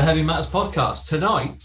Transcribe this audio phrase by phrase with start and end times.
[0.00, 1.10] the Heavy Matters podcast.
[1.10, 1.62] Tonight,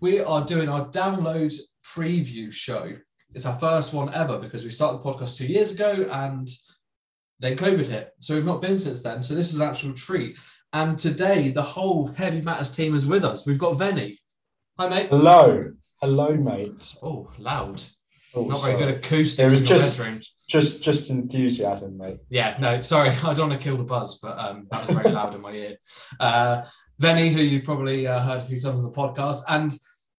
[0.00, 1.52] we are doing our download
[1.84, 2.94] preview show.
[3.34, 6.48] It's our first one ever because we started the podcast two years ago and
[7.38, 8.12] then COVID hit.
[8.20, 9.22] So we've not been since then.
[9.22, 10.38] So this is an actual treat.
[10.72, 13.46] And today, the whole Heavy Matters team is with us.
[13.46, 14.16] We've got Venny.
[14.78, 15.10] Hi, mate.
[15.10, 15.72] Hello.
[16.00, 16.94] Hello, mate.
[17.02, 17.82] Oh, loud.
[18.34, 20.22] Oh, Not very good acoustics was in just- bedroom.
[20.48, 22.16] Just, just enthusiasm, mate.
[22.28, 25.12] Yeah, no, sorry, I don't want to kill the buzz, but um, that was very
[25.12, 25.76] loud in my ear.
[26.18, 26.62] Uh,
[27.00, 29.72] Venny, who you've probably uh, heard a few times on the podcast, and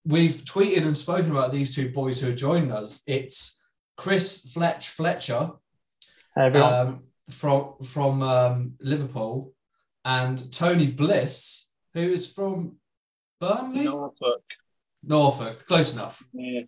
[0.04, 3.04] we've tweeted and spoken about these two boys who are joining us.
[3.06, 3.64] It's
[3.98, 5.52] Chris Fletch Fletcher
[6.36, 9.54] Hey um, from from um, Liverpool,
[10.06, 12.78] and Tony Bliss, who is from
[13.40, 14.44] Burnley, Norfolk.
[15.04, 15.68] Norfolk.
[15.68, 16.24] Close enough.
[16.34, 16.62] Yeah.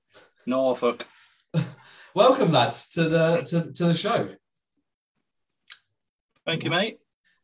[0.46, 1.08] Norfolk.
[2.14, 4.30] Welcome, lads, to the to, to the show.
[6.46, 7.00] Thank you, mate.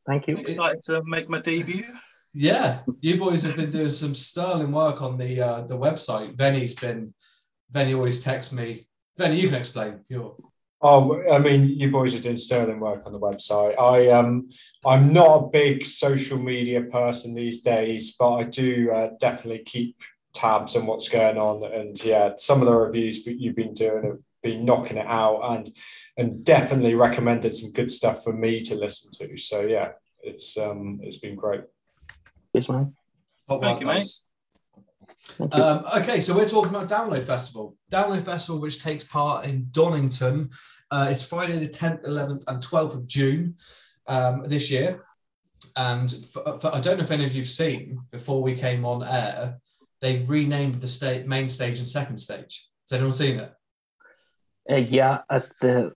[0.05, 0.37] Thank you.
[0.37, 1.85] Excited to make my debut.
[2.33, 6.35] Yeah, you boys have been doing some sterling work on the uh, the website.
[6.35, 7.13] Venny's been.
[7.73, 8.81] Venny always texts me.
[9.19, 9.99] Venny, you can explain.
[10.07, 10.35] Your
[10.81, 13.77] Oh, I mean, you boys are doing sterling work on the website.
[13.77, 14.49] I um,
[14.85, 19.97] I'm not a big social media person these days, but I do uh, definitely keep
[20.33, 21.69] tabs on what's going on.
[21.69, 25.69] And yeah, some of the reviews you've been doing have been knocking it out, and
[26.15, 29.37] and definitely recommended some good stuff for me to listen to.
[29.37, 29.91] So yeah,
[30.23, 31.63] it's um, it's been great.
[32.53, 32.93] Yes, man.
[33.47, 33.93] Thank work, you, mate.
[33.93, 34.27] lads.
[35.19, 35.61] Thank you.
[35.61, 37.75] Um, okay, so we're talking about Download Festival.
[37.91, 40.49] Download Festival, which takes part in Donington,
[40.91, 43.55] uh, it's Friday the 10th, 11th, and 12th of June
[44.07, 45.05] um, this year.
[45.75, 49.03] And for, for, I don't know if any of you've seen before we came on
[49.03, 49.59] air,
[50.01, 52.67] they've renamed the state main stage and second stage.
[52.89, 53.53] Has anyone seen it?
[54.69, 55.91] Uh, yeah, at the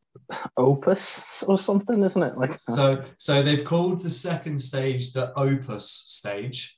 [0.57, 2.37] Opus or something, isn't it?
[2.37, 6.77] Like So, so they've called the second stage the Opus stage,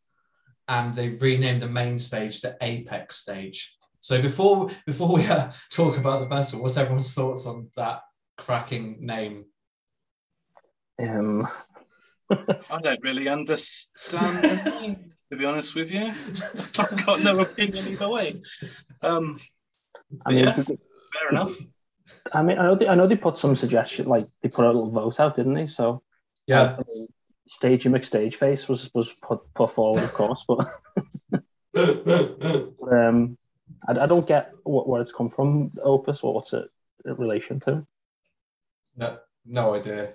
[0.67, 3.75] and they've renamed the main stage the Apex stage.
[3.99, 8.01] So before before we uh, talk about the festival, what's everyone's thoughts on that
[8.37, 9.45] cracking name?
[10.99, 11.47] um,
[12.29, 16.05] I don't really understand name, to be honest with you.
[16.79, 18.41] I've got no opinion either way.
[19.01, 19.39] Um,
[20.25, 20.53] I mean, Yeah.
[21.15, 21.53] fair enough.
[22.33, 24.67] I mean, I know they, I know they put some suggestion, like they put a
[24.67, 25.67] little vote out, didn't they?
[25.67, 26.03] So
[26.47, 27.07] Yeah, I mean,
[27.47, 30.59] Stage Mix Stage Face was was put, put forward, of course, but
[32.91, 33.37] um,
[33.87, 36.69] I, I don't get what, where it's come from, Opus, or what's it
[37.05, 37.85] in relation to.
[38.95, 40.13] no, no idea.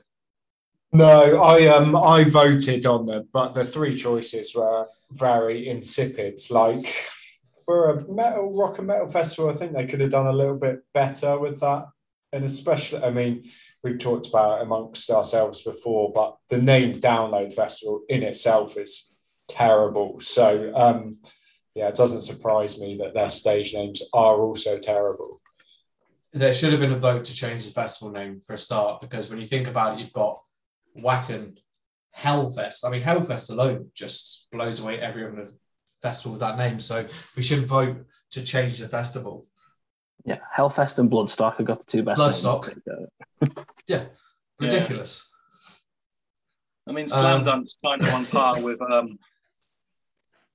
[0.93, 6.41] No, I um I voted on them, but the three choices were very insipid.
[6.51, 7.07] Like
[7.71, 10.57] for a metal rock and metal festival, I think they could have done a little
[10.57, 11.87] bit better with that.
[12.33, 13.49] And especially, I mean,
[13.85, 19.17] we've talked about amongst ourselves before, but the name Download Festival in itself is
[19.47, 20.19] terrible.
[20.19, 21.19] So um
[21.77, 25.41] yeah, it doesn't surprise me that their stage names are also terrible.
[26.33, 29.31] There should have been a vote to change the festival name for a start, because
[29.31, 30.37] when you think about it, you've got
[30.99, 31.59] Wacken
[32.17, 32.85] Hellfest.
[32.85, 35.49] I mean, Hellfest alone just blows away every other
[36.03, 36.81] festival with that name.
[36.81, 37.07] So
[37.37, 39.47] we should vote to change the festival.
[40.25, 42.21] Yeah, Hellfest and Bloodstock have got the two best.
[42.21, 42.43] names.
[42.45, 42.77] Bloodstock.
[43.87, 44.05] Yeah,
[44.61, 45.33] ridiculous.
[46.87, 49.19] I mean, Slam Um, Dunk's kind of on par with um,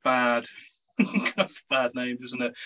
[0.03, 0.45] bad,
[1.69, 2.57] bad names, isn't it?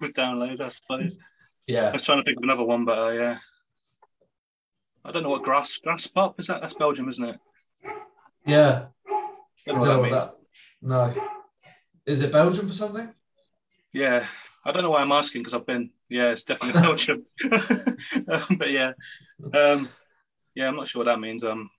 [0.00, 1.18] with Download, I suppose.
[1.66, 1.88] Yeah.
[1.88, 3.38] I was trying to think of another one, but uh, yeah.
[5.04, 6.60] I don't know what grass Graspop is that.
[6.62, 7.38] That's Belgium, isn't it?
[8.46, 8.86] yeah.
[9.06, 9.30] I
[9.66, 10.34] Don't don't know know what what that
[10.82, 11.12] means.
[11.12, 11.14] that.
[11.16, 11.37] No,
[12.08, 13.12] is it Belgium for something?
[13.92, 14.26] Yeah,
[14.64, 15.90] I don't know why I'm asking because I've been.
[16.08, 17.22] Yeah, it's definitely Belgium.
[18.32, 18.92] um, but yeah,
[19.54, 19.88] um,
[20.54, 21.44] yeah, I'm not sure what that means.
[21.44, 21.70] Um,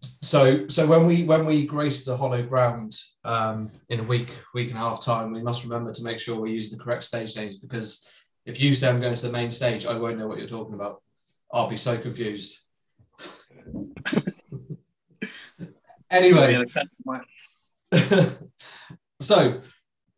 [0.00, 2.92] So, so when we when we grace the hollow ground
[3.24, 6.38] um, in a week, week and a half time, we must remember to make sure
[6.40, 8.06] we're using the correct stage names because
[8.44, 10.74] if you say I'm going to the main stage, I won't know what you're talking
[10.74, 11.02] about.
[11.52, 12.60] I'll be so confused.
[16.10, 17.20] anyway, yeah, that's my-
[19.24, 19.60] so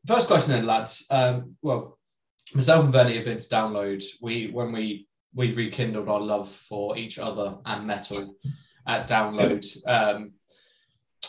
[0.06, 1.06] first question then, lads.
[1.10, 1.98] Um, well,
[2.54, 4.04] myself and Benny have been to download.
[4.20, 8.36] We when we we rekindled our love for each other and metal
[8.86, 10.32] at download um,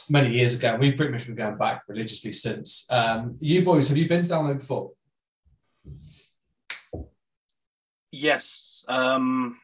[0.09, 0.77] many years ago.
[0.79, 2.87] We've pretty much been going back religiously since.
[2.89, 4.91] Um, you boys, have you been to download before?
[8.11, 8.85] Yes.
[8.87, 9.59] Um,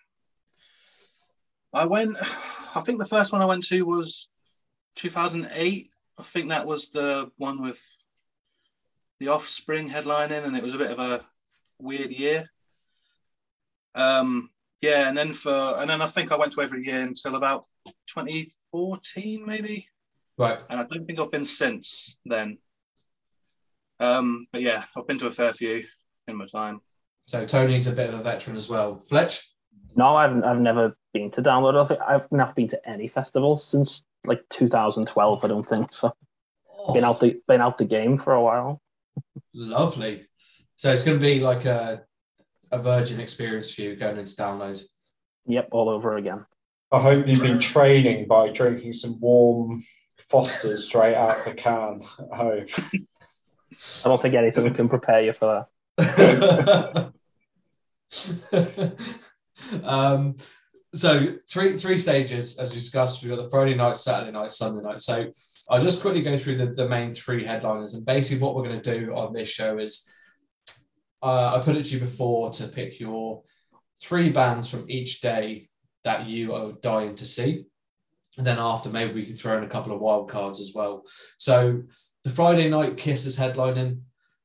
[1.74, 2.18] I went.
[2.76, 4.28] I think the first one I went to was
[4.96, 5.90] 2008.
[6.18, 7.82] I think that was the one with
[9.24, 11.22] the Offspring headlining, and it was a bit of a
[11.80, 12.50] weird year.
[13.96, 14.50] Um,
[14.82, 17.66] yeah, and then for and then I think I went to every year until about
[18.08, 19.88] 2014, maybe.
[20.38, 20.60] Right.
[20.70, 22.58] and I don't think I've been since then.
[24.00, 25.86] Um, but yeah, I've been to a fair few
[26.28, 26.82] in my time.
[27.26, 28.98] So Tony's a bit of a veteran as well.
[28.98, 29.48] Fletch?
[29.96, 31.82] No, I've I've never been to download.
[31.82, 35.46] I think I've not been to any festival since like 2012.
[35.46, 36.14] I don't think so.
[36.78, 38.82] Oh, Been out the been out the game for a while.
[39.54, 40.26] Lovely.
[40.76, 42.04] So it's going to be like a,
[42.72, 44.82] a virgin experience for you going into download.
[45.46, 46.46] Yep, all over again.
[46.92, 49.84] I hope you've been training by drinking some warm
[50.20, 52.66] Fosters straight out the can at home.
[52.78, 55.68] I don't think anything can prepare you for
[55.98, 57.12] that.
[59.84, 60.36] um,
[60.94, 63.24] so three three stages as we discussed.
[63.24, 65.02] We've got the Friday night, Saturday night, Sunday night.
[65.02, 65.30] So
[65.70, 67.96] I'll just quickly go through the, the main three headliners.
[67.96, 70.12] And basically what we're going to do on this show is
[71.22, 73.42] uh, I put it to you before to pick your
[74.02, 75.70] three bands from each day
[76.04, 77.66] that you are dying to see.
[78.38, 81.04] And then after, maybe we can throw in a couple of wild cards as well.
[81.38, 81.84] So
[82.24, 84.02] the Friday night Kiss is headlining,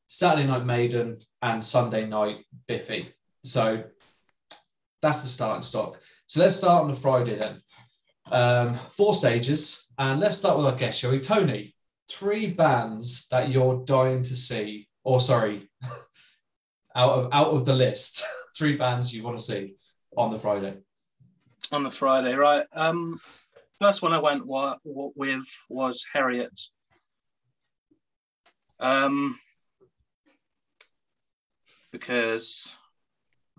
[0.07, 3.13] Saturday night Maiden, and Sunday night Biffy.
[3.45, 3.85] So
[5.03, 5.99] that's the starting stock.
[6.29, 7.63] So let's start on the Friday then.
[8.31, 11.21] Um, four stages, and let's start with our guest, shall we?
[11.21, 11.75] Tony,
[12.11, 15.71] three bands that you're dying to see, or sorry,
[16.95, 18.23] out of out of the list,
[18.57, 19.75] three bands you want to see
[20.19, 20.77] on the Friday.
[21.73, 22.67] on the Friday, right?
[22.75, 23.19] Um,
[23.81, 26.61] first one I went wa- wa- with was Heriot.
[28.81, 29.39] Um,
[31.91, 32.77] because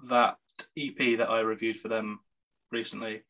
[0.07, 0.37] that
[0.77, 2.19] EP that I reviewed for them
[2.71, 3.21] recently,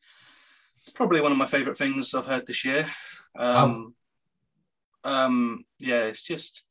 [0.74, 2.86] it's probably one of my favorite things I've heard this year.
[3.38, 3.94] Um,
[5.04, 6.64] um, yeah, it's just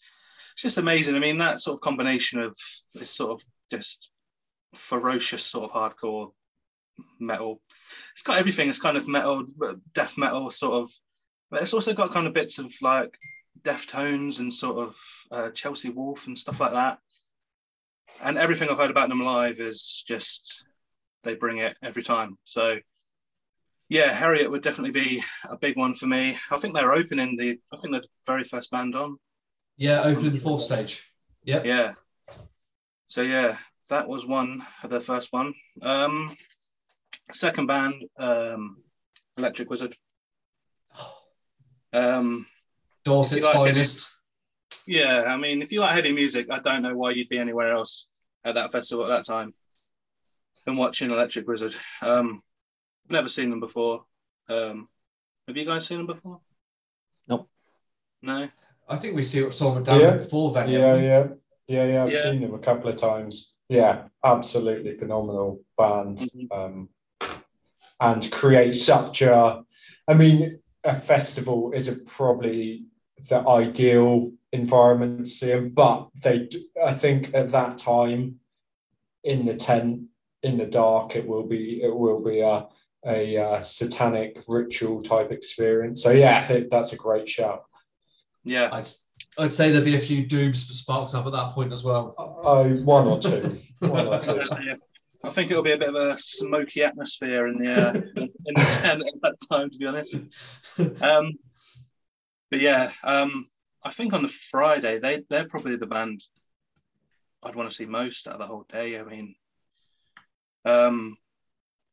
[0.54, 1.16] it's just amazing.
[1.16, 2.56] I mean, that sort of combination of
[2.94, 4.12] this sort of just
[4.76, 6.32] ferocious sort of hardcore
[7.20, 7.62] metal.
[8.14, 8.70] It's got everything.
[8.70, 9.46] It's kind of metal,
[9.94, 10.92] death metal sort of.
[11.52, 13.18] But it's also got kind of bits of like
[13.64, 14.98] Deftones and sort of
[15.32, 17.00] uh, Chelsea Wolfe and stuff like that.
[18.22, 20.66] And everything I've heard about them live is just
[21.24, 22.38] they bring it every time.
[22.44, 22.78] So
[23.90, 26.38] yeah, Heriot would definitely be a big one for me.
[26.52, 27.60] I think they're opening the.
[27.74, 29.18] I think the very first band on.
[29.78, 31.06] Yeah, opening the fourth stage.
[31.44, 31.64] Yeah.
[31.64, 31.94] Yeah.
[33.08, 33.58] So yeah,
[33.90, 35.54] that was one, of the first one.
[35.82, 36.38] Um,
[37.34, 38.84] second band, um,
[39.38, 39.96] Electric Wizard.
[41.92, 42.46] Um,
[43.04, 44.20] Dorset's like finest.
[44.86, 47.72] yeah, I mean, if you like heavy music, I don't know why you'd be anywhere
[47.72, 48.08] else
[48.46, 49.54] at that festival at that time
[50.66, 51.76] than watching Electric Wizard.
[52.02, 52.42] Um,
[53.10, 54.06] never seen them before.
[54.48, 54.88] Um,
[55.48, 56.40] have you guys seen them before?
[57.28, 57.50] Nope.
[58.22, 58.50] No.
[58.88, 60.18] I think we see saw them down Yeah.
[60.18, 60.70] before then.
[60.70, 61.28] Yeah, yeah,
[61.68, 62.04] yeah, yeah.
[62.04, 62.24] I've Yeah.
[62.24, 63.54] seen them a couple of times.
[63.68, 66.18] Yeah, absolutely phenomenal band.
[66.18, 66.52] Mhm.
[66.52, 66.90] Um,
[68.02, 69.64] and create such a,
[70.08, 72.86] I mean, a festival is a, probably
[73.30, 76.50] the ideal environment to see them, but they,
[76.84, 78.40] I think at that time,
[79.24, 80.09] in the tent,
[80.44, 82.68] in the dark, it will be, it will be a,
[83.06, 86.04] a uh, satanic ritual type experience.
[86.04, 87.64] So yeah, I think that's a great shout.
[88.44, 88.70] Yeah.
[88.72, 88.88] I'd,
[89.38, 92.14] I'd say there'd be a few doobs sparks up at that point as well.
[92.18, 94.48] Oh, one or two, one or two.
[94.64, 94.76] Yeah.
[95.24, 98.80] I think it'll be a bit of a smoky atmosphere in the uh, in the
[98.82, 100.16] tent at that time, to be honest.
[101.04, 101.34] Um,
[102.50, 103.48] but yeah, um,
[103.84, 106.22] I think on the Friday they they're probably the band
[107.44, 109.00] I'd want to see most out of the whole day.
[109.00, 109.36] I mean,
[110.66, 111.18] um,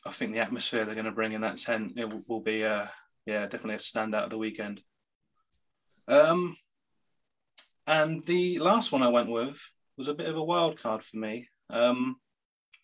[0.05, 2.65] I think the atmosphere they're going to bring in that tent it will, will be
[2.65, 2.87] uh,
[3.27, 4.81] yeah definitely a standout of the weekend.
[6.09, 6.57] Um,
[7.87, 9.61] and the last one I went with
[9.97, 11.49] was a bit of a wild card for me.
[11.71, 12.17] Um,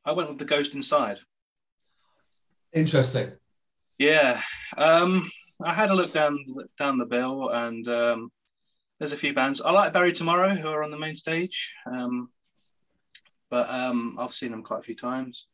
[0.05, 1.19] I went with the Ghost Inside.
[2.73, 3.33] Interesting.
[3.99, 4.41] Yeah,
[4.77, 5.31] um,
[5.65, 6.39] I had a look down
[6.79, 8.33] down the bill, and um,
[8.99, 9.61] there's a few bands.
[9.61, 12.31] I like Bury Tomorrow, who are on the main stage, um,
[13.51, 15.47] but um, I've seen them quite a few times.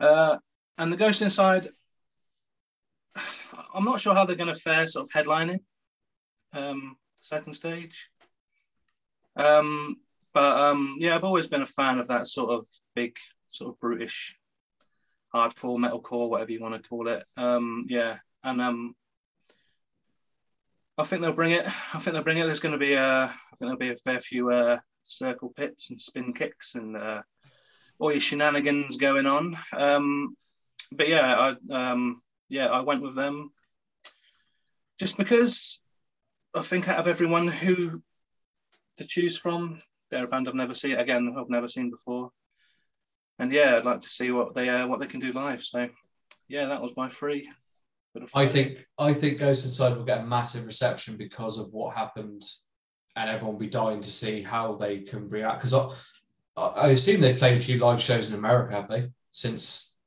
[0.00, 0.38] Uh,
[0.78, 1.68] and the Ghost Inside,
[3.74, 5.60] I'm not sure how they're going to fare, sort of headlining
[6.52, 8.10] um, the second stage.
[9.36, 9.96] Um,
[10.32, 13.16] but um, yeah, I've always been a fan of that sort of big,
[13.48, 14.36] sort of brutish
[15.34, 17.24] hardcore, metalcore, whatever you want to call it.
[17.36, 18.94] Um, yeah, and um,
[20.98, 21.66] I think they'll bring it.
[21.66, 22.46] I think they'll bring it.
[22.46, 25.90] There's going to be a, I think there'll be a fair few uh, circle pits
[25.90, 27.22] and spin kicks and uh,
[27.98, 29.56] all your shenanigans going on.
[29.76, 30.36] Um,
[30.92, 33.50] but yeah, I um, yeah I went with them
[34.98, 35.80] just because
[36.54, 38.02] I think out of everyone who
[38.98, 40.92] to choose from, they're a band I've never seen.
[40.92, 42.30] Again, I've never seen before
[43.38, 45.62] and yeah, I'd like to see what they uh, what they can do live.
[45.62, 45.88] So
[46.48, 47.50] yeah, that was my free.
[48.34, 52.42] I think I think Ghost Inside will get a massive reception because of what happened,
[53.16, 55.58] and everyone will be dying to see how they can react.
[55.58, 55.74] Because
[56.56, 59.10] I, assume they've played a few live shows in America, have they?
[59.30, 59.98] Since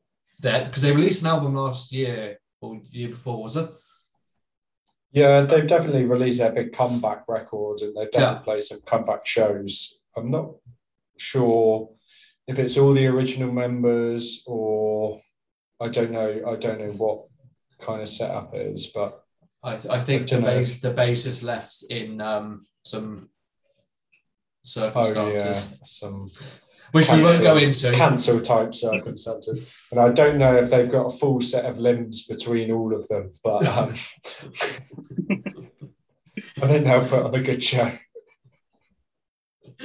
[0.42, 3.70] that, because they released an album last year or year before, was it?
[5.12, 10.00] Yeah, they've definitely released their big comeback records and they've definitely played some comeback shows.
[10.16, 10.52] I'm not
[11.18, 11.90] sure
[12.48, 15.22] if it's all the original members or
[15.82, 16.44] I don't know.
[16.48, 17.26] I don't know what
[17.80, 19.24] kind of setup it is, but
[19.64, 23.30] I, th- I think the base the base is left in um, some
[24.76, 26.26] oh yeah, circumstances, some
[26.92, 27.92] which we won't go into.
[27.92, 29.88] cancel type circumstances.
[29.92, 33.08] And I don't know if they've got a full set of limbs between all of
[33.08, 33.94] them, but um,
[36.62, 37.92] I think they'll put on a good show.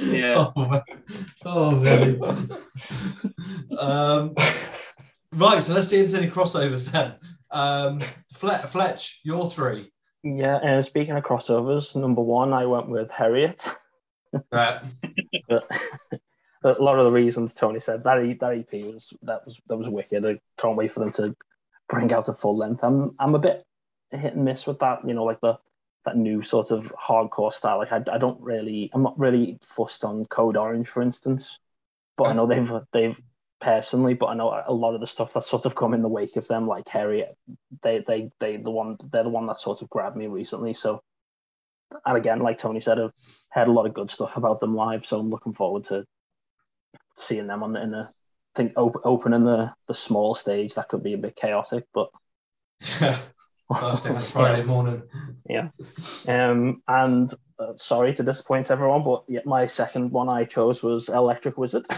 [0.01, 0.47] Yeah.
[0.55, 0.81] Oh, man.
[1.45, 2.19] oh really?
[3.77, 4.33] um,
[5.31, 7.15] right, so let's see if there's any crossovers then.
[7.51, 8.01] Um,
[8.33, 9.91] Fle- Fletch, your three.
[10.23, 13.67] Yeah, uh, speaking of crossovers, number one, I went with Heriot.
[14.51, 14.81] Right.
[15.47, 19.59] but a lot of the reasons Tony said that E- that EP was that was
[19.67, 20.25] that was wicked.
[20.25, 21.35] I can't wait for them to
[21.89, 22.83] bring out a full length.
[22.83, 23.63] I'm I'm a bit
[24.11, 24.99] hit and miss with that.
[25.05, 25.57] You know, like the
[26.05, 27.77] that new sort of hardcore style.
[27.77, 31.59] Like I, I don't really I'm not really fussed on Code Orange, for instance.
[32.17, 33.19] But I know they've they've
[33.59, 36.09] personally, but I know a lot of the stuff that's sort of come in the
[36.09, 37.35] wake of them, like Heriot,
[37.81, 40.73] they they they the one they're the one that sort of grabbed me recently.
[40.73, 41.01] So
[42.05, 43.13] and again, like Tony said, I've
[43.51, 46.05] heard a lot of good stuff about them live, so I'm looking forward to
[47.15, 50.75] seeing them on the, in the I think op- opening the the small stage.
[50.75, 52.09] That could be a bit chaotic, but
[53.79, 55.03] First thing on Friday morning.
[55.49, 55.69] Yeah,
[56.27, 61.09] um, and uh, sorry to disappoint everyone, but yeah, my second one I chose was
[61.09, 61.85] Electric Wizard.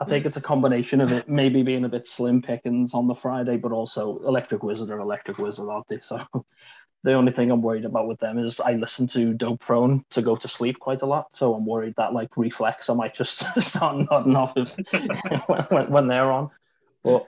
[0.00, 3.14] I think it's a combination of it maybe being a bit slim pickings on the
[3.14, 5.98] Friday, but also Electric Wizard or Electric Wizard, aren't they?
[5.98, 6.18] So
[7.02, 10.36] the only thing I'm worried about with them is I listen to Dopethrone to go
[10.36, 11.34] to sleep quite a lot.
[11.34, 14.74] So I'm worried that like reflex, I might just start nodding off if,
[15.70, 16.50] when, when, they're on.
[17.04, 17.26] But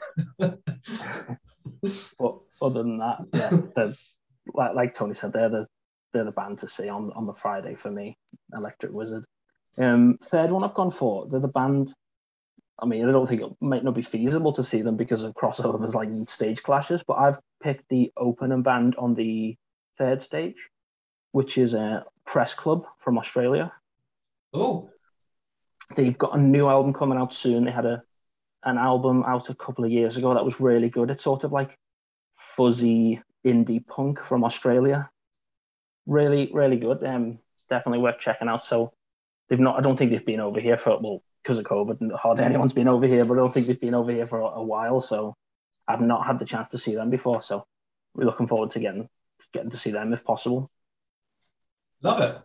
[2.19, 3.91] but other than that, yeah,
[4.55, 5.67] like, like Tony said, they're the
[6.13, 8.17] they're the band to see on on the Friday for me.
[8.55, 9.25] Electric Wizard.
[9.79, 11.27] Um, third one I've gone for.
[11.29, 11.93] They're the band.
[12.83, 15.35] I mean, I don't think it might not be feasible to see them because of
[15.35, 19.57] crossovers like stage clashes, but I've picked the opening band on the
[19.97, 20.69] third stage,
[21.31, 23.73] which is a Press Club from Australia.
[24.53, 24.91] oh,
[25.95, 27.65] They've got a new album coming out soon.
[27.65, 28.03] They had a
[28.65, 31.11] an album out a couple of years ago that was really good.
[31.11, 31.77] It's sort of like
[32.37, 35.11] fuzzy indie punk from Australia.
[36.07, 37.05] Really, really good.
[37.05, 38.65] Um, definitely worth checking out.
[38.65, 38.93] So
[39.49, 39.79] they've not.
[39.79, 42.01] I don't think they've been over here for well because of COVID.
[42.01, 44.41] And hardly anyone's been over here, but I don't think they've been over here for
[44.41, 45.01] a, a while.
[45.01, 45.35] So
[45.89, 47.43] I've not had the chance to see them before.
[47.43, 47.65] So
[48.15, 49.09] we're looking forward to getting
[49.53, 50.71] getting to see them if possible.
[52.03, 52.39] love it.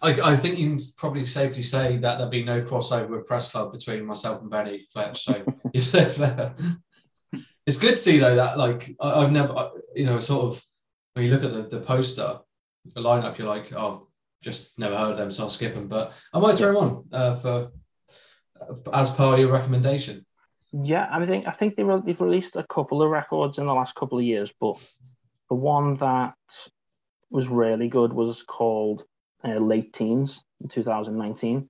[0.00, 3.50] I, I think you can probably safely say that there'll be no crossover with Press
[3.50, 5.24] Club between myself and Benny Fletch.
[5.24, 10.44] So it's good to see though that like I, I've never I- you know sort
[10.46, 10.64] of
[11.14, 12.38] when you look at the, the poster,
[12.94, 14.08] the lineup, you're like oh
[14.40, 15.88] just never heard of them, so I'll skip them.
[15.88, 17.70] But I might throw them on uh, for
[18.92, 20.24] as per your recommendation.
[20.72, 23.74] Yeah, I think I think they re- they've released a couple of records in the
[23.74, 24.76] last couple of years, but
[25.48, 26.34] the one that
[27.30, 29.04] was really good was called
[29.44, 31.68] uh, Late Teens in 2019,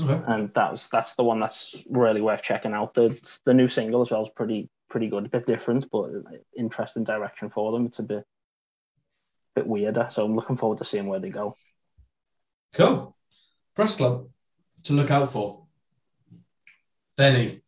[0.00, 0.22] Okay.
[0.26, 2.92] and that's that's the one that's really worth checking out.
[2.94, 6.10] The the new single as well is pretty pretty good, a bit different, but
[6.56, 7.86] interesting direction for them.
[7.86, 8.24] It's a bit
[9.54, 11.54] bit weirder, so I'm looking forward to seeing where they go.
[12.74, 13.16] Cool.
[13.74, 14.28] Press Club
[14.84, 15.64] to look out for.
[17.18, 17.60] Benny.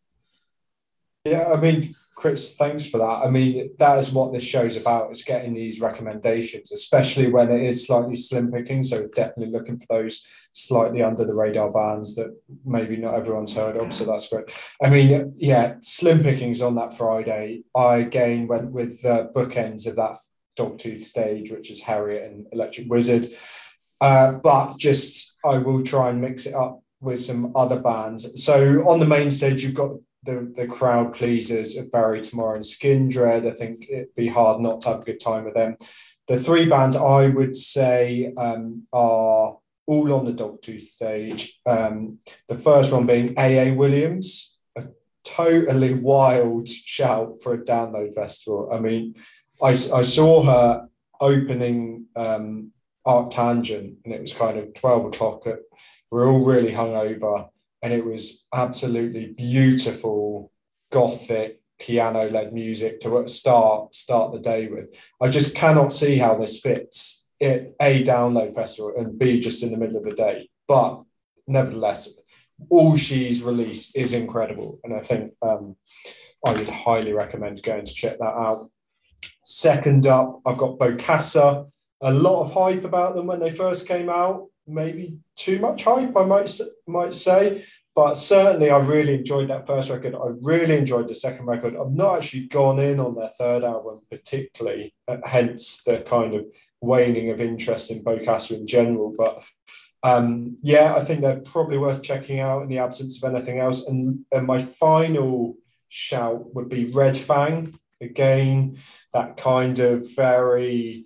[1.25, 3.25] Yeah, I mean, Chris, thanks for that.
[3.25, 7.61] I mean, that is what this show's about, is getting these recommendations, especially when it
[7.61, 8.81] is slightly slim picking.
[8.81, 13.77] So definitely looking for those slightly under the radar bands that maybe not everyone's heard
[13.77, 13.93] of.
[13.93, 14.51] So that's great.
[14.83, 17.63] I mean, yeah, slim pickings on that Friday.
[17.75, 20.17] I again went with the bookends of that
[20.57, 23.27] Dogtooth stage, which is Heriot and Electric Wizard.
[23.99, 28.43] Uh, but just I will try and mix it up with some other bands.
[28.43, 29.91] So on the main stage, you've got
[30.23, 33.51] the, the crowd pleasers of Bury Tomorrow and Skindred.
[33.51, 35.77] I think it'd be hard not to have a good time with them.
[36.27, 41.59] The three bands I would say um, are all on the Dogtooth stage.
[41.65, 44.83] Um, the first one being AA Williams, a
[45.25, 48.69] totally wild shout for a download festival.
[48.71, 49.15] I mean,
[49.61, 50.87] I, I saw her
[51.19, 52.71] opening um,
[53.05, 55.47] ArcTanGent, and it was kind of 12 o'clock.
[55.47, 55.59] At,
[56.11, 57.49] we we're all really hungover
[57.81, 60.51] and it was absolutely beautiful
[60.91, 64.95] gothic piano led music to start start the day with.
[65.19, 69.71] I just cannot see how this fits it a download festival and b just in
[69.71, 70.49] the middle of the day.
[70.67, 71.01] But
[71.47, 72.13] nevertheless,
[72.69, 75.75] all she's released is incredible, and I think um,
[76.45, 78.69] I would highly recommend going to check that out.
[79.43, 81.69] Second up, I've got Bokassa.
[82.03, 84.50] A lot of hype about them when they first came out.
[84.71, 87.65] Maybe too much hype, I might might say.
[87.93, 90.15] But certainly, I really enjoyed that first record.
[90.15, 91.75] I really enjoyed the second record.
[91.75, 96.45] I've not actually gone in on their third album particularly, uh, hence the kind of
[96.79, 99.13] waning of interest in Bokassa in general.
[99.17, 99.43] But
[100.03, 103.85] um, yeah, I think they're probably worth checking out in the absence of anything else.
[103.85, 105.55] And, and my final
[105.89, 107.73] shout would be Red Fang.
[107.99, 108.77] Again,
[109.13, 111.05] that kind of very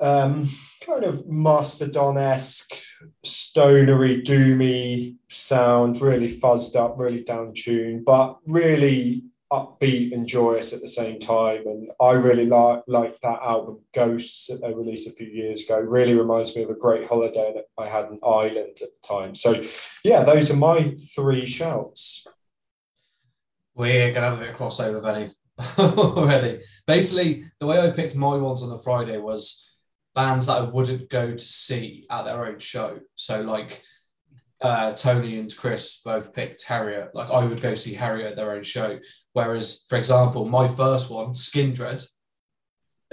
[0.00, 0.50] um,
[0.84, 2.74] kind of Mastodon-esque,
[3.22, 10.80] stonery, doomy sound, really fuzzed up, really down tuned, but really upbeat and joyous at
[10.80, 11.66] the same time.
[11.66, 15.78] And I really like like that album Ghosts that they released a few years ago.
[15.78, 19.34] Really reminds me of a great holiday that I had in Ireland at the time.
[19.34, 19.62] So
[20.04, 22.26] yeah, those are my three shouts.
[23.74, 25.32] We're gonna have a bit of crossover, Venny,
[26.16, 26.60] already.
[26.86, 29.69] Basically, the way I picked my ones on the Friday was
[30.14, 33.00] bands that I wouldn't go to see at their own show.
[33.14, 33.82] So like
[34.60, 37.10] uh, Tony and Chris both picked Heriot.
[37.14, 38.98] Like I would go see Heriot at their own show.
[39.32, 42.06] Whereas, for example, my first one, Skindred,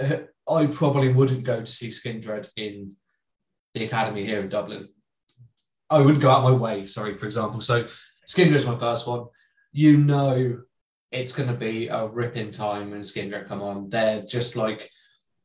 [0.00, 2.92] I probably wouldn't go to see Skindred in
[3.74, 4.88] the Academy here in Dublin.
[5.90, 7.60] I wouldn't go out my way, sorry, for example.
[7.60, 7.84] So
[8.26, 9.26] Skindred is my first one.
[9.72, 10.58] You know
[11.10, 13.88] it's going to be a ripping time when Skindred come on.
[13.88, 14.90] They're just like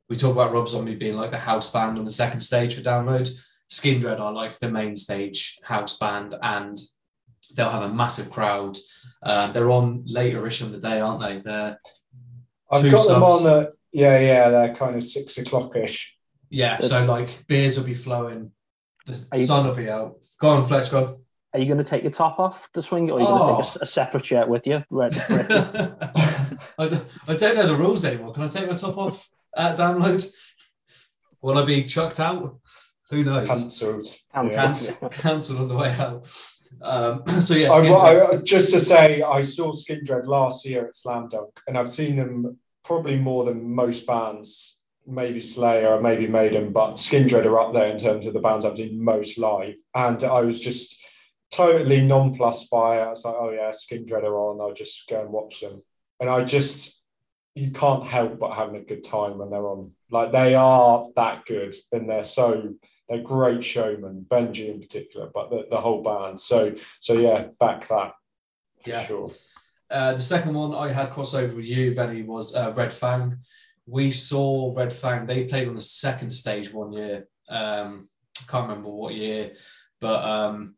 [0.10, 2.82] we talk about Rob Zombie being like the house band on the second stage for
[2.82, 3.30] download.
[3.68, 6.78] Skin Skindred are like the main stage house band, and
[7.56, 8.78] they'll have a massive crowd.
[9.22, 11.40] Uh, they're on later-ish in the day, aren't they?
[11.40, 11.80] They're
[12.72, 13.42] I've got subs.
[13.42, 14.50] them on at yeah, yeah.
[14.50, 16.18] They're kind of six o'clock ish.
[16.50, 18.52] Yeah, so like beers will be flowing,
[19.06, 20.24] the sun will be out.
[20.40, 20.92] Go on, Fletch.
[20.92, 21.18] Go on.
[21.54, 23.38] Are you going to take your top off to swing it, or are you oh.
[23.38, 24.78] going to take a, a separate shirt with you?
[26.78, 28.34] I, don't, I don't know the rules anymore.
[28.34, 29.30] Can I take my top off?
[29.56, 30.30] uh, download?
[31.42, 32.60] Will I be chucked out?
[33.10, 33.48] Who knows?
[33.48, 34.08] Cancelled.
[34.34, 36.28] Cancelled, Cancelled on the way out.
[36.82, 41.28] Um, so yeah, I, I, just to say, I saw Skindred last year at Slam
[41.30, 44.80] Dunk, and I've seen them probably more than most bands.
[45.06, 48.78] Maybe Slayer, maybe Maiden, but Skindred are up there in terms of the bands I've
[48.78, 49.76] seen most live.
[49.94, 50.96] And I was just
[51.52, 53.04] totally nonplussed by it.
[53.04, 54.62] I was like, oh yeah, Skindred are on.
[54.62, 55.84] I'll just go and watch them.
[56.22, 57.03] And I just
[57.56, 59.92] you can't help but having a good time when they're on.
[60.10, 62.74] Like they are that good, and they're so
[63.08, 64.26] they're great showmen.
[64.30, 66.40] Benji in particular, but the, the whole band.
[66.40, 68.14] So so yeah, back that.
[68.86, 69.30] yeah, sure.
[69.90, 73.36] Uh, the second one I had crossover with you, Venny, was uh, Red Fang.
[73.86, 75.28] We saw Red Fang.
[75.28, 77.26] They played on the second stage one year.
[77.50, 78.08] Um,
[78.40, 79.52] I can't remember what year,
[80.02, 80.76] but um,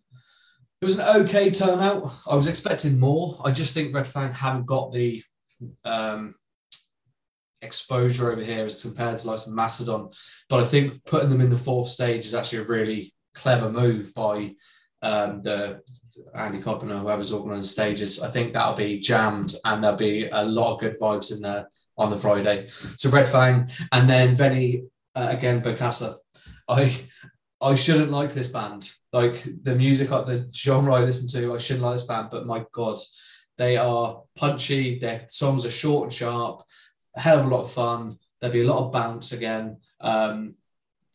[0.82, 2.14] it was an okay turnout.
[2.28, 3.40] I was expecting more.
[3.46, 5.24] I just think Red Fang haven't got the
[5.86, 6.36] um,
[7.66, 10.10] exposure over here as compared to like some Mastodon.
[10.50, 14.12] But I think putting them in the fourth stage is actually a really clever move
[14.16, 14.56] by
[15.02, 15.82] um, the
[16.34, 18.24] Andy Copping or whoever's organising stages.
[18.24, 21.70] I think that'll be jammed and there'll be a lot of good vibes in there
[21.98, 22.68] on the Friday.
[22.68, 24.84] So Red Fang and then Venny
[25.16, 26.16] uh, again Bokassa.
[26.68, 26.98] I
[27.62, 28.90] I shouldn't like this band.
[29.14, 32.30] Like the music, the genre I listen to, I shouldn't like this band.
[32.30, 33.00] But my God,
[33.58, 35.00] they are punchy.
[35.00, 36.64] Their songs are short and sharp
[37.16, 38.20] a hell of a lot of fun.
[38.40, 39.78] There'll be a lot of bounce again.
[40.02, 40.56] Um,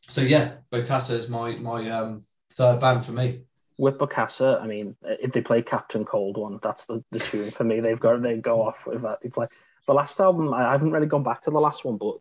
[0.08, 2.20] so yeah, Bokassa is my my um,
[2.52, 3.42] third band for me.
[3.78, 7.64] With Bokassa, I mean, if they play Captain Cold One, that's the, the tune for
[7.64, 7.80] me.
[7.80, 9.20] They've got they go off with that.
[9.22, 9.46] They play
[9.86, 10.52] the last album.
[10.52, 12.16] I haven't really gone back to the last one, but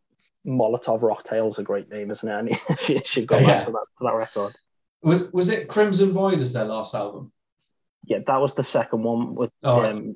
[0.45, 2.59] Molotov Rocktail is a great name, isn't it?
[2.69, 3.47] And you should go yeah.
[3.47, 4.53] back to that, to that record.
[5.01, 7.31] Was, was it Crimson Void as their last album?
[8.05, 10.15] Yeah, that was the second one with oh, um,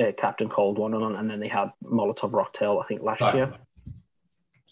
[0.00, 3.34] uh, Captain Cold One on, and then they had Molotov Rocktail, I think, last right.
[3.34, 3.52] year.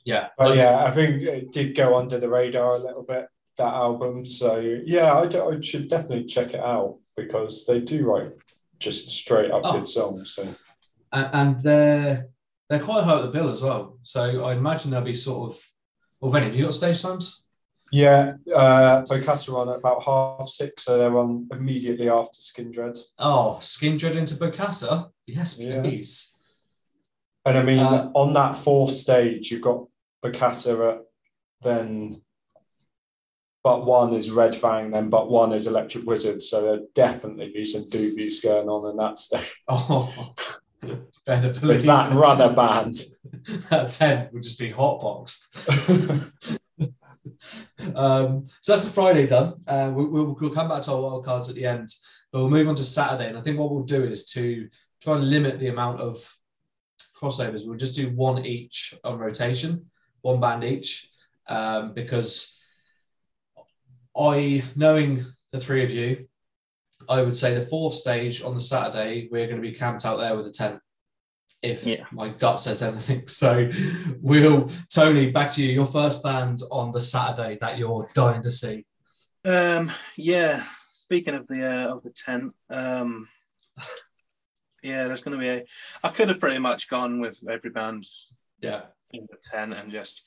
[0.05, 3.75] Yeah, but yeah, I think it did go under the radar a little bit that
[3.75, 4.27] album.
[4.27, 8.33] So yeah, I, I should definitely check it out because they do write
[8.79, 9.73] just straight up oh.
[9.73, 10.35] good songs.
[10.35, 10.47] So.
[11.13, 12.29] And they're
[12.69, 13.99] they're quite high at the bill as well.
[14.03, 15.61] So I imagine they'll be sort of.
[16.21, 17.45] Well, Venny, have you got stage times?
[17.91, 22.99] Yeah, uh, Bokassa on at about half six, so they're on immediately after Skin Skindred.
[23.19, 25.11] Oh, Skin Skindred into Bokassa?
[25.27, 26.39] Yes, please.
[27.47, 27.51] Yeah.
[27.51, 29.87] And I mean, uh, on that fourth stage, you've got
[30.25, 31.03] Bokassa at
[31.63, 32.23] then
[33.65, 36.43] but one is Red Fang, then but one is Electric Wizard.
[36.43, 39.63] So there'll definitely be some doobies going on in that stage.
[39.69, 40.35] Oh,
[41.25, 42.17] better With believe that it.
[42.17, 43.05] runner band.
[43.71, 46.59] that tent would just be hotboxed.
[47.95, 49.55] um, so that's the Friday done.
[49.65, 51.89] Uh, we, we'll, we'll come back to our wild cards at the end,
[52.33, 53.29] but we'll move on to Saturday.
[53.29, 54.69] And I think what we'll do is to
[55.03, 56.17] try and limit the amount of
[57.17, 57.67] crossovers.
[57.67, 59.91] We'll just do one each on rotation,
[60.23, 61.09] one band each,
[61.49, 62.61] um, because
[64.17, 65.21] I, knowing
[65.53, 66.29] the three of you,
[67.09, 70.17] I would say the fourth stage on the Saturday, we're going to be camped out
[70.19, 70.81] there with a tent.
[71.63, 72.05] If Yeah.
[72.11, 73.25] my gut says anything.
[73.29, 73.71] So
[74.21, 75.73] we'll, Tony, back to you.
[75.73, 78.85] Your first band on the Saturday that you're dying to see.
[79.45, 80.65] Um, yeah.
[80.91, 83.29] Speaking of the uh, of the tent, um,
[84.83, 85.65] yeah, there's going to be a.
[86.03, 88.07] I could have pretty much gone with every band
[88.61, 88.83] Yeah.
[89.13, 90.23] in the tent and just,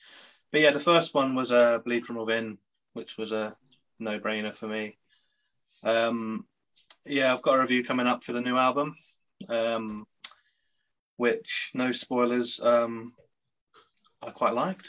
[0.52, 2.58] but yeah, the first one was a uh, Bleed from Within,
[2.94, 3.54] which was a
[3.98, 4.98] no brainer for me.
[5.84, 6.46] Um,
[7.04, 8.94] yeah, I've got a review coming up for the new album,
[9.48, 10.06] um,
[11.16, 12.60] which no spoilers.
[12.60, 13.12] Um,
[14.22, 14.88] I quite liked.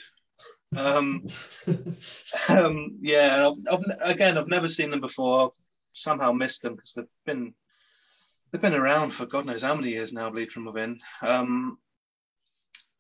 [0.75, 1.27] Um,
[2.49, 5.45] um, yeah, I've, I've, again, I've never seen them before.
[5.45, 5.57] I've
[5.91, 7.53] somehow missed them because they've been
[8.51, 10.29] they've been around for God knows how many years now.
[10.29, 11.77] Bleed from Within, um,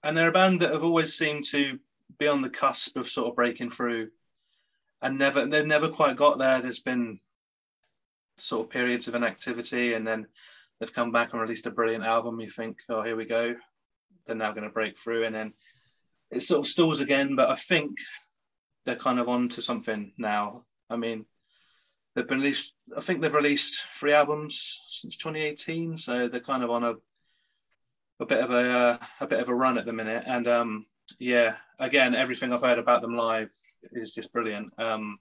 [0.03, 1.79] and they're a band that have always seemed to
[2.19, 4.09] be on the cusp of sort of breaking through,
[5.01, 6.61] and never they've never quite got there.
[6.61, 7.19] There's been
[8.37, 10.27] sort of periods of inactivity, and then
[10.79, 12.39] they've come back and released a brilliant album.
[12.39, 13.55] You think, oh, here we go.
[14.25, 15.53] They're now going to break through, and then
[16.31, 17.35] it sort of stalls again.
[17.35, 17.97] But I think
[18.85, 20.63] they're kind of on to something now.
[20.89, 21.25] I mean,
[22.17, 22.73] they've been released.
[22.97, 26.95] I think they've released three albums since 2018, so they're kind of on a
[28.19, 30.23] a bit of a uh, a bit of a run at the minute.
[30.25, 30.85] And um,
[31.19, 33.51] yeah, again, everything I've heard about them live
[33.91, 34.73] is just brilliant.
[34.79, 35.19] Um,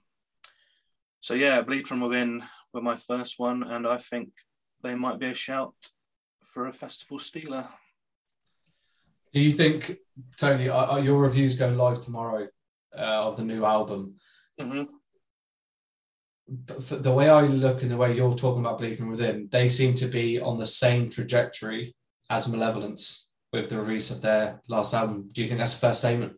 [1.21, 4.29] so yeah, Bleed from Within were my first one, and I think
[4.81, 5.75] they might be a shout
[6.45, 7.67] for a festival stealer.
[9.33, 9.97] Do you think,
[10.35, 12.47] Tony, are, are your reviews going live tomorrow
[12.97, 14.15] uh, of the new album?
[14.59, 14.96] hmm for
[16.47, 20.07] the way I look and the way you're talking about from Within, they seem to
[20.07, 21.93] be on the same trajectory
[22.29, 25.29] as Malevolence with the release of their last album.
[25.31, 26.33] Do you think that's a fair statement?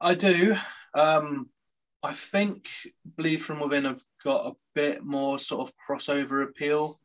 [0.00, 0.56] I do.
[0.94, 1.48] Um,
[2.02, 2.68] I think
[3.04, 6.98] Bleed from Within have got a bit more sort of crossover appeal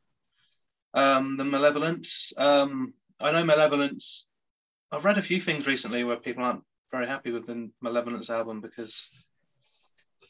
[0.94, 2.32] um, than Malevolence.
[2.38, 4.28] Um, I know Malevolence.
[4.92, 8.62] I've read a few things recently where people aren't very happy with the Malevolence album
[8.62, 9.28] because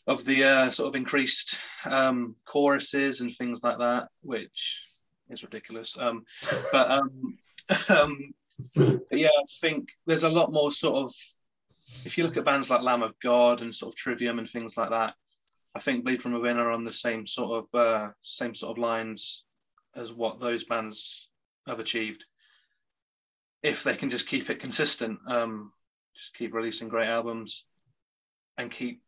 [0.08, 4.84] of the uh, sort of increased um, choruses and things like that, which
[5.30, 5.96] is ridiculous.
[6.00, 6.24] Um,
[6.72, 7.38] but um,
[7.90, 8.34] um,
[8.76, 11.14] but yeah, I think there's a lot more sort of
[12.06, 14.76] if you look at bands like Lamb of God and sort of Trivium and things
[14.78, 15.14] like that,
[15.76, 18.82] I think Bleed from Within are on the same sort of uh, same sort of
[18.82, 19.44] lines
[19.96, 21.30] as what those bands
[21.68, 22.26] have achieved.
[23.62, 25.72] If they can just keep it consistent, um,
[26.16, 27.66] just keep releasing great albums
[28.58, 29.02] and keep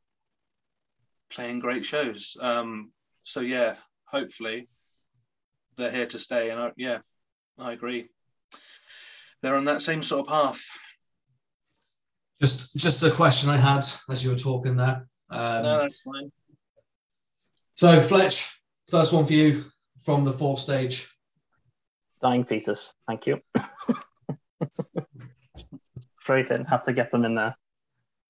[1.30, 2.36] playing great shows.
[2.40, 2.92] Um,
[3.24, 4.68] so yeah, hopefully
[5.76, 6.50] they're here to stay.
[6.50, 7.00] And I, yeah,
[7.58, 8.10] I agree.
[9.42, 10.66] They're on that same sort of path.
[12.42, 15.08] Just, just a question I had as you were talking there.
[15.30, 16.32] Um, no, that's fine.
[17.76, 18.60] So, Fletch,
[18.90, 19.66] first one for you
[20.00, 21.08] from the fourth stage.
[22.22, 22.94] Dying fetus.
[23.08, 23.42] Thank you.
[26.22, 26.66] Straight in.
[26.66, 27.56] Had to get them in there.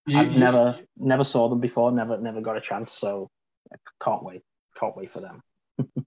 [0.07, 1.91] You- I've you- never never saw them before.
[1.91, 2.93] Never never got a chance.
[2.93, 3.29] So
[3.71, 4.41] I can't wait.
[4.79, 5.41] Can't wait for them.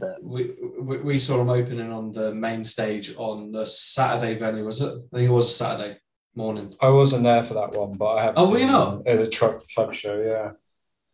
[0.00, 4.64] The- we, we, we saw them opening on the main stage on the Saturday venue,
[4.64, 4.92] was it?
[4.92, 5.98] I think it was a Saturday
[6.36, 6.76] morning.
[6.80, 8.34] I wasn't there for that one, but I have.
[8.36, 9.06] Oh, were you seen not?
[9.08, 10.52] At a truck club show, yeah.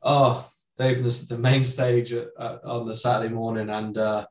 [0.02, 0.46] Oh,
[0.76, 4.26] they opened the, the main stage at, uh, on the Saturday morning, and uh,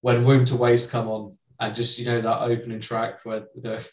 [0.00, 3.88] when Womb to Waste come on, and just you know that opening track where the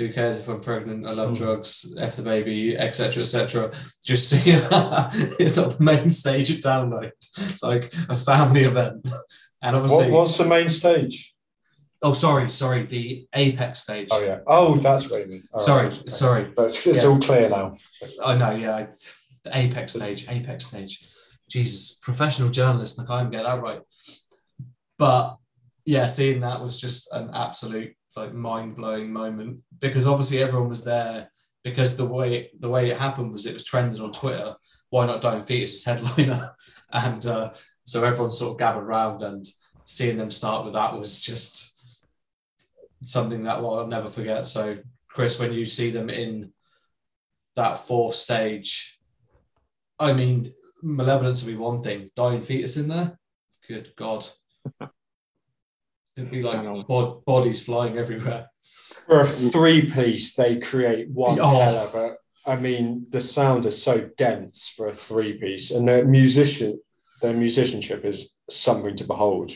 [0.00, 1.36] who cares if I'm pregnant, I love Mm.
[1.38, 3.22] drugs, F the baby, etc.
[3.22, 3.70] etc.
[4.04, 4.50] Just see
[5.44, 7.10] it's on the main stage at Download,
[7.62, 9.06] like a family event.
[9.62, 11.34] And What, obviously, what's the main stage?
[12.02, 14.08] oh, sorry, sorry, the Apex stage.
[14.10, 14.38] Oh, yeah.
[14.46, 15.42] Oh, that's what you mean.
[15.52, 16.10] All Sorry, right.
[16.10, 16.44] sorry.
[16.56, 17.04] But it's, Yeah.
[17.10, 17.76] all clear now.
[18.24, 18.74] I know, yeah.
[18.76, 18.88] I-
[19.44, 20.98] The apex stage, apex stage.
[21.50, 23.80] Jesus, professional journalist, I can't get that right.
[24.98, 25.36] But
[25.84, 30.84] yeah, seeing that was just an absolute like mind blowing moment because obviously everyone was
[30.84, 31.30] there
[31.62, 34.54] because the way the way it happened was it was trending on Twitter.
[34.90, 36.50] Why not Dying Fetus as headliner?
[36.92, 37.52] And uh,
[37.84, 39.44] so everyone sort of gathered around and
[39.84, 41.84] seeing them start with that was just
[43.04, 44.48] something that well, I'll never forget.
[44.48, 46.52] So Chris, when you see them in
[47.54, 48.98] that fourth stage,
[50.00, 52.10] I mean, Malevolence would be one thing.
[52.16, 53.18] Dying Fetus in there?
[53.68, 54.26] Good God.
[56.16, 58.48] It'd be like bod- bodies flying everywhere.
[59.06, 61.60] For a three piece, they create one Oh.
[61.60, 62.16] hell of a.
[62.46, 66.80] I mean, the sound is so dense for a three piece, and their musician,
[67.22, 69.52] their musicianship is something to behold.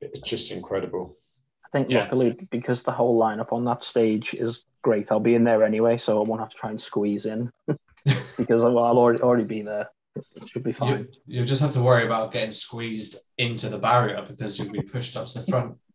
[0.00, 1.16] It's just incredible.
[1.64, 2.00] I think Yeah.
[2.02, 5.98] luckily because the whole lineup on that stage is great, I'll be in there anyway,
[5.98, 7.50] so I won't have to try and squeeze in
[8.38, 9.88] because I'll already already be there.
[10.14, 11.08] It should be fine.
[11.26, 14.82] You, you just have to worry about getting squeezed into the barrier because you'll be
[14.82, 15.76] pushed up to the front.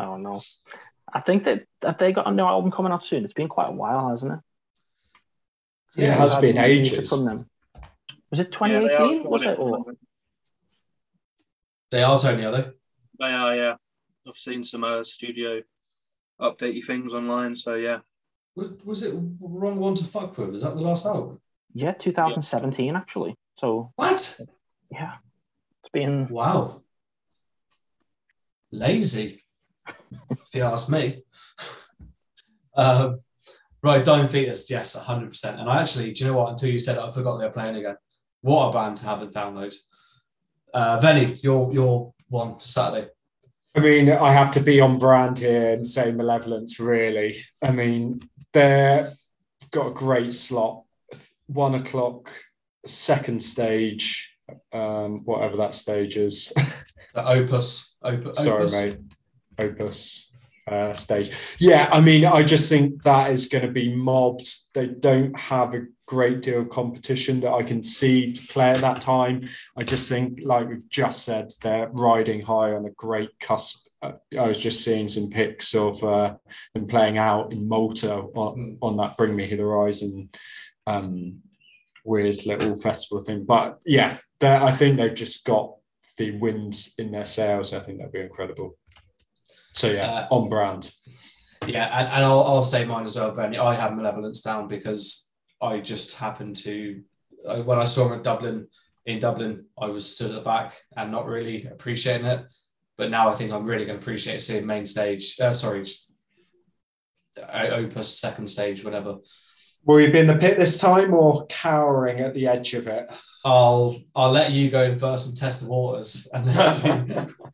[0.00, 0.40] Oh no.
[1.12, 3.24] I think that have they got a new album coming out soon?
[3.24, 4.38] It's been quite a while, hasn't it?
[5.96, 7.08] Yeah, it has been ages.
[7.10, 7.50] From them.
[8.30, 9.24] Was it Yeah, they are 2018?
[9.24, 9.58] was it?
[9.58, 9.84] Or
[11.90, 12.70] They are Tony, are they?
[13.18, 13.74] They are, yeah.
[14.26, 15.62] I've seen some uh, studio
[16.40, 17.98] updatey things online, so yeah.
[18.54, 20.54] Was, was it wrong one to fuck with?
[20.54, 21.40] Is that the last album?
[21.74, 23.34] yeah, 2017 actually.
[23.58, 24.40] So What?
[24.90, 25.14] yeah,
[25.82, 26.82] it's been Wow.
[28.70, 29.42] Lazy,
[30.30, 31.22] if you ask me.
[32.76, 33.18] um,
[33.82, 35.58] right, Dying Fetus, yes, 100%.
[35.58, 36.50] And I actually, do you know what?
[36.50, 37.96] Until you said it, I forgot they were playing again.
[38.42, 39.74] What a band to have a download.
[40.72, 43.08] Uh, Venny, your your one for Saturday.
[43.74, 47.36] I mean, I have to be on brand here and say Malevolence, really.
[47.62, 48.20] I mean,
[48.52, 49.08] they've
[49.70, 50.84] got a great slot.
[51.46, 52.30] One o'clock,
[52.86, 54.36] second stage,
[54.72, 56.52] um, whatever that stage is.
[57.14, 57.96] The Opus.
[58.02, 58.38] Opus.
[58.38, 58.72] Sorry, Opus.
[58.74, 58.98] mate.
[59.58, 60.30] Opus
[60.70, 61.32] uh, stage.
[61.58, 64.46] Yeah, I mean, I just think that is going to be mobbed.
[64.74, 68.80] They don't have a great deal of competition that I can see to play at
[68.80, 69.48] that time.
[69.76, 73.88] I just think, like we've just said, they're riding high on a great cusp.
[74.00, 76.34] Uh, I was just seeing some pics of uh,
[76.74, 80.30] them playing out in Malta on, on that Bring Me to the Horizon
[80.86, 81.42] um,
[82.08, 83.44] weird little festival thing.
[83.44, 85.74] But yeah, I think they've just got
[86.16, 87.72] the wind in their sails.
[87.72, 88.76] I think that'd be incredible.
[89.72, 90.90] So yeah, Uh, on brand.
[91.66, 93.58] Yeah, and, and I'll, I'll say mine as well, Benny.
[93.58, 97.02] I have Malevolence down because I just happened to,
[97.48, 98.68] I, when I saw him at Dublin,
[99.06, 102.40] in Dublin, I was stood at the back and not really appreciating it.
[102.96, 105.84] But now I think I'm really going to appreciate seeing main stage, uh, sorry,
[107.40, 109.16] uh, Opus second stage, whatever.
[109.84, 113.10] Will you be in the pit this time or cowering at the edge of it?
[113.44, 116.64] I'll I'll let you go in first and test the waters, and then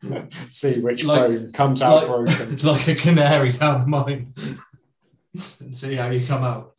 [0.01, 2.55] see, See which Like- bone comes out like, broken.
[2.63, 4.25] like a canary down the mine,
[5.61, 6.73] and see how you come out.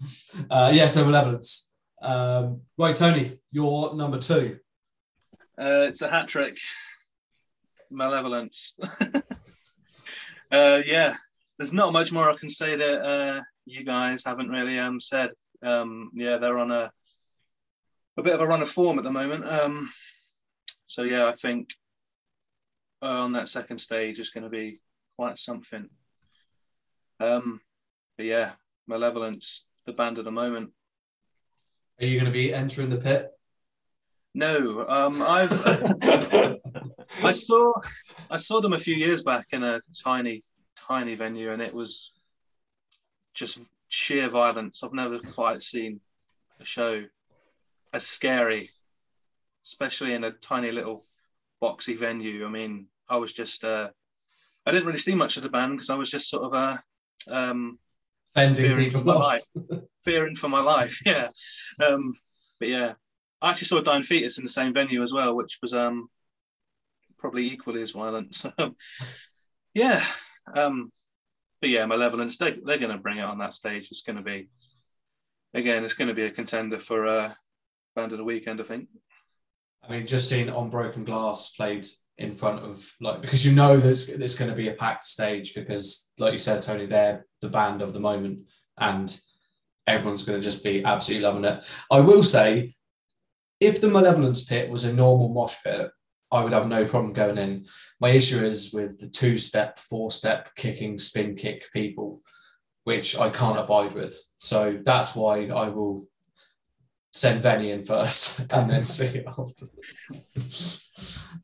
[0.51, 1.73] Uh, yeah, so Malevolence.
[2.03, 4.59] Um, right, Tony, you're number two.
[5.59, 6.59] Uh, it's a hat trick.
[7.91, 8.75] Malevolence.
[10.53, 11.15] uh, yeah,
[11.59, 15.31] there's not much more I can say that uh, you guys haven't really um, said.
[15.63, 16.91] Um, yeah, they're on a
[18.17, 19.47] a bit of a run of form at the moment.
[19.47, 19.91] Um,
[20.87, 21.75] so yeah, I think
[23.03, 24.81] uh, on that second stage is going to be
[25.17, 25.89] quite something.
[27.21, 27.61] Um,
[28.17, 28.53] but yeah,
[28.87, 30.71] Malevolence, the band at the moment.
[32.01, 33.31] Are you going to be entering the pit?
[34.35, 36.59] No, um, I've
[37.25, 37.73] I saw
[38.31, 40.45] I saw them a few years back in a tiny
[40.77, 42.13] tiny venue, and it was
[43.37, 44.83] just sheer violence.
[44.83, 46.01] I've never quite seen
[46.61, 47.05] a show
[47.93, 48.71] as scary,
[49.65, 51.05] especially in a tiny little
[51.63, 52.45] boxy venue.
[52.45, 53.91] I mean, I was just uh,
[54.65, 56.77] I didn't really see much of the band because I was just sort of uh,
[57.29, 57.79] um,
[58.35, 59.45] Fending fearing for my life,
[60.05, 61.01] fearing for my life.
[61.07, 61.29] Yeah,
[61.83, 62.13] um,
[62.59, 62.95] but yeah,
[63.41, 66.09] I actually saw Dying Fetus in the same venue as well, which was um,
[67.19, 68.37] probably equally as violent.
[68.59, 68.75] So
[69.73, 70.05] yeah,
[70.55, 70.91] um,
[71.61, 73.89] but yeah, Malevolence they they're going to bring it on that stage.
[73.91, 74.49] It's going to be
[75.55, 77.33] again, it's going to be a contender for uh,
[77.95, 78.89] band of the weekend, I think.
[79.83, 81.87] I mean, just seeing On Broken Glass played
[82.19, 85.55] in front of like because you know there's there's going to be a packed stage
[85.55, 88.43] because, like you said, Tony, they're the band of the moment,
[88.79, 89.19] and
[89.87, 91.69] everyone's going to just be absolutely loving it.
[91.91, 92.75] I will say,
[93.61, 95.91] if the Malevolence pit was a normal mosh pit,
[96.37, 97.65] I would have no problem going in.
[97.99, 102.21] My issue is with the two-step, four-step kicking, spin kick people,
[102.85, 104.15] which I can't abide with.
[104.39, 106.07] So that's why I will
[107.15, 109.67] send Venny in first and then see after.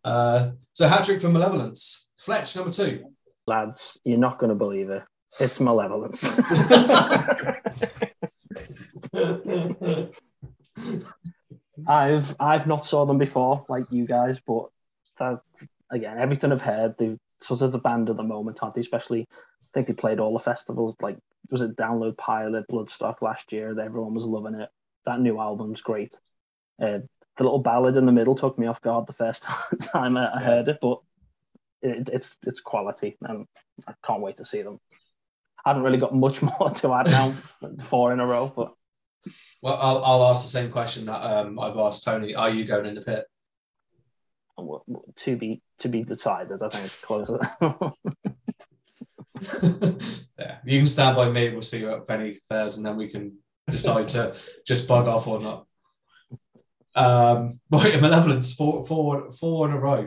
[0.05, 2.12] Uh, so hat trick for Malevolence.
[2.18, 3.02] Fletch, number two.
[3.46, 5.02] lads, you're not going to believe it.
[5.40, 6.22] It's Malevolence.
[11.88, 14.66] I've I've not saw them before, like you guys, but
[15.22, 18.80] that, again, everything I've heard, they've sort of the band at the moment, aren't they?
[18.80, 20.96] Especially, I think they played all the festivals.
[21.00, 21.18] Like,
[21.50, 23.74] was it Download Pilot, Bloodstock last year?
[23.74, 24.68] That everyone was loving it.
[25.06, 26.14] That new album's great.
[26.80, 27.00] Uh,
[27.37, 29.46] the little ballad in the middle took me off guard the first
[29.80, 31.00] time I, I heard it, but
[31.80, 33.46] it, it's it's quality, and
[33.87, 34.78] I can't wait to see them.
[35.64, 38.72] I haven't really got much more to add now, four in a row, but
[39.62, 42.35] Well, I'll, I'll ask the same question that um, I've asked Tony.
[42.35, 43.24] Are you going in the pit?
[44.56, 46.62] W- w- to be to be decided.
[46.62, 47.40] I think it's closer.
[50.38, 51.50] yeah, you can stand by me.
[51.50, 53.38] We'll see what Venny fares, and then we can
[53.68, 54.36] decide to
[54.66, 55.66] just bug off or not.
[56.94, 60.06] Um, right, Malevolence, four, four, four in a row.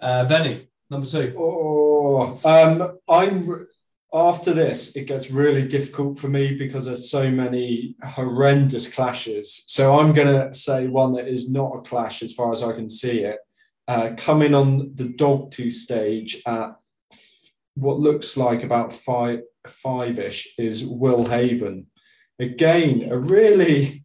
[0.00, 1.34] Uh, Venny, number two.
[1.36, 3.66] Oh, um, I'm
[4.12, 4.96] after this.
[4.96, 9.64] It gets really difficult for me because there's so many horrendous clashes.
[9.66, 12.88] So I'm gonna say one that is not a clash as far as I can
[12.88, 13.38] see it.
[13.90, 16.76] Uh, coming on the dog two stage at
[17.74, 21.86] what looks like about five five ish is Will Haven.
[22.38, 24.04] Again, a really,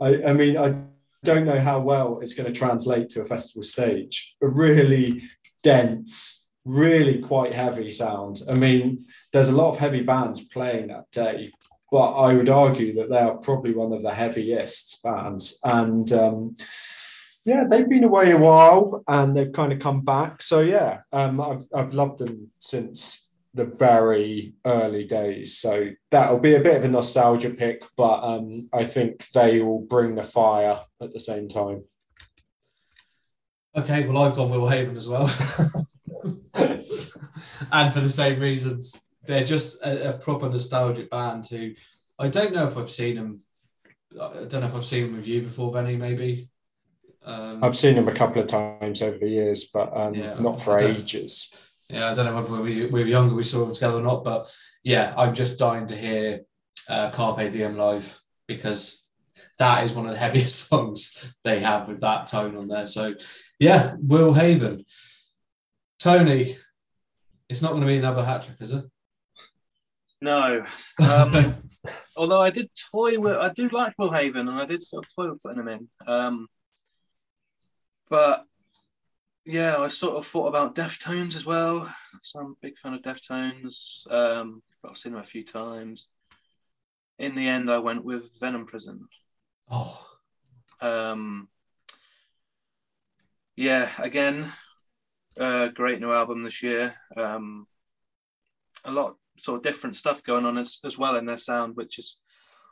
[0.00, 0.74] I, I mean, I
[1.22, 4.36] don't know how well it's going to translate to a festival stage.
[4.40, 5.24] A really
[5.62, 8.40] dense, really quite heavy sound.
[8.48, 9.00] I mean,
[9.34, 11.52] there's a lot of heavy bands playing that day,
[11.92, 15.58] but I would argue that they are probably one of the heaviest bands.
[15.62, 16.56] And um,
[17.44, 20.42] yeah, they've been away a while and they've kind of come back.
[20.42, 25.58] So yeah, um, I've I've loved them since the very early days.
[25.58, 29.80] So that'll be a bit of a nostalgia pick, but um, I think they will
[29.80, 31.84] bring the fire at the same time.
[33.76, 35.26] Okay, well, I've gone Will Haven as well.
[37.72, 39.06] and for the same reasons.
[39.26, 41.72] They're just a, a proper nostalgic band who
[42.18, 43.40] I don't know if I've seen them.
[44.20, 46.49] I don't know if I've seen them with you before, Benny, maybe.
[47.30, 50.60] Um, I've seen him a couple of times over the years, but um, Yeah, not
[50.60, 51.54] for ages.
[51.88, 54.24] Yeah, I don't know whether we, we were younger we saw them together or not,
[54.24, 56.40] but yeah, I'm just dying to hear
[56.88, 59.12] uh, Carpe Diem live because
[59.58, 62.86] that is one of the heaviest songs they have with that tone on there.
[62.86, 63.14] So
[63.60, 64.84] yeah, Will Haven.
[66.00, 66.56] Tony,
[67.48, 68.84] it's not going to be another hat trick, is it?
[70.20, 70.64] No.
[71.08, 71.54] Um,
[72.16, 75.14] although I did toy with, I do like Will Haven, and I did sort of
[75.14, 75.88] toy with putting him in.
[76.06, 76.48] Um,
[78.10, 78.44] but
[79.44, 81.92] yeah, I sort of thought about Deftones as well.
[82.22, 84.10] So I'm a big fan of Deftones.
[84.10, 86.08] Um, I've seen them a few times.
[87.18, 89.08] In the end, I went with Venom Prison.
[89.70, 90.18] Oh,
[90.80, 91.48] Um,
[93.56, 94.50] yeah, again,
[95.38, 96.94] uh, great new album this year.
[97.16, 97.66] Um,
[98.84, 101.98] a lot sort of different stuff going on as, as well in their sound, which
[101.98, 102.18] is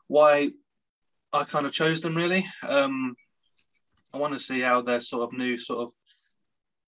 [0.07, 0.51] why
[1.33, 2.47] I kind of chose them really.
[2.67, 3.17] Um,
[4.13, 5.93] I want to see how their sort of new sort of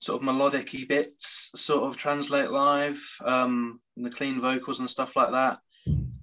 [0.00, 5.30] sort of melodic bits sort of translate live, um, the clean vocals and stuff like
[5.32, 5.58] that.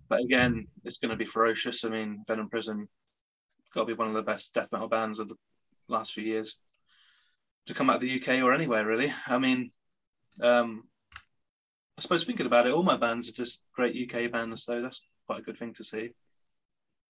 [0.09, 1.83] But again, it's going to be ferocious.
[1.83, 2.87] I mean, Venom Prison
[3.73, 5.35] got to be one of the best death metal bands of the
[5.87, 6.57] last few years
[7.67, 9.13] to come out of the UK or anywhere really.
[9.27, 9.71] I mean,
[10.41, 10.83] um,
[11.97, 15.01] I suppose thinking about it, all my bands are just great UK bands, so that's
[15.25, 16.11] quite a good thing to see.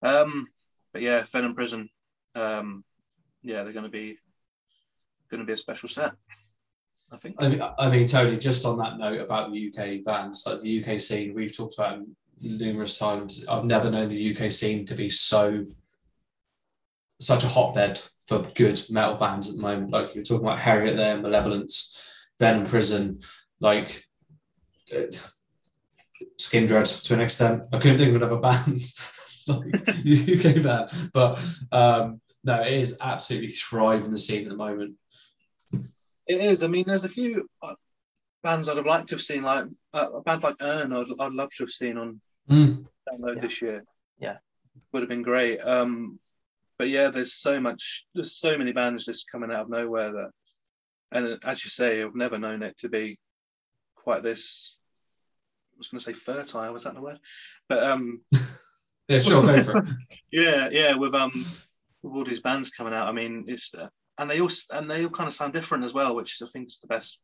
[0.02, 0.47] Um,
[0.93, 1.89] but yeah, Venom Prison,
[2.36, 2.84] um,
[3.41, 4.17] yeah, they're going to be
[5.30, 6.12] going to be a special set.
[7.12, 7.36] I think.
[7.39, 10.84] I mean, I mean, Tony, just on that note about the UK bands, like the
[10.84, 12.00] UK scene, we've talked about
[12.41, 13.47] numerous times.
[13.47, 15.65] I've never known the UK scene to be so
[17.19, 19.91] such a hotbed for good metal bands at the moment.
[19.91, 23.19] Like you're talking about Heriot there, Malevolence, Venom Prison,
[23.60, 24.04] like
[24.95, 25.08] uh,
[26.39, 27.63] Skindred to an extent.
[27.71, 28.82] I couldn't think of another band
[29.47, 34.95] like UK band, but um, no, it is absolutely thriving the scene at the moment.
[36.25, 36.63] It is.
[36.63, 37.73] I mean, there's a few uh,
[38.43, 40.93] bands I'd have liked to have seen, like uh, a band like Urne.
[40.93, 42.86] I'd, I'd love to have seen on Mm.
[43.12, 43.41] download Yeah.
[43.41, 43.83] this year.
[44.19, 44.38] Yeah.
[44.93, 45.60] would have been great.
[45.60, 46.17] Um,
[46.79, 48.05] but yeah, there's so much.
[48.15, 50.29] There's so many bands just coming out of nowhere that,
[51.12, 53.17] and as you say, I've never known it to be
[53.95, 54.77] quite this.
[55.73, 56.71] I was going to say fertile.
[56.71, 57.19] Was that the word?
[57.67, 58.21] But um,
[59.10, 59.89] Yeah, sure, go for it.
[60.31, 61.66] yeah, yeah, with um, with
[62.13, 63.08] all these bands coming out.
[63.08, 63.87] I mean, it's uh,
[64.17, 66.67] and they all and they all kind of sound different as well, which I think
[66.67, 67.19] is the best,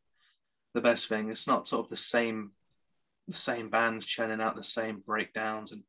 [0.74, 1.30] the best thing.
[1.30, 2.52] It's not sort of the same,
[3.28, 5.82] the same bands churning out the same breakdowns and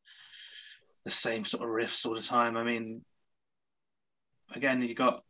[1.05, 2.57] the same sort of riffs all the time.
[2.57, 3.03] I mean,
[4.53, 5.23] again, you got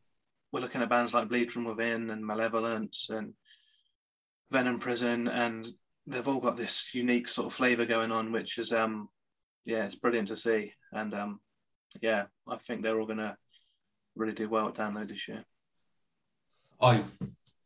[0.51, 3.34] we're looking at bands like Bleed from Within and Malevolence and
[4.51, 5.68] Venom Prison, and
[6.07, 9.09] they've all got this unique sort of flavor going on, which is um,
[9.66, 10.72] yeah, it's brilliant to see.
[10.93, 11.39] And um,
[12.01, 13.36] yeah, I think they're all gonna
[14.16, 15.43] really do well at download this year.
[16.82, 17.03] I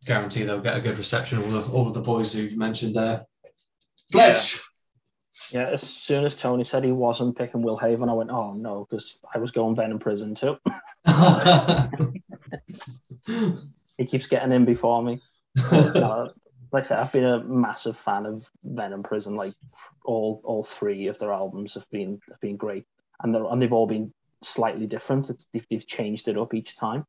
[0.05, 1.39] guarantee they'll get a good reception.
[1.39, 3.25] All the all of the boys who you mentioned there.
[4.11, 4.61] Fletch.
[5.51, 8.85] Yeah, as soon as Tony said he wasn't picking Will Haven, I went, oh no,
[8.89, 10.57] because I was going Venom Prison too.
[13.97, 15.21] he keeps getting in before me.
[15.71, 16.29] No,
[16.71, 19.35] like I said, I've been a massive fan of Venom Prison.
[19.35, 19.53] Like
[20.03, 22.85] all all three of their albums have been have been great,
[23.21, 25.31] and they're and they've all been slightly different.
[25.53, 27.05] They've, they've changed it up each time.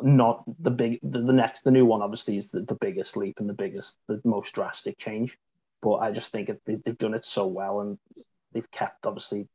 [0.00, 3.40] Not the big the, the next the new one obviously is the, the biggest leap
[3.40, 5.36] and the biggest the most drastic change.
[5.82, 7.98] But I just think it, they, they've done it so well, and
[8.52, 9.48] they've kept obviously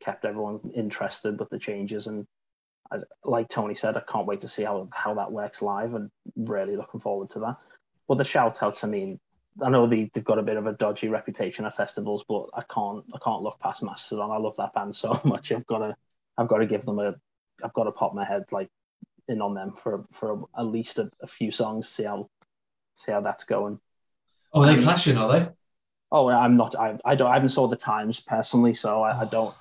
[0.00, 2.26] kept everyone interested with the changes and
[2.90, 6.10] I, like Tony said, I can't wait to see how, how that works live and
[6.36, 7.56] really looking forward to that.
[8.08, 9.18] But the shout out to me,
[9.62, 12.62] I know they, they've got a bit of a dodgy reputation at festivals, but I
[12.62, 14.30] can't I can't look past Mastodon.
[14.30, 15.52] I love that band so much.
[15.52, 15.96] I've got to
[16.36, 17.14] I've got to give them a
[17.62, 18.68] I've got to pop my head like
[19.28, 21.88] in on them for for at least a, a few songs.
[21.88, 22.28] See how
[22.96, 23.78] see how that's going.
[24.52, 25.16] Oh, are they clashing?
[25.18, 25.48] Are they?
[26.12, 26.76] Oh, I'm not.
[26.76, 27.30] I, I don't.
[27.30, 29.54] I haven't saw the times personally, so I, I don't.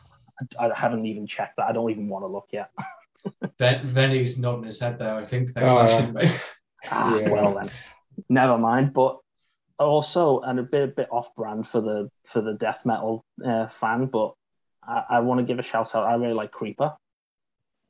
[0.60, 1.68] I, I haven't even checked that.
[1.68, 2.70] I don't even want to look yet.
[3.60, 5.16] Ven- Venny's nodding his head there.
[5.16, 6.14] I think they're Oh, clashing.
[6.14, 6.32] mate.
[6.92, 7.30] Ah, Yeah.
[7.30, 7.72] well then,
[8.30, 8.94] never mind.
[8.94, 9.18] But
[9.80, 13.68] also, and a bit a bit off brand for the for the death metal uh,
[13.68, 14.34] fan, but
[14.88, 16.06] I, I want to give a shout out.
[16.06, 16.94] I really like Creeper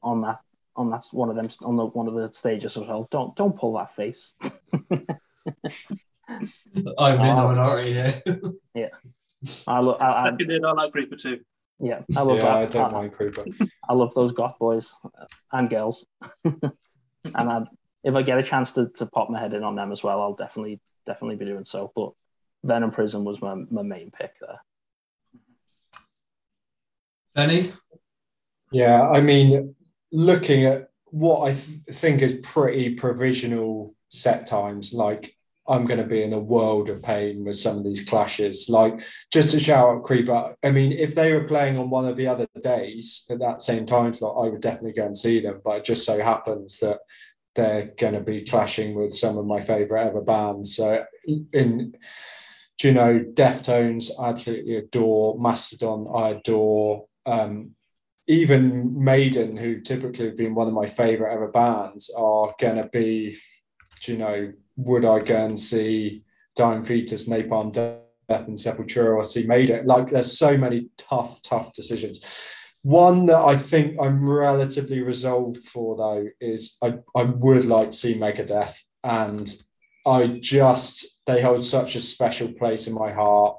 [0.02, 0.40] on that
[0.76, 3.08] on that one of them on the one of the stages as well.
[3.12, 4.34] Don't don't pull that face.
[6.28, 8.92] I'm in the minority here.
[9.68, 11.42] I love I, I, Seconded, I like Creeper too.
[11.80, 12.72] yeah, I love yeah, I that.
[12.72, 13.46] don't I, mind Creeper.
[13.90, 14.94] I love those goth boys
[15.52, 16.06] and girls.
[16.46, 16.72] and
[17.36, 17.64] I,
[18.04, 20.22] if I get a chance to, to pop my head in on them as well,
[20.22, 21.92] I'll definitely definitely be doing so.
[21.96, 22.12] But
[22.64, 24.60] Venom Prison was my, my main pick there.
[27.36, 27.76] Venny?
[28.72, 29.76] Yeah, I mean,
[30.12, 35.36] looking at what I th- think is pretty provisional set times, like
[35.68, 38.68] I'm going to be in a world of pain with some of these clashes.
[38.70, 42.18] Like, just to shout out Creeper, I mean, if they were playing on one of
[42.18, 45.62] the other days at that same time slot, I would definitely go and see them.
[45.64, 47.00] But it just so happens that
[47.56, 50.76] they're going to be clashing with some of my favorite ever bands.
[50.76, 51.06] So,
[51.54, 51.96] in
[52.80, 55.40] do you know, Deftones, I absolutely adore.
[55.40, 57.06] Mastodon, I adore.
[57.26, 57.72] Um,
[58.28, 62.90] even Maiden, who typically have been one of my favorite ever bands, are going to
[62.90, 63.38] be,
[64.06, 66.24] you know, would I go and see
[66.56, 68.00] Dying Fetus, Napalm Death,
[68.30, 69.86] and Sepultura, or see Maiden?
[69.86, 72.24] Like, there's so many tough, tough decisions.
[72.82, 77.98] One that I think I'm relatively resolved for, though, is I, I would like to
[77.98, 79.54] see Megadeth, and
[80.06, 83.58] I just they hold such a special place in my heart.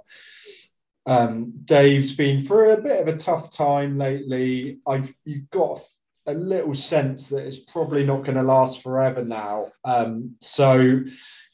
[1.07, 4.79] Um, Dave's been through a bit of a tough time lately.
[4.87, 5.81] I've you've got
[6.27, 9.67] a little sense that it's probably not going to last forever now.
[9.85, 11.01] Um, so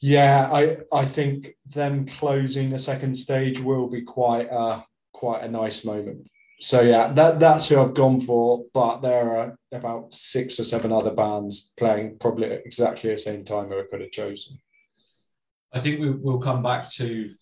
[0.00, 5.50] yeah, I I think them closing the second stage will be quite a quite a
[5.50, 6.28] nice moment.
[6.60, 8.64] So yeah, that that's who I've gone for.
[8.72, 13.44] But there are about six or seven other bands playing probably at exactly the same
[13.44, 14.58] time who I could have chosen.
[15.72, 17.34] I think we, we'll come back to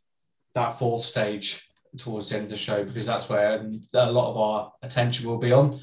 [0.55, 1.68] that fourth stage
[1.99, 5.39] towards the end of the show because that's where a lot of our attention will
[5.39, 5.79] be on.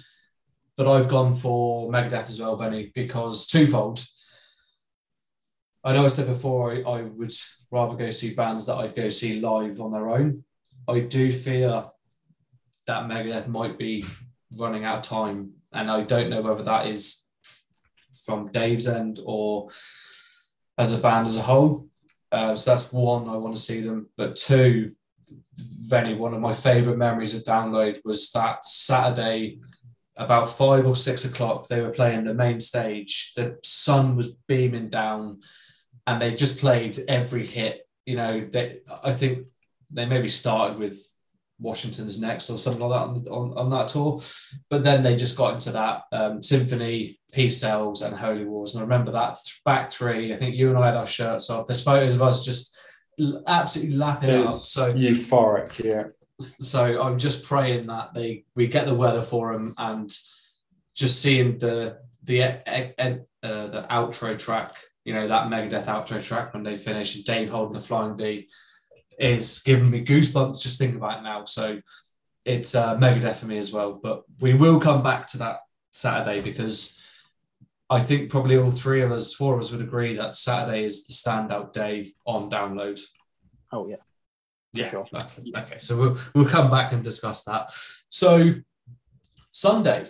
[0.78, 4.04] But I've gone for Megadeth as well, Benny, because twofold.
[5.84, 7.32] I know I said before I, I would
[7.72, 10.44] rather go see bands that I'd go see live on their own.
[10.88, 11.86] I do fear
[12.88, 14.04] that Megadeth might be
[14.58, 17.28] running out of time, and I don't know whether that is
[18.24, 19.70] from Dave's end or
[20.78, 21.88] as a band as a whole.
[22.32, 24.10] Uh, so that's one, I want to see them.
[24.18, 24.94] But two,
[25.58, 29.60] Venny, one of my favourite memories of download was that Saturday,
[30.18, 33.34] about five or six o'clock, they were playing the main stage.
[33.36, 35.42] The sun was beaming down,
[36.08, 37.88] and they just played every hit.
[38.06, 39.48] You know, they, I think
[39.92, 40.98] they maybe started with
[41.60, 44.22] Washington's Next or something like that on, on, on that tour.
[44.70, 48.76] But then they just got into that um, Symphony, Peace Sells, and Holy Wars.
[48.76, 50.34] And I remember that th- back three.
[50.34, 51.66] I think you and I had our shirts off.
[51.66, 52.75] There's photos of us just
[53.48, 54.50] absolutely lapping it up.
[54.50, 56.04] So, euphoric, yeah.
[56.40, 60.10] so I'm just praying that they we get the weather for them and
[60.96, 64.78] just seeing the the uh, the outro track.
[65.04, 68.48] You know that Megadeth outro track when they finish and Dave holding the flying V
[69.20, 71.46] is giving me goosebumps just thinking about it now.
[71.46, 71.80] So
[72.44, 74.00] it's uh, Megadeth for me as well.
[74.02, 75.60] But we will come back to that
[75.92, 77.02] Saturday because
[77.96, 81.08] I think probably all three of us, four of us, would agree that Saturday is
[81.08, 83.00] the standout day on download.
[83.72, 84.04] Oh yeah,
[84.74, 84.90] Yeah.
[84.90, 85.08] Sure.
[85.14, 85.52] Okay.
[85.56, 85.78] okay.
[85.78, 87.72] So we'll we'll come back and discuss that.
[88.10, 88.56] So
[89.50, 90.10] Sunday,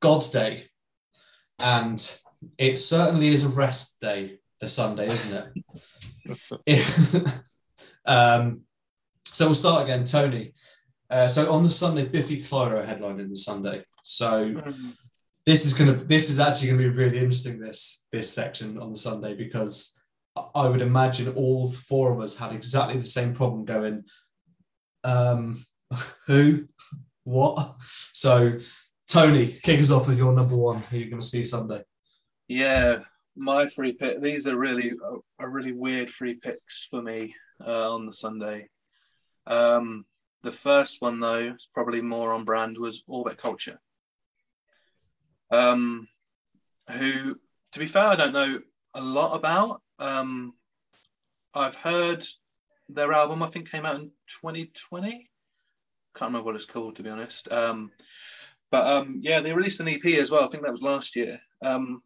[0.00, 0.62] God's day,
[1.58, 2.00] and
[2.56, 4.38] it certainly is a rest day.
[4.60, 5.52] The Sunday, isn't
[6.66, 7.24] it?
[8.06, 8.62] um,
[9.24, 10.52] so we'll start again, Tony.
[11.10, 13.82] Uh, so on the Sunday, Biffy Clyro headlining the Sunday.
[14.02, 14.54] So
[15.46, 18.96] this is gonna this is actually gonna be really interesting this this section on the
[18.96, 20.00] Sunday because
[20.54, 24.04] I would imagine all four of us had exactly the same problem going.
[25.02, 25.64] Um,
[26.26, 26.68] who,
[27.24, 27.74] what?
[28.12, 28.58] So,
[29.08, 30.78] Tony, kick us off with your number one.
[30.78, 31.82] Who you're to see Sunday?
[32.48, 33.00] Yeah,
[33.36, 34.20] my free pick.
[34.20, 34.92] These are really
[35.38, 37.34] are really weird free picks for me
[37.64, 38.68] uh, on the Sunday.
[39.46, 40.04] Um,
[40.42, 43.80] the first one though, is probably more on brand, was Orbit Culture.
[45.50, 46.08] Um,
[46.90, 47.36] who,
[47.72, 48.60] to be fair, I don't know
[48.94, 49.82] a lot about.
[49.98, 50.54] Um,
[51.54, 52.24] I've heard
[52.88, 53.42] their album.
[53.42, 54.10] I think came out in
[54.42, 55.28] 2020.
[56.16, 57.50] Can't remember what it's called to be honest.
[57.50, 57.90] Um,
[58.70, 60.44] but um, yeah, they released an EP as well.
[60.44, 61.40] I think that was last year.
[61.62, 62.02] Um,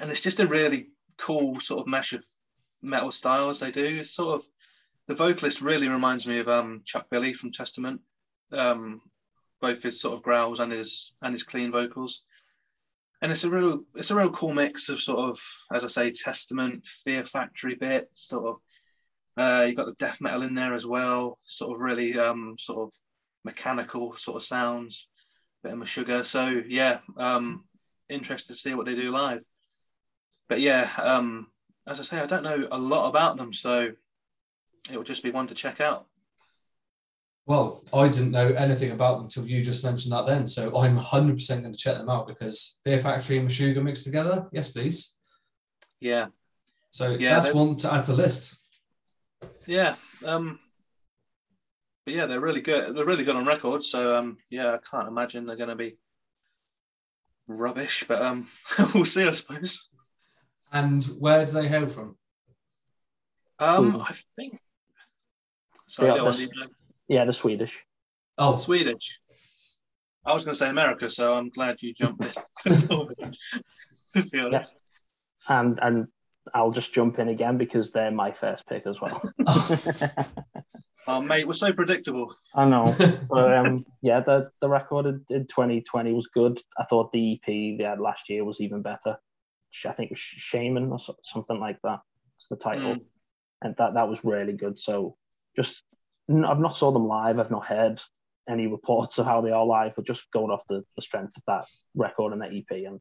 [0.00, 2.24] and it's just a really cool sort of mesh of
[2.82, 3.98] metal styles they do.
[4.00, 4.48] It's sort of
[5.08, 8.00] the vocalist really reminds me of um, Chuck Billy from Testament,
[8.52, 9.00] um,
[9.60, 12.22] both his sort of growls and his and his clean vocals.
[13.22, 15.40] And it's a real it's a real cool mix of sort of
[15.72, 18.56] as I say Testament, Fear Factory bits, sort of.
[19.38, 22.78] Uh, you got the death metal in there as well, sort of really um, sort
[22.78, 22.94] of
[23.44, 25.08] mechanical sort of sounds,
[25.62, 26.24] bit of Meshuggah.
[26.24, 27.64] So yeah, um,
[28.08, 29.44] interested to see what they do live.
[30.48, 31.48] But yeah, um,
[31.86, 33.92] as I say, I don't know a lot about them, so
[34.90, 36.06] it will just be one to check out.
[37.46, 40.48] Well, I didn't know anything about them until you just mentioned that then.
[40.48, 44.48] So I'm 100% going to check them out because Fear Factory and Meshuggah mixed together.
[44.52, 45.16] Yes, please.
[46.00, 46.26] Yeah.
[46.90, 48.62] So yeah, that's one to add to the list.
[49.66, 49.94] Yeah.
[50.26, 50.58] Um,
[52.04, 52.94] but yeah, they're really good.
[52.96, 53.84] They're really good on record.
[53.84, 55.98] So um, yeah, I can't imagine they're going to be
[57.46, 58.48] rubbish, but um,
[58.94, 59.88] we'll see, I suppose.
[60.72, 62.16] And where do they hail from?
[63.60, 64.58] Um, I think.
[65.86, 66.48] Sorry, Yeah, that's-
[67.08, 67.78] Yeah, the Swedish.
[68.38, 69.18] Oh, Swedish.
[70.24, 72.32] I was going to say America, so I'm glad you jumped in.
[72.82, 74.76] to be honest.
[75.48, 76.06] And and
[76.52, 79.22] I'll just jump in again because they're my first pick as well.
[81.08, 82.34] Oh, mate, we're so predictable.
[82.54, 82.84] I know.
[83.30, 86.58] But um, yeah, the the record in, in 2020 was good.
[86.78, 89.16] I thought the EP they had last year was even better.
[89.84, 92.00] I think it was Shaman or something like that.
[92.38, 93.06] It's the title, Mm.
[93.62, 94.78] and that that was really good.
[94.80, 95.16] So
[95.54, 95.95] just n-
[96.28, 97.38] I've not saw them live.
[97.38, 98.02] I've not heard
[98.48, 101.42] any reports of how they are live, but just going off the, the strength of
[101.46, 103.00] that record and that EP, and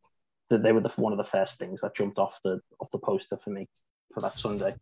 [0.49, 2.99] th- they were the, one of the first things that jumped off the off the
[2.99, 3.67] poster for me
[4.13, 4.75] for that Sunday.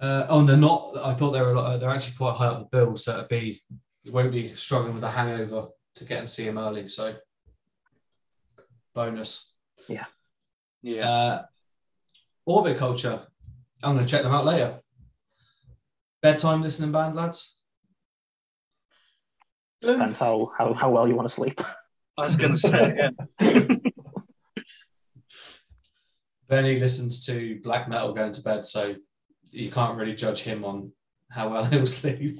[0.00, 0.92] uh, oh, and they're not.
[1.02, 1.56] I thought they were.
[1.56, 3.60] uh, They're actually quite high up the bill, so it'd be
[4.02, 6.86] you won't be struggling with a hangover to get and see them early.
[6.88, 7.14] So
[8.94, 9.54] bonus.
[9.88, 10.04] Yeah.
[10.82, 11.08] Yeah.
[11.08, 11.42] Uh,
[12.46, 13.20] Orbit Culture.
[13.82, 14.74] I'm going to check them out later.
[16.24, 17.60] Bedtime listening band, lads.
[19.82, 21.60] Depends how, how how well you want to sleep.
[22.16, 23.76] I was going to say, yeah.
[26.48, 28.94] Benny listens to black metal going to bed, so
[29.50, 30.92] you can't really judge him on
[31.30, 32.38] how well he'll sleep.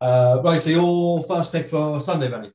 [0.00, 2.50] Uh, right, so your first pick for Sunday, Benny.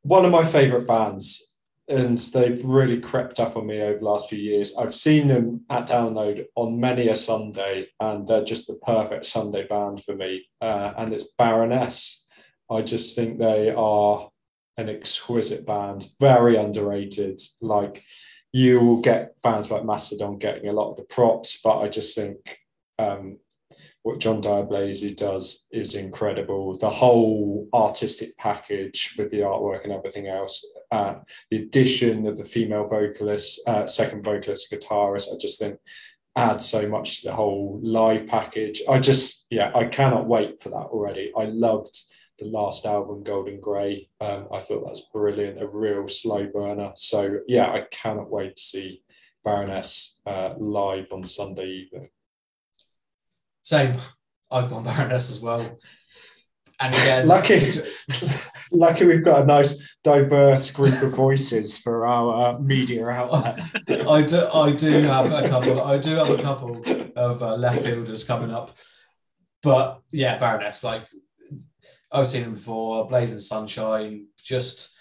[0.00, 1.54] one of my favorite bands,
[1.88, 4.74] and they've really crept up on me over the last few years.
[4.76, 9.66] I've seen them at download on many a Sunday, and they're just the perfect Sunday
[9.66, 10.48] band for me.
[10.60, 12.26] Uh, and it's Baroness.
[12.70, 14.30] I just think they are
[14.76, 17.40] an exquisite band, very underrated.
[17.62, 18.02] Like
[18.52, 22.16] you will get bands like Mastodon getting a lot of the props, but I just
[22.16, 22.58] think
[22.98, 23.38] um,
[24.02, 26.76] what John Dyer Baizley does is incredible.
[26.78, 31.16] The whole artistic package with the artwork and everything else, uh,
[31.50, 35.78] the addition of the female vocalist, uh, second vocalist, guitarist, I just think
[36.36, 38.82] adds so much to the whole live package.
[38.88, 41.32] I just, yeah, I cannot wait for that already.
[41.36, 41.98] I loved
[42.38, 44.10] the last album, Gold and Grey.
[44.20, 46.92] Um, I thought that's brilliant, a real slow burner.
[46.96, 49.02] So, yeah, I cannot wait to see
[49.44, 52.10] Baroness uh, live on Sunday evening.
[53.62, 53.96] Same.
[54.50, 55.78] I've gone Baroness as well.
[56.80, 57.72] And again, Lucky,
[58.72, 63.60] lucky we've got a nice diverse group of voices for our uh, media outlet.
[63.88, 64.46] I do.
[64.52, 65.80] I do have a couple.
[65.80, 66.82] I do have a couple
[67.16, 68.76] of uh, left fielders coming up,
[69.62, 70.84] but yeah, Baroness.
[70.84, 71.08] Like
[72.12, 73.06] I've seen him before.
[73.08, 74.26] Blazing Sunshine.
[74.42, 74.96] Just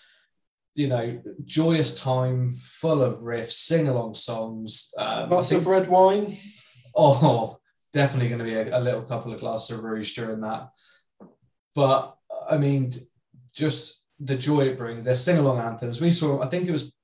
[0.76, 4.94] you know, joyous time, full of riffs, sing along songs.
[4.98, 6.38] Um, Lots of red wine.
[6.94, 7.58] Oh,
[7.94, 10.70] definitely going to be a, a little couple of glasses of rouge during that.
[11.76, 12.16] But
[12.50, 12.92] I mean,
[13.54, 15.04] just the joy it brings.
[15.04, 16.02] Their sing along anthems.
[16.02, 16.42] We saw.
[16.42, 16.96] I think it was.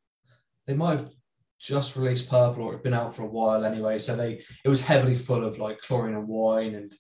[0.67, 1.13] They might have
[1.59, 3.97] just released Purple, or it'd been out for a while anyway.
[3.97, 6.91] So they it was heavily full of like chlorine and wine, and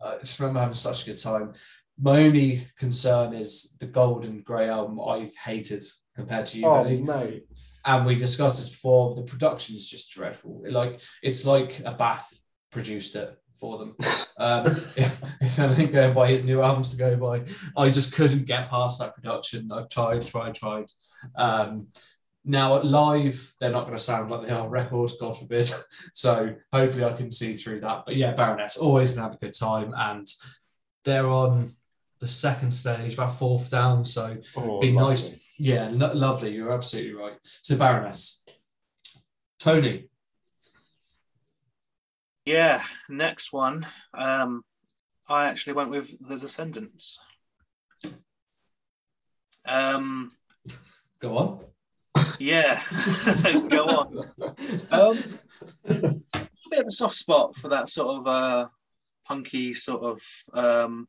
[0.00, 1.52] uh, I just remember having such a good time.
[2.00, 5.82] my only concern is the Gold and Grey album I hated
[6.14, 7.02] compared to you, Oh, Benny.
[7.02, 7.44] mate.
[7.86, 9.14] and we discussed this before.
[9.14, 10.62] The production is just dreadful.
[10.66, 12.28] It, like it's like a bath
[12.70, 13.96] produced it for them.
[14.38, 17.44] Um, if, if anything going by his new albums to go by,
[17.76, 19.70] I just couldn't get past that production.
[19.72, 20.86] I've tried, tried, tried.
[21.36, 21.88] Um,
[22.44, 25.68] now at live, they're not going to sound like they are on records, God forbid.
[26.12, 28.04] So hopefully, I can see through that.
[28.06, 30.26] But yeah, Baroness always gonna have a good time, and
[31.04, 31.70] they're on
[32.20, 34.04] the second stage, about fourth down.
[34.04, 35.10] So Oh, be lovely.
[35.10, 35.42] nice.
[35.58, 36.52] Yeah, lo- lovely.
[36.54, 37.34] You're absolutely right.
[37.42, 38.44] So Baroness,
[39.58, 40.08] Tony.
[42.46, 43.84] Yeah, next one.
[44.14, 44.62] Um,
[45.28, 47.18] I actually went with The Descendents.
[49.66, 50.30] Um,
[51.18, 51.60] Go on.
[52.38, 52.80] yeah,
[53.68, 54.18] go on.
[54.92, 55.18] Um,
[55.84, 58.68] a bit of a soft spot for that sort of uh,
[59.26, 60.22] punky sort of.
[60.52, 61.08] Um,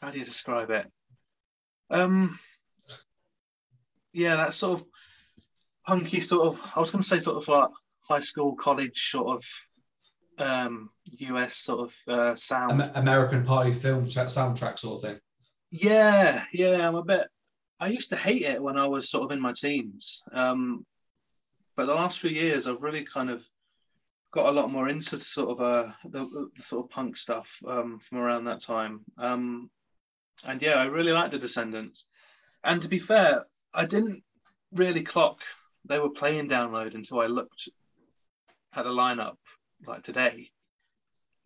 [0.00, 0.90] how do you describe it?
[1.90, 2.38] Um,
[4.14, 4.86] yeah, that sort of
[5.84, 6.60] punky sort of.
[6.74, 7.68] I was going to say sort of like
[8.10, 9.44] high school, college sort of
[10.44, 12.90] um, US sort of uh, sound.
[12.94, 15.20] American Pie film tra- soundtrack sort of thing.
[15.70, 17.28] Yeah, yeah, I'm a bit.
[17.78, 20.84] I used to hate it when I was sort of in my teens, um,
[21.76, 23.46] but the last few years I've really kind of
[24.32, 28.00] got a lot more into sort of uh, the, the sort of punk stuff um,
[28.00, 29.00] from around that time.
[29.18, 29.70] Um,
[30.46, 32.06] and yeah, I really like the Descendents.
[32.64, 34.22] And to be fair, I didn't
[34.72, 35.40] really clock
[35.84, 37.68] they were playing download until I looked
[38.74, 39.36] at the lineup
[39.86, 40.50] like today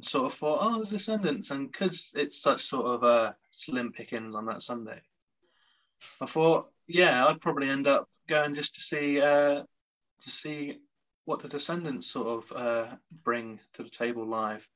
[0.03, 4.35] sort of thought, oh, the Descendents, and because it's such sort of uh, slim pickings
[4.35, 5.01] on that Sunday,
[6.21, 9.63] I thought, yeah, I'd probably end up going just to see uh,
[10.21, 10.79] to see
[11.25, 14.69] what the Descendents sort of uh, bring to the table live.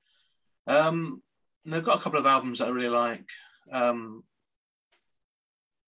[0.67, 1.23] Um,
[1.65, 3.29] they've got a couple of albums that I really like.
[3.71, 4.25] Um,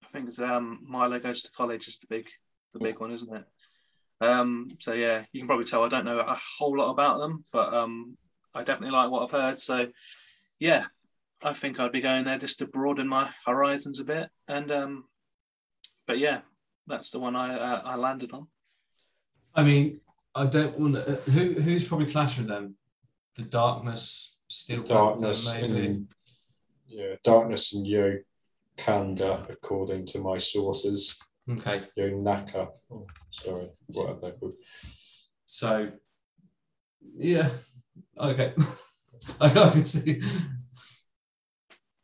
[0.04, 2.28] I think it's um, Milo Goes to College is the big
[2.72, 3.44] the big one, isn't it?
[4.20, 7.44] Um, so yeah, you can probably tell I don't know a whole lot about them,
[7.52, 8.16] but um,
[8.54, 9.60] I definitely like what I've heard.
[9.60, 9.88] So,
[10.58, 10.86] yeah,
[11.42, 14.28] I think I'd be going there just to broaden my horizons a bit.
[14.48, 15.04] And um,
[16.06, 16.40] but yeah,
[16.86, 18.46] that's the one I uh, I landed on.
[19.54, 20.00] I mean,
[20.34, 21.00] I don't want to.
[21.30, 22.76] Who who's probably clashing with them?
[23.36, 25.86] The Darkness, Steel darkness Panther, maybe.
[25.86, 26.14] and
[26.86, 28.18] yeah, darkness and Yo
[28.76, 31.18] Kanda, according to my sources.
[31.50, 32.68] Okay, Yonaka.
[32.90, 34.54] Oh, sorry, whatever they're called.
[35.46, 35.90] so
[37.16, 37.48] yeah,
[38.18, 38.52] okay,
[39.40, 40.20] I can see.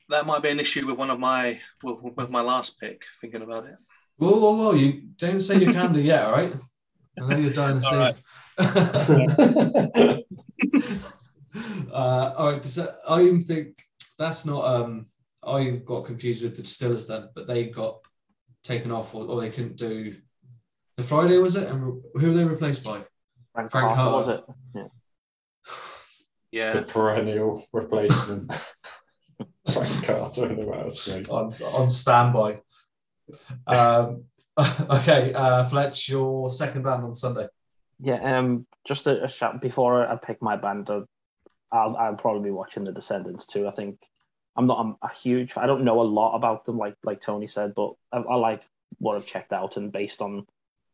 [0.09, 3.03] That might be an issue with one of my with, with my last pick.
[3.21, 3.77] Thinking about it.
[4.17, 4.73] Whoa, whoa, whoa!
[4.73, 6.53] You don't say you can do yet, all right?
[7.21, 8.23] I know you're dying to All see.
[11.93, 13.77] uh, all right, does that, I think
[14.19, 14.65] that's not.
[14.65, 15.07] Um,
[15.45, 17.99] I got confused with the distillers then, but they got
[18.67, 20.15] taken off, or, or they couldn't do
[20.97, 21.69] the Friday was it?
[21.69, 23.05] And who were they replaced by?
[23.53, 24.91] Frank, Frank Carter, was it?
[26.53, 26.73] Yeah.
[26.75, 28.51] the perennial replacement.
[29.71, 31.29] Frank Carter and the Rattlesnakes.
[31.29, 32.61] on on standby.
[33.67, 34.25] Um,
[34.91, 37.49] okay, uh, Fletch, your second band on Sunday.
[38.01, 41.03] Yeah, um, just a, a shout before I pick my band, uh,
[41.73, 43.69] I'll I'll probably be watching the Descendents too.
[43.69, 43.99] I think
[44.57, 45.57] I'm not I'm a huge.
[45.57, 48.63] I don't know a lot about them, like like Tony said, but I, I like
[48.99, 50.47] what I've checked out, and based on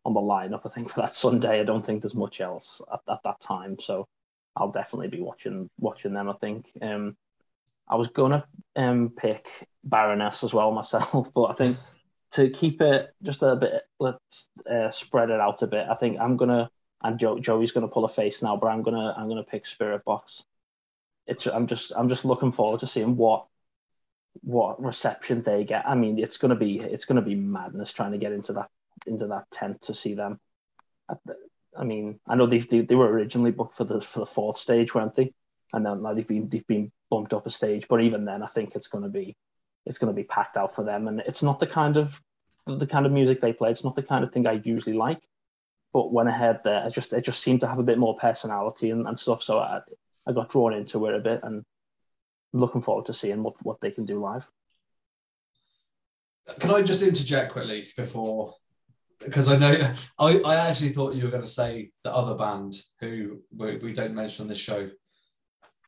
[0.05, 3.01] on the lineup, I think for that Sunday, I don't think there's much else at,
[3.09, 3.79] at that time.
[3.79, 4.09] So
[4.57, 6.29] I'll definitely be watching watching them.
[6.29, 6.71] I think.
[6.81, 7.17] Um,
[7.89, 8.47] I was gonna
[8.77, 9.47] um pick
[9.85, 11.77] Baroness as well myself, but I think
[12.33, 15.87] to keep it just a bit, let's uh, spread it out a bit.
[15.89, 16.71] I think I'm gonna
[17.03, 20.43] and Joe, Joey's gonna pull a face now, but I'm gonna I'm gonna pick Spiritbox.
[21.27, 23.47] It's I'm just I'm just looking forward to seeing what
[24.41, 25.87] what reception they get.
[25.87, 28.71] I mean, it's gonna be it's gonna be madness trying to get into that
[29.07, 30.41] into that tent to see them.
[31.25, 31.37] The-
[31.77, 34.95] I mean, I know they they, were originally booked for the for the fourth stage,
[34.95, 35.33] weren't they?
[35.73, 38.47] And then like, they've been they've been bumped up a stage, but even then, I
[38.49, 39.37] think it's gonna be
[39.87, 42.21] it's gonna be packed out for them, and it's not the kind of
[42.67, 43.71] the kind of music they play.
[43.71, 45.21] It's not the kind of thing I usually like.
[45.93, 48.17] But when I heard that, it just it just seemed to have a bit more
[48.17, 49.43] personality and, and stuff.
[49.43, 49.81] So I
[50.27, 51.65] I got drawn into it a bit, and
[52.53, 54.49] looking forward to seeing what, what they can do live.
[56.59, 58.55] Can I just interject quickly before?
[59.25, 59.73] Because I know
[60.19, 63.93] I, I actually thought you were going to say the other band who we, we
[63.93, 64.91] don't mention on this show.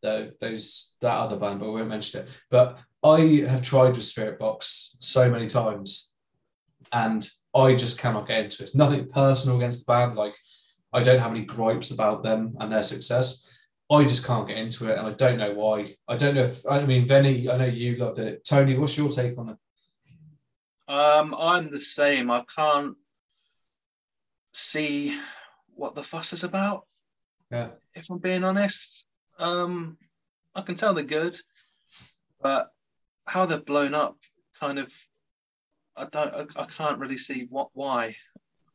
[0.02, 2.42] The, those that other band, but we won't mention it.
[2.50, 6.12] But I have tried with Spiritbox so many times,
[6.92, 8.64] and I just cannot get into it.
[8.64, 10.14] It's nothing personal against the band.
[10.14, 10.36] Like
[10.92, 13.50] I don't have any gripes about them and their success.
[13.91, 15.95] I just can't get into it, and I don't know why.
[16.09, 17.49] I don't know if I mean Venny.
[17.49, 18.45] I know you loved it.
[18.45, 19.57] Tony, what's your take on it?
[20.89, 22.30] Um, I'm the same.
[22.30, 22.97] I can't
[24.53, 25.18] see
[25.74, 26.87] what the fuss is about.
[27.51, 27.70] Yeah.
[27.95, 29.05] If I'm being honest,
[29.39, 29.99] um,
[30.55, 31.39] I can tell they're good,
[32.41, 32.70] but
[33.26, 34.16] how they're blown up,
[34.59, 34.93] kind of,
[35.97, 38.16] I don't, I, I can't really see what why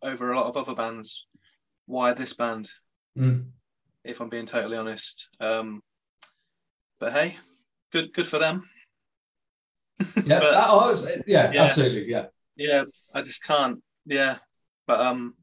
[0.01, 1.25] over a lot of other bands.
[1.85, 2.69] Why this band?
[3.17, 3.47] Mm.
[4.03, 5.29] If I'm being totally honest.
[5.39, 5.81] Um,
[6.99, 7.35] but hey,
[7.91, 8.67] good, good for them.
[10.25, 11.63] Yeah, But- that- it's- yeah, Yeah.
[11.63, 12.27] absolutely, yeah.
[12.55, 12.83] yeah,
[13.13, 13.81] I just can't.
[14.05, 14.37] Yeah,
[14.87, 15.35] but um,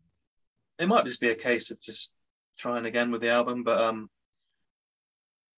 [0.79, 2.11] it might just be a case of just
[2.57, 3.63] trying again with the album.
[3.65, 4.09] But um,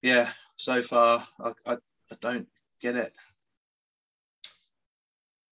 [0.02, 2.48] yeah, so far I, I, I don't
[2.80, 3.12] get it.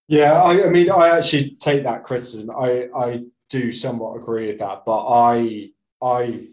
[0.08, 2.50] Yeah, I, I mean, I actually take that criticism.
[2.50, 5.70] I, I do somewhat agree with that, but I,
[6.00, 6.48] I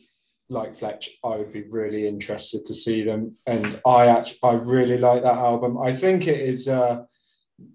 [0.50, 1.10] like Fletch.
[1.24, 5.38] I would be really interested to see them, and I actually, I really like that
[5.38, 5.78] album.
[5.82, 7.06] I think it is a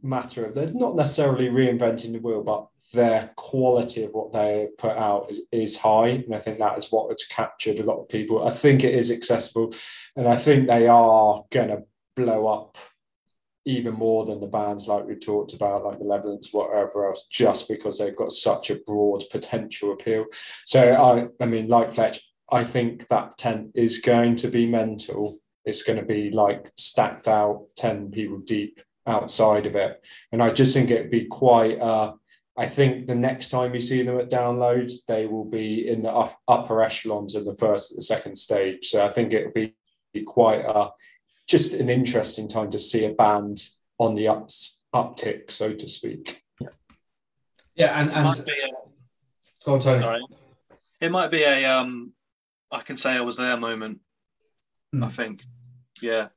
[0.02, 4.96] matter of they're not necessarily reinventing the wheel, but their quality of what they put
[4.96, 8.08] out is, is high, and I think that is what has captured a lot of
[8.08, 8.46] people.
[8.46, 9.74] I think it is accessible,
[10.16, 11.82] and I think they are going to
[12.16, 12.78] blow up
[13.64, 17.98] even more than the bands like we talked about, like Malevolence, whatever else, just because
[17.98, 20.24] they've got such a broad potential appeal.
[20.64, 25.38] So I, I mean, like Fletch, I think that tent is going to be mental.
[25.64, 30.50] It's going to be like stacked out, ten people deep outside of it, and I
[30.50, 31.78] just think it'd be quite.
[31.78, 32.14] Uh,
[32.56, 36.30] I think the next time you see them at downloads, they will be in the
[36.48, 38.88] upper echelons of the first the second stage.
[38.88, 39.74] So I think it'll be
[40.24, 40.90] quite a
[41.46, 43.66] just an interesting time to see a band
[43.98, 46.42] on the ups, uptick, so to speak.
[47.74, 48.68] Yeah, and, and might be a,
[49.64, 50.02] go on, Tony.
[50.02, 50.20] sorry.
[51.00, 52.12] It might be a um,
[52.70, 54.00] I can say I was there moment.
[54.92, 55.04] Hmm.
[55.04, 55.42] I think,
[56.00, 56.28] yeah,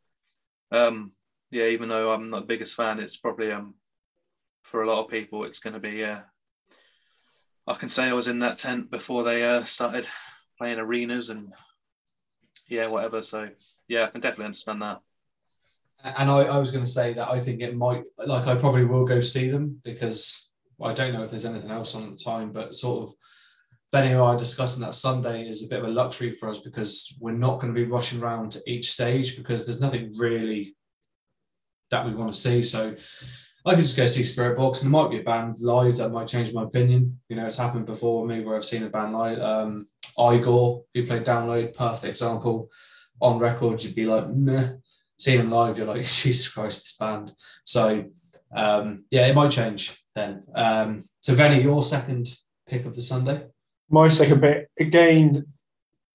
[0.71, 1.11] um,
[1.51, 1.65] yeah.
[1.67, 3.75] Even though I'm not the biggest fan, it's probably um,
[4.63, 6.21] for a lot of people, it's going to be yeah.
[7.67, 10.05] I can say I was in that tent before they uh, started
[10.57, 11.53] playing arenas and
[12.67, 13.21] yeah, whatever.
[13.21, 13.49] So
[13.87, 14.99] yeah, I can definitely understand that.
[16.03, 18.85] And I, I was going to say that I think it might, like, I probably
[18.85, 20.51] will go see them because
[20.81, 23.13] I don't know if there's anything else on at the time, but sort of
[23.91, 26.59] Benny and I are discussing that Sunday is a bit of a luxury for us
[26.59, 30.75] because we're not going to be rushing around to each stage because there's nothing really
[31.89, 32.61] that we want to see.
[32.61, 32.95] So
[33.65, 36.27] I could just go see Spiritbox and there might be a band live that might
[36.27, 37.19] change my opinion.
[37.27, 39.39] You know, it's happened before me where I've seen a band live.
[39.39, 39.85] Um,
[40.17, 42.69] Igorrr, who played Download, perfect example.
[43.21, 44.71] On record, you'd be like, meh.
[45.19, 47.31] Seeing them live, you're like, Jesus Christ, this band.
[47.65, 48.05] So
[48.55, 50.41] um, yeah, it might change then.
[50.55, 52.27] Um, so Venny, your second
[52.67, 53.45] pick of the Sunday.
[53.93, 55.47] My second bit, again,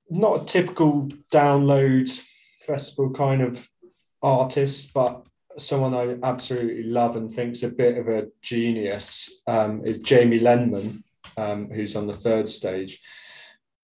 [0.09, 2.11] not a typical download
[2.63, 3.69] festival kind of
[4.23, 5.27] artist, but
[5.59, 11.03] someone I absolutely love and think's a bit of a genius um, is Jamie Lenman,
[11.37, 12.99] um, who's on the third stage.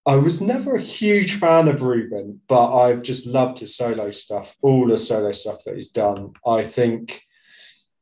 [0.06, 4.56] I was never a huge fan of Reuben, but I've just loved his solo stuff,
[4.62, 6.32] all the solo stuff that he's done.
[6.46, 7.22] I think,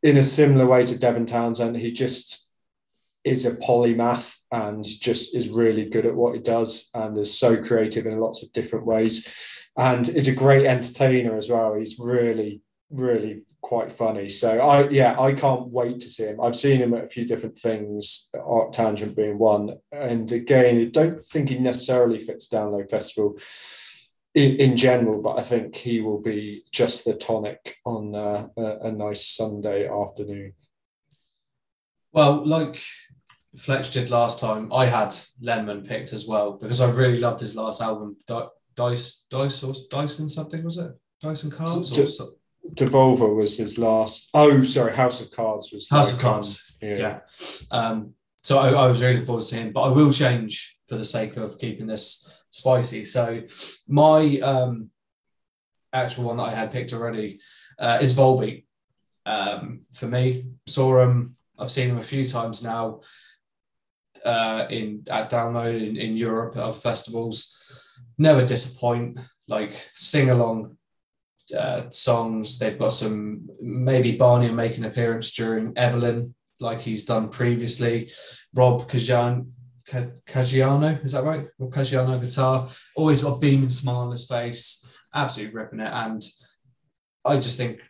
[0.05, 2.50] in a similar way to Devin Townsend, he just
[3.25, 7.63] is a polymath and just is really good at what he does and is so
[7.63, 9.29] creative in lots of different ways
[9.77, 11.75] and is a great entertainer as well.
[11.75, 14.29] He's really, really quite funny.
[14.29, 16.41] So I yeah, I can't wait to see him.
[16.41, 19.79] I've seen him at a few different things, ArcTanGent being one.
[19.93, 23.39] And again, I don't think he necessarily fits Download Festival
[24.35, 28.89] in, in general, but I think he will be just the tonic on uh, a,
[28.89, 30.55] a nice Sunday afternoon.
[32.13, 32.81] Well, like
[33.57, 35.11] Fletch did last time, I had
[35.43, 39.75] Lenman picked as well because I really loved his last album, Di- Dice, Dice or
[39.91, 40.93] Dyson something was it?
[41.23, 42.33] Dyson Cards or
[42.75, 44.31] Devolver was his last.
[44.35, 46.79] Oh, sorry, House of Cards was House of Cards.
[46.83, 46.97] yeah.
[46.97, 47.19] yeah.
[47.71, 50.97] Um, so I, I was really looking forward to seeing, but I will change for
[50.97, 53.05] the sake of keeping this spicy.
[53.05, 53.43] So
[53.89, 54.91] my um,
[55.93, 57.41] actual one that I had picked already
[57.79, 58.65] uh, is Volbeat.
[59.27, 61.33] Um, for me, saw him.
[61.61, 63.01] I've seen him a few times now
[64.25, 67.57] uh, in at download in, in Europe at festivals.
[68.19, 69.21] Never disappoint.
[69.49, 70.77] Like sing along
[71.57, 72.59] uh, songs.
[72.59, 78.11] They've got some maybe Barney will make an appearance during Evelyn, like he's done previously.
[78.55, 79.51] Rob Kajan,
[79.89, 81.47] Caggiano, is that right?
[81.59, 82.69] Rob Caggiano guitar.
[82.97, 84.87] Always got a beaming smile on his face.
[85.15, 85.91] Absolutely ripping it.
[85.93, 86.23] And
[87.25, 87.81] I just think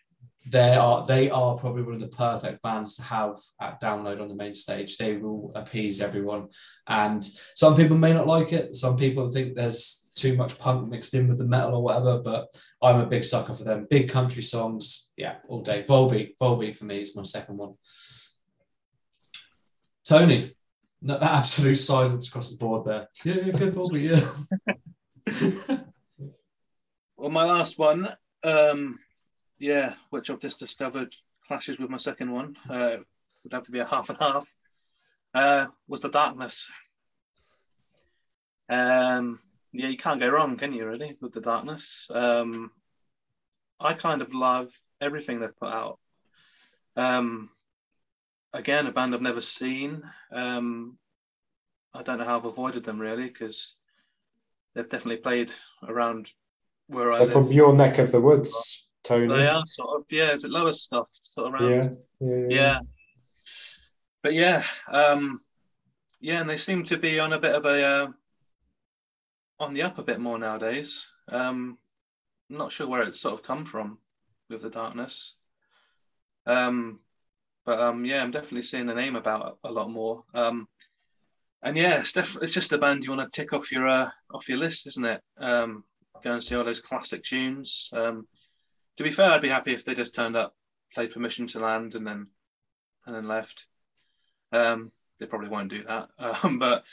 [0.51, 4.28] they are they are probably one of the perfect bands to have at download on
[4.28, 4.96] the main stage.
[4.96, 6.48] They will appease everyone.
[6.88, 7.24] And
[7.55, 8.74] some people may not like it.
[8.74, 12.20] Some people think there's too much punk mixed in with the metal or whatever.
[12.20, 12.48] But
[12.82, 13.86] I'm a big sucker for them.
[13.88, 15.84] Big country songs, yeah, all day.
[15.84, 17.74] Volbeat, Volbeat for me is my second one.
[20.05, 20.51] Tony,
[21.03, 23.09] that absolute silence across the board there.
[23.24, 24.66] Yeah, yeah good Volbeat,
[25.28, 25.76] yeah.
[27.16, 28.09] well, my last one,
[28.42, 28.98] um,
[29.61, 31.14] yeah, which I've just discovered
[31.46, 32.56] clashes with my second one.
[32.68, 32.96] Uh,
[33.44, 34.52] would have to be a half and half.
[35.32, 36.66] Uh, was the darkness.
[38.68, 39.38] Um,
[39.72, 40.86] yeah, you can't go wrong, can you?
[40.86, 42.08] Really, with the darkness.
[42.12, 42.70] Um,
[43.78, 44.68] I kind of love
[45.00, 45.98] everything they've put out.
[46.96, 47.48] Um,
[48.52, 50.02] again, a band I've never seen.
[50.32, 50.98] Um,
[51.94, 53.74] I don't know how I've avoided them really because
[54.74, 55.52] they've definitely played
[55.86, 56.30] around
[56.88, 57.32] where I They're live.
[57.32, 59.28] from your neck of the woods, Tony.
[59.28, 61.98] They are sort of yeah, it's a lower stuff, sort of around.
[62.20, 62.78] Yeah, yeah, yeah.
[64.22, 65.40] But yeah, um,
[66.20, 68.09] yeah, and they seem to be on a bit of a uh,
[69.59, 71.09] on the up a bit more nowadays.
[71.28, 71.78] Um,
[72.51, 73.98] I'm not sure where it's sort of come from
[74.48, 75.36] with the darkness.
[76.46, 77.01] Um,
[77.64, 80.24] but um, yeah, I'm definitely seeing the name about a lot more.
[80.34, 80.66] Um,
[81.62, 84.11] and yeah, it's definitely it's just a band you want to tick off your uh,
[84.32, 85.20] off your list, isn't it?
[85.38, 85.84] Um,
[86.22, 87.90] go and see all those classic tunes.
[87.92, 88.26] Um,
[89.01, 90.55] to be fair, I'd be happy if they just turned up,
[90.92, 92.26] played Permission to Land, and then
[93.07, 93.64] and then left.
[94.53, 96.11] Um, they probably won't do that,
[96.44, 96.84] um, but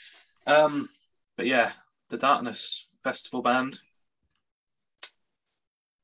[0.46, 0.88] um,
[1.36, 1.70] but yeah,
[2.08, 3.82] the Darkness Festival band.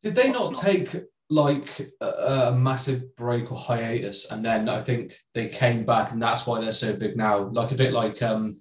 [0.01, 0.93] Did they not not- take
[1.29, 2.05] like a,
[2.49, 6.59] a massive break or hiatus, and then I think they came back, and that's why
[6.59, 7.47] they're so big now?
[7.47, 8.53] Like a bit like um,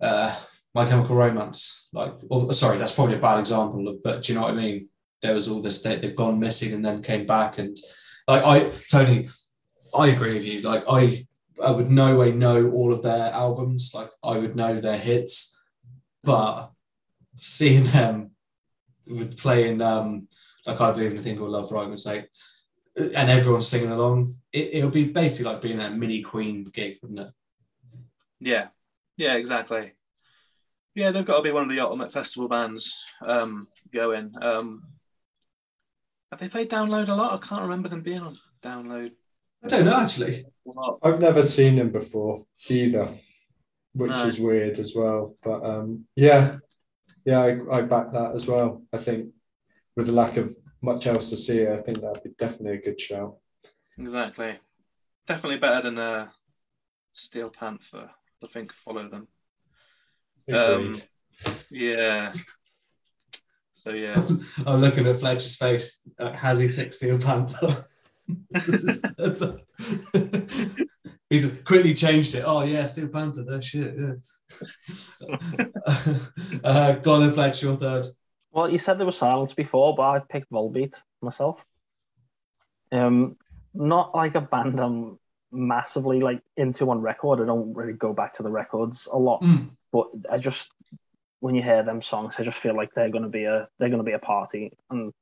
[0.00, 0.34] uh,
[0.74, 1.90] My Chemical Romance.
[1.92, 4.88] Like, or, sorry, that's probably a bad example, but do you know what I mean?
[5.22, 7.76] There was all this they, they've gone missing and then came back, and
[8.28, 9.28] like I, Tony,
[9.96, 10.60] I agree with you.
[10.60, 11.26] Like I,
[11.62, 13.92] I would no way know all of their albums.
[13.94, 15.60] Like I would know their hits,
[16.22, 16.70] but
[17.36, 18.32] seeing them
[19.08, 20.26] with playing um
[20.66, 22.26] like I believe in a thing called Love for argument's sake,
[22.96, 26.96] and everyone's singing along, it, it'll be basically like being at a mini Queen gig,
[27.02, 27.32] wouldn't it?
[28.40, 28.68] Yeah,
[29.16, 29.92] yeah, exactly.
[30.94, 32.94] Yeah, they've got to be one of the ultimate festival bands
[33.24, 34.32] um, going.
[34.40, 34.82] Um,
[36.30, 37.34] have they played Download a lot?
[37.34, 39.12] I can't remember them being on Download
[39.64, 40.44] I don't know actually.
[41.02, 43.08] I've never seen them before either,
[43.94, 44.26] which No.
[44.26, 45.34] is weird as well.
[45.42, 46.58] But um, yeah,
[47.24, 48.82] yeah, I, I back that as well.
[48.92, 49.32] I think
[49.96, 53.00] with the lack of much else to see, I think that'd be definitely a good
[53.00, 53.36] shout.
[53.98, 54.58] Exactly.
[55.26, 56.28] Definitely better than uh,
[57.12, 58.10] Steel Panther.
[58.44, 59.26] I think follow them.
[60.52, 60.94] Um,
[61.70, 62.32] Yeah.
[63.86, 64.20] So yeah.
[64.66, 66.08] I'm looking at Fletcher's face.
[66.18, 67.86] Uh, has he picked Steel Panther?
[71.30, 72.42] He's quickly changed it.
[72.44, 73.44] Oh yeah, Steel Panther.
[73.44, 73.94] That shit.
[73.96, 75.66] Yeah.
[76.64, 77.66] uh, go on, Fletcher.
[77.66, 78.06] Your third.
[78.50, 81.64] Well, you said there was silence before, but I've picked Volbeat myself.
[82.90, 83.36] Um,
[83.72, 85.20] not like a band I'm
[85.52, 87.40] massively like into on record.
[87.40, 89.70] I don't really go back to the records a lot, Mm.
[89.92, 90.72] but I just
[91.46, 94.02] when you hear them songs, I just feel like they're gonna be a they're gonna
[94.02, 94.72] be a party.
[94.90, 95.12] And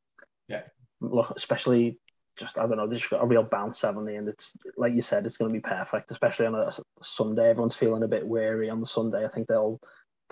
[0.49, 0.62] Yeah.
[1.01, 1.99] look, especially
[2.37, 4.16] just I don't know, they just got a real bounce haven't they?
[4.16, 6.72] And it's like you said, it's gonna be perfect, especially on a
[7.03, 7.51] Sunday.
[7.51, 9.25] Everyone's feeling a bit weary on the Sunday.
[9.25, 9.79] I think they'll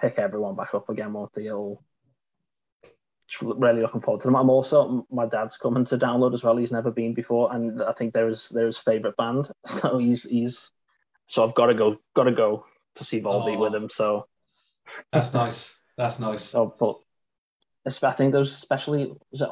[0.01, 1.45] pick everyone back up again, won't they?
[1.45, 1.85] It'll
[3.43, 4.37] really looking forward to them.
[4.37, 6.57] I'm also my dad's coming to download as well.
[6.57, 9.51] He's never been before, and I think there's there's favorite band.
[9.67, 10.71] So he's he's
[11.27, 12.65] so I've got to go, got to go
[12.97, 13.61] to see Volbeat Oh.
[13.61, 13.89] with him.
[13.91, 14.27] So
[15.13, 15.82] That's nice.
[15.97, 16.45] That's nice.
[16.45, 16.99] so but
[17.87, 19.51] I think there's especially was it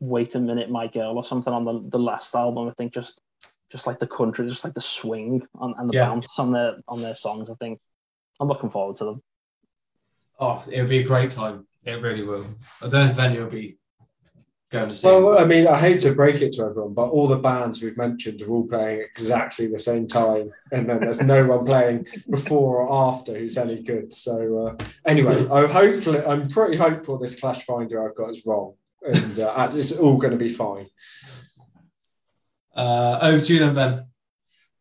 [0.00, 2.68] Wait a Minute, My Girl or something on the the last album.
[2.68, 3.20] I think just
[3.70, 6.08] just like the country, just like the swing on, and the Yeah.
[6.08, 7.50] bounce on their on their songs.
[7.50, 7.80] I think
[8.40, 9.22] I'm looking forward to them.
[10.38, 11.66] Oh, it'll be a great time.
[11.84, 12.44] It really will.
[12.80, 13.77] I don't know if any will be
[14.70, 15.08] going to see.
[15.08, 17.96] Well, I mean, I hate to break it to everyone, but all the bands we've
[17.96, 22.82] mentioned are all playing exactly the same time, and then there's no one playing before
[22.82, 24.12] or after who's any good.
[24.12, 28.74] So uh, anyway, I'm hopefully, I'm pretty hopeful this Clash Finder I've got is wrong,
[29.02, 30.88] and uh, it's all going to be fine.
[32.74, 34.04] uh, over to you then, Ben.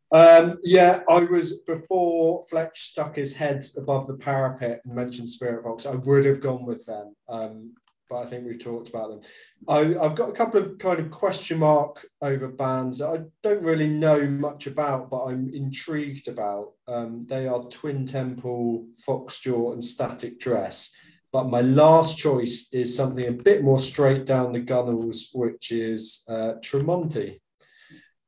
[0.10, 5.86] Um, yeah, I was before Fletch stuck his head above the parapet and mentioned Spiritbox.
[5.86, 7.74] I would have gone with them, um,
[8.10, 9.22] but I think we've talked about them.
[9.68, 13.64] I, I've got a couple of kind of question mark over bands that I don't
[13.64, 16.74] really know much about, but I'm intrigued about.
[16.88, 20.92] Um, they are Twin Temple, Foxjaw, and Static Dress.
[21.34, 26.24] But my last choice is something a bit more straight down the gunnels, which is
[26.30, 27.40] uh, Tremonti.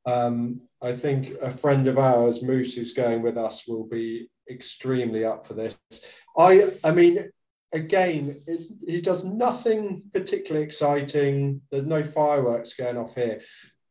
[0.06, 5.24] Um, I think a friend of ours, Moose, who's going with us, will be extremely
[5.24, 5.78] up for this.
[6.36, 7.30] I, I mean,
[7.72, 11.62] again, it's he does nothing particularly exciting.
[11.70, 13.40] There's no fireworks going off here,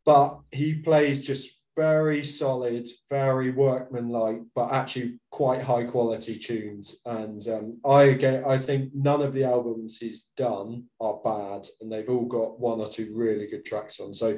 [0.06, 7.00] but he plays just very solid, very workmanlike, but actually quite high quality tunes.
[7.06, 11.92] And um, I again, I think none of the albums he's done are bad, and
[11.92, 14.14] they've all got one or two really good tracks on.
[14.14, 14.38] So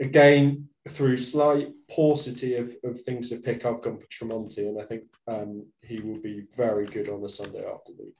[0.00, 4.84] again, through slight paucity of, of things to pick, I've gone for Tremonti, and I
[4.84, 8.12] think um, he will be very good on the Sunday afternoon.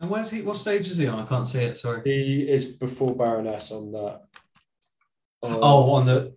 [0.00, 0.42] And where's he?
[0.42, 1.18] What stage is he on?
[1.18, 1.76] I can't see it.
[1.76, 2.02] Sorry.
[2.04, 4.20] He is before Baroness on that.
[5.42, 6.36] Um, Oh, on the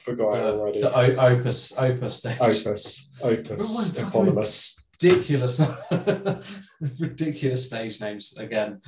[0.00, 0.80] forgot it the, already.
[0.80, 2.38] the o- opus opus stage.
[2.40, 4.78] Opus, Opus, eponymous.
[5.02, 5.60] Ridiculous,
[7.00, 8.80] ridiculous stage names again.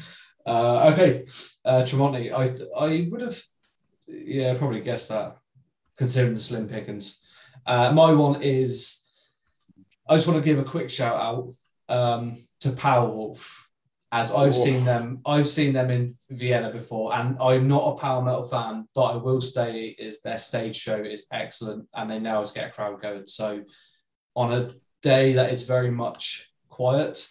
[0.46, 1.24] Uh, okay,
[1.64, 2.32] uh, Tremonti.
[2.32, 3.40] I I would have,
[4.06, 5.36] yeah, probably guessed that,
[5.96, 7.24] considering the slim pickings.
[7.66, 9.08] Uh, my one is,
[10.08, 11.52] I just want to give a quick shout out
[11.88, 13.66] um, to Powerwolf,
[14.10, 14.64] as I've Oh.
[14.66, 15.20] seen them.
[15.26, 19.16] I've seen them in Vienna before, and I'm not a power metal fan, but I
[19.16, 22.72] will say is their stage show is excellent, and they know how to get a
[22.72, 23.26] crowd going.
[23.26, 23.64] So,
[24.36, 24.70] on a
[25.02, 27.28] day that is very much quiet,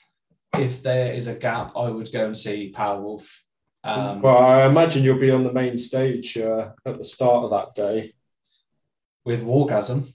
[0.57, 3.39] if there is a gap, I would go and see Powerwolf.
[3.83, 7.49] Um, well, I imagine you'll be on the main stage uh, at the start of
[7.49, 8.13] that day.
[9.25, 10.13] with Wargasm.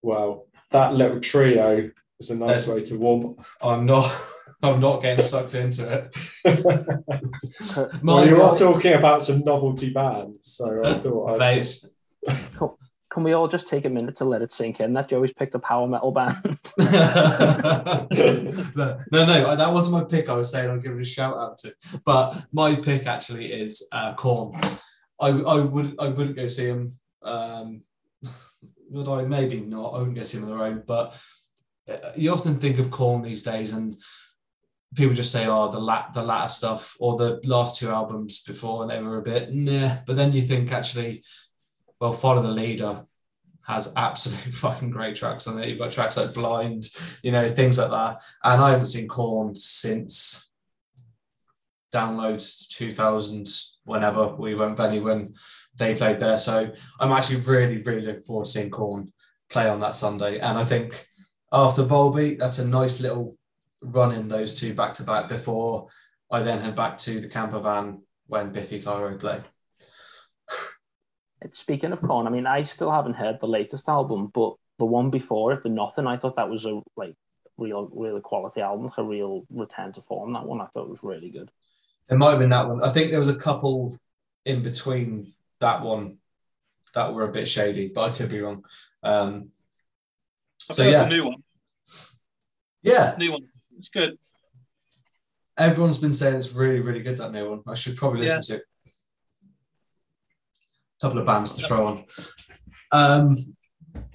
[0.00, 1.90] Well, that little trio
[2.20, 3.36] is a nice There's- way to warm.
[3.62, 4.06] I'm not.
[4.62, 6.16] I'm not getting sucked into it.
[7.76, 11.88] well, My you are talking about some novelty bands, so I thought I'd just...
[13.10, 15.54] Can we all just take a minute to let it sink in that Joey's picked
[15.54, 16.36] a power metal band?
[16.78, 18.06] no,
[19.12, 20.28] no, no, that wasn't my pick.
[20.28, 21.72] I was saying I'll give it a shout out to,
[22.04, 24.58] but my pick actually is uh, Korn.
[25.20, 26.92] I, I would I wouldn't go see him.
[27.22, 27.82] Um,
[28.90, 29.24] would I?
[29.24, 29.94] Maybe not.
[29.94, 30.82] I wouldn't go see him on their own.
[30.86, 31.18] But
[31.88, 33.94] Uh, you often think of Korn these days, and
[34.94, 38.82] people just say, "Oh, the lat the latter stuff," or the last two albums before,
[38.82, 39.96] and they were a bit nah.
[40.06, 41.22] But then you think actually,
[42.00, 43.06] well, Follow the Leader
[43.66, 45.68] has absolutely fucking great tracks on it.
[45.68, 46.88] You've got tracks like Blind,
[47.22, 48.22] you know, things like that.
[48.44, 50.50] And I haven't seen Korn since
[51.92, 53.48] downloads 2000,
[53.84, 55.34] whenever we went Benny when
[55.76, 56.36] they played there.
[56.36, 56.70] So
[57.00, 59.12] I'm actually really, really looking forward to seeing Korn
[59.50, 60.38] play on that Sunday.
[60.38, 61.06] And I think
[61.56, 63.36] after Volbeat, that's a nice little
[63.80, 65.88] run in those two back to back before
[66.30, 69.40] I then head back to the camper van when Biffy Clyro play.
[71.52, 75.10] Speaking of Korn, I mean, I still haven't heard the latest album, but the one
[75.10, 77.14] before it, the Nothing, I thought that was a like
[77.56, 80.32] real, really quality album, like a real return to form.
[80.32, 81.50] That one I thought was really good.
[82.10, 82.82] It might have been that one.
[82.82, 83.96] I think there was a couple
[84.44, 86.18] in between that one
[86.94, 88.64] that were a bit shady, but I could be wrong.
[89.02, 89.50] Um,
[90.70, 91.42] so yeah, the new one.
[92.86, 93.14] Yeah.
[93.18, 93.42] New one.
[93.78, 94.16] It's good.
[95.58, 97.18] Everyone's been saying it's really, really good.
[97.18, 97.62] That new one.
[97.66, 98.62] I should probably listen to it.
[98.86, 102.04] A couple of bands to throw on.
[102.92, 103.36] Um,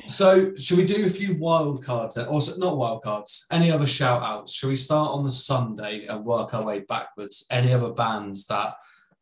[0.07, 2.15] so, should we do a few wild cards?
[2.15, 2.27] then?
[2.27, 3.45] Also, not wild cards.
[3.51, 4.53] Any other shout outs?
[4.53, 7.45] Should we start on the Sunday and work our way backwards?
[7.51, 8.75] Any other bands that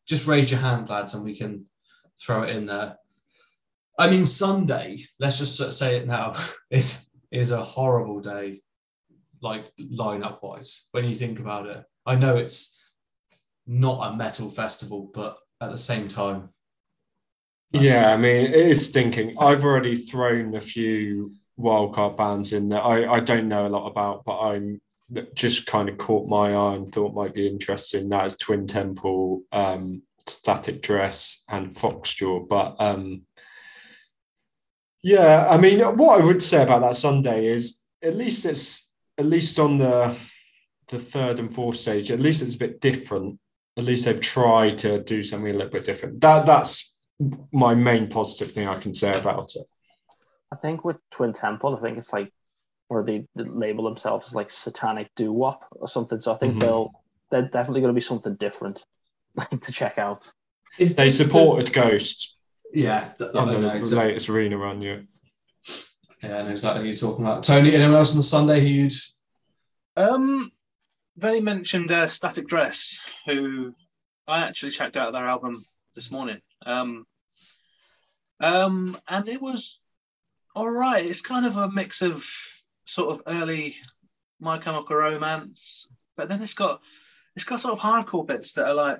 [0.07, 1.65] just raise your hand, lads, and we can
[2.21, 2.97] throw it in there.
[3.97, 4.99] I mean, Sunday.
[5.19, 6.33] Let's just say it now.
[6.71, 8.61] Is is a horrible day,
[9.41, 10.87] like lineup wise.
[10.91, 12.79] When you think about it, I know it's
[13.67, 16.49] not a metal festival, but at the same time,
[17.71, 19.35] Yeah, I mean, it is stinking.
[19.39, 22.81] I've already thrown a few wildcard bands in there.
[22.81, 24.81] I, I don't know a lot about, but I'm
[25.35, 28.09] just kind of caught my eye and thought might be interesting.
[28.09, 32.47] That is Twin Temple, um, Static Dress, and Foxjaw.
[32.47, 33.23] But um,
[35.03, 38.88] yeah, I mean, what I would say about that Sunday is at least it's
[39.19, 40.15] at least on the
[40.87, 42.11] the third and fourth stage.
[42.11, 43.39] At least it's a bit different.
[43.77, 46.19] At least they've tried to do something a little bit different.
[46.21, 46.95] That that's
[47.51, 49.67] my main positive thing I can say about it.
[50.51, 52.33] I think with Twin Temple, I think it's like
[52.87, 56.19] where they, they label themselves as like satanic doo wop or something.
[56.19, 56.61] So I think Mhm.
[56.61, 56.91] they'll
[57.29, 58.83] they're definitely going to be something different
[59.61, 60.31] to check out.
[60.79, 62.35] is They this the- supported Ghost
[62.73, 63.85] yeah, th- I don't the, know.
[63.85, 64.81] the latest arena run.
[64.81, 64.99] Yeah,
[66.23, 67.43] Yeah, I know exactly you're talking about.
[67.43, 68.93] Tony, anyone else on the Sunday who you'd
[69.95, 70.51] Um,
[71.21, 73.73] mentioned uh, Static Dress, who
[74.27, 75.63] I actually checked out their album
[75.95, 76.41] this morning.
[76.65, 77.05] Um,
[78.41, 79.79] um, and it was
[80.55, 81.05] all right.
[81.05, 82.25] It's kind of a mix of
[82.85, 83.75] sort of early
[84.39, 86.81] My Chemical Romance, but then it's got
[87.35, 88.99] it's got sort of hardcore bits that are like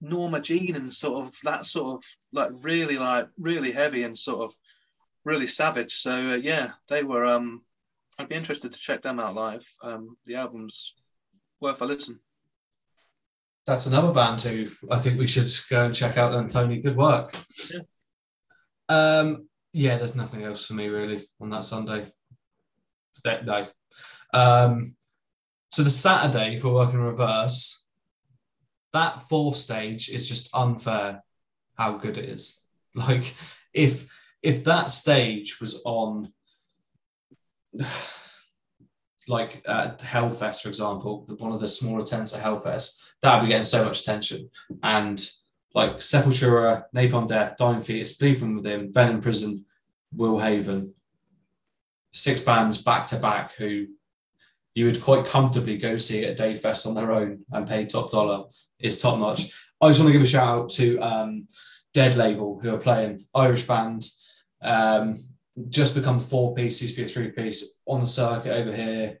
[0.00, 4.42] Norma Jean and sort of that sort of like really like really heavy and sort
[4.42, 4.54] of
[5.24, 5.94] really savage.
[5.94, 7.62] So uh, yeah, they were um
[8.18, 9.66] I'd be interested to check them out live.
[9.82, 10.94] Um, the album's
[11.60, 12.20] worth a listen.
[13.66, 16.32] That's another band who I think we should go and check out.
[16.32, 17.34] Then Tony, good work.
[17.72, 17.80] Yeah.
[18.88, 22.10] Um, yeah, there's nothing else for me really on that Sunday.
[23.24, 23.68] That no.
[24.32, 24.96] Um,
[25.70, 27.86] so the Saturday, if we're working reverse,
[28.92, 31.22] that fourth stage is just unfair.
[31.76, 32.64] How good it is.
[32.92, 33.34] Like
[33.72, 36.32] if if that stage was on
[39.28, 43.46] like at Hellfest, for example, the- one of the smaller tents at Hellfest, that would
[43.46, 44.50] be getting so much attention.
[44.82, 45.24] And
[45.74, 49.64] like Sepultura, Napalm Death, Dying Fetus, Bleed from Within, Venom Prison,
[50.12, 50.92] Will Haven,
[52.12, 53.86] six bands back to back who
[54.74, 58.10] you would quite comfortably go see at Dave Fest on their own and pay top
[58.10, 58.44] dollar
[58.78, 59.52] is top notch.
[59.80, 61.46] I just want to give a shout out to um,
[61.94, 64.04] Dead Label who are playing Irish band.
[64.62, 65.16] Um,
[65.68, 69.18] just become four piece, used to be a three piece on the circuit over here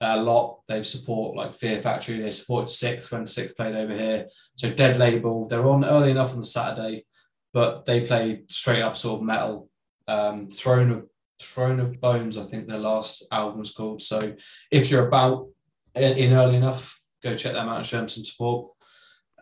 [0.00, 0.60] a lot.
[0.68, 2.18] They support like Fear Factory.
[2.18, 4.28] They support Sixth when Sixth played over here.
[4.54, 7.06] So Dead Label, they're on early enough on the Saturday,
[7.52, 9.70] but they play straight up sort of metal.
[10.08, 11.06] Um, Throne of
[11.40, 14.00] Throne of Bones, I think their last album album's called.
[14.02, 14.34] So
[14.70, 15.46] if you're about
[15.94, 18.70] in, in early enough, go check them out and show them some support.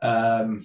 [0.03, 0.61] Um,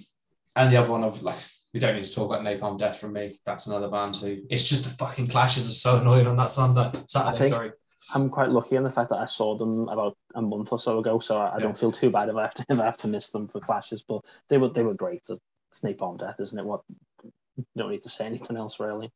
[0.56, 1.38] and the other one of like
[1.72, 3.38] we don't need to talk about Napalm Death from me.
[3.44, 4.44] That's another band too.
[4.50, 7.44] It's just the fucking clashes are so annoying on that Sunday, Saturday.
[7.44, 7.72] sorry.
[8.14, 10.98] I'm quite lucky in the fact that I saw them about a month or so
[10.98, 11.64] ago, so I, I Yeah.
[11.64, 13.60] don't feel too bad if I have to if I have to miss them for
[13.60, 14.02] clashes.
[14.02, 15.22] But they were they were great.
[15.28, 16.64] It's on Death, isn't it?
[16.64, 16.82] What
[17.22, 19.12] you don't need to say anything else really.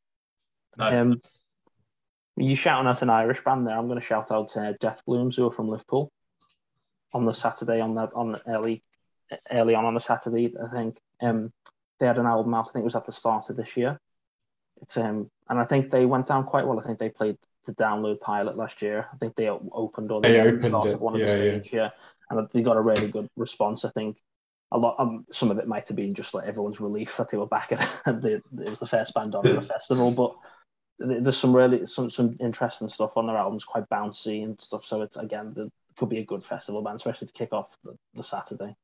[0.78, 1.00] No.
[1.00, 1.20] Um,
[2.36, 3.76] you shouting out an Irish band there.
[3.76, 6.10] I'm going to shout out uh, Death Blooms, who are from Liverpool,
[7.12, 8.82] on the Saturday on the on early
[9.50, 10.54] early on on the Saturday.
[10.62, 11.52] I think um,
[11.98, 12.68] they had an album out.
[12.68, 13.98] I think it was at the start of this year.
[14.82, 16.80] It's um, and I think they went down quite well.
[16.80, 17.36] I think they played
[17.66, 19.06] the download pilot last year.
[19.12, 21.60] I think they opened or They opened started it, one of yeah, the yeah.
[21.60, 21.90] stage, yeah.
[22.30, 23.84] and they got a really good response.
[23.84, 24.18] I think
[24.72, 24.96] a lot.
[24.98, 27.72] Um, some of it might have been just like everyone's relief that they were back
[27.72, 30.34] at the, it was the first band on the festival, but
[30.98, 34.84] there's some really some some interesting stuff on their albums, quite bouncy and stuff.
[34.84, 37.96] So it's again, it could be a good festival band, especially to kick off the,
[38.14, 38.74] the Saturday.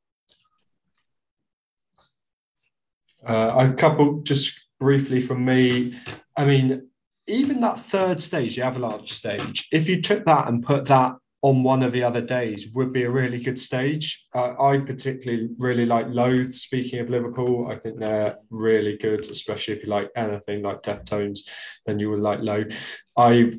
[3.26, 5.94] Uh, a couple just briefly from me.
[6.36, 6.88] I mean,
[7.26, 11.62] even that third stage, the avalanche stage, if you took that and put that on
[11.62, 14.26] one of the other days, would be a really good stage.
[14.34, 16.52] Uh, I particularly really like Loathe.
[16.54, 21.40] Speaking of Liverpool, I think they're really good, especially if you like anything like Deftones,
[21.86, 22.72] then you will like Loathe.
[23.16, 23.52] I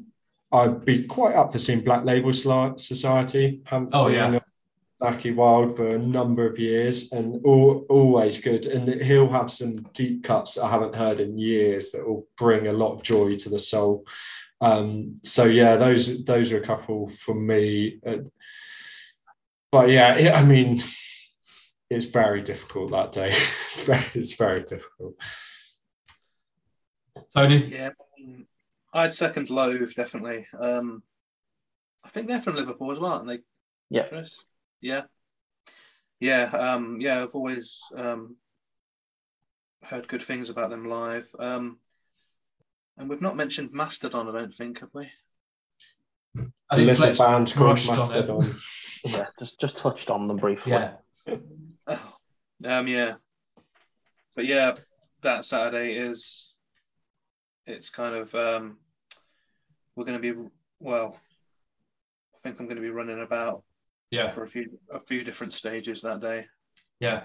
[0.54, 3.62] I'd be quite up for seeing Black Label Society.
[3.66, 4.40] Haven't Oh, seen yeah.
[5.02, 8.66] Them Lucky Wild for a number of years and all, always good.
[8.68, 12.74] And he'll have some deep cuts I haven't heard in years that will bring a
[12.74, 14.06] lot of joy to the soul.
[14.62, 18.00] Um, so yeah, those those are a couple for me.
[18.06, 18.18] Uh,
[19.72, 20.84] but yeah, it, I mean,
[21.90, 23.30] it's very difficult that day.
[23.32, 25.16] it's very it's very difficult.
[27.36, 28.46] Tony, Yeah, um,
[28.94, 30.48] I'd second Loathe definitely.
[30.60, 31.02] Um,
[32.04, 33.40] I think they're from Liverpool as well, aren't they?
[33.90, 34.08] Yeah.
[34.08, 34.46] Chris?
[34.82, 35.04] Yeah.
[36.20, 36.44] Yeah.
[36.44, 37.22] Um, yeah.
[37.24, 38.36] I've always um,
[39.84, 41.28] heard good things about them live.
[41.40, 41.78] Um,
[42.98, 45.10] and we've not mentioned Mastodon, I don't think, have we?
[46.38, 48.44] I A think little Fletch band called brushed on it.
[49.04, 50.74] Yeah, just just touched on them briefly.
[50.74, 50.92] Yeah,
[51.88, 52.14] Oh,
[52.66, 53.16] um, yeah.
[54.36, 54.74] But yeah,
[55.24, 56.54] that Saturday is.
[57.66, 58.36] It's kind of.
[58.36, 58.78] Um,
[59.96, 60.40] we're going to be
[60.80, 61.20] well.
[62.36, 63.64] I think I'm going to be running about
[64.12, 66.46] yeah, for a few a few different stages that day.
[67.00, 67.24] yeah.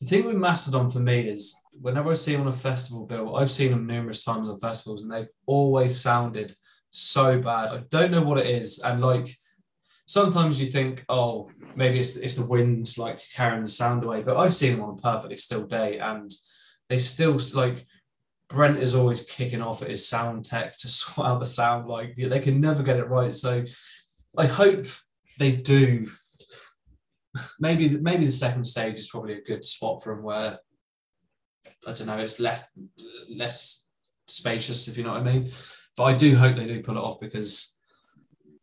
[0.00, 3.36] The thing with Mastodon for me is whenever I see them on a festival bill,
[3.36, 6.54] I've seen them numerous times on festivals and they've always sounded
[6.90, 7.70] so bad.
[7.70, 8.78] I don't know what it is.
[8.80, 9.28] And like
[10.04, 14.22] sometimes you think, oh, maybe it's it's the wind like carrying the sound away.
[14.22, 16.30] But I've seen them on a perfectly still day and
[16.90, 17.86] they still like
[18.48, 21.88] Brent is always kicking off at his sound tech to sort out the sound.
[21.88, 23.34] Like they can never get it right.
[23.34, 23.64] So
[24.36, 24.86] I hope
[25.38, 26.06] they do.
[27.60, 30.58] Maybe maybe the second stage is probably a good spot for him where
[31.86, 32.70] I don't know it's less
[33.28, 33.88] less
[34.26, 35.50] spacious if you know what I mean.
[35.96, 37.75] But I do hope they do pull it off because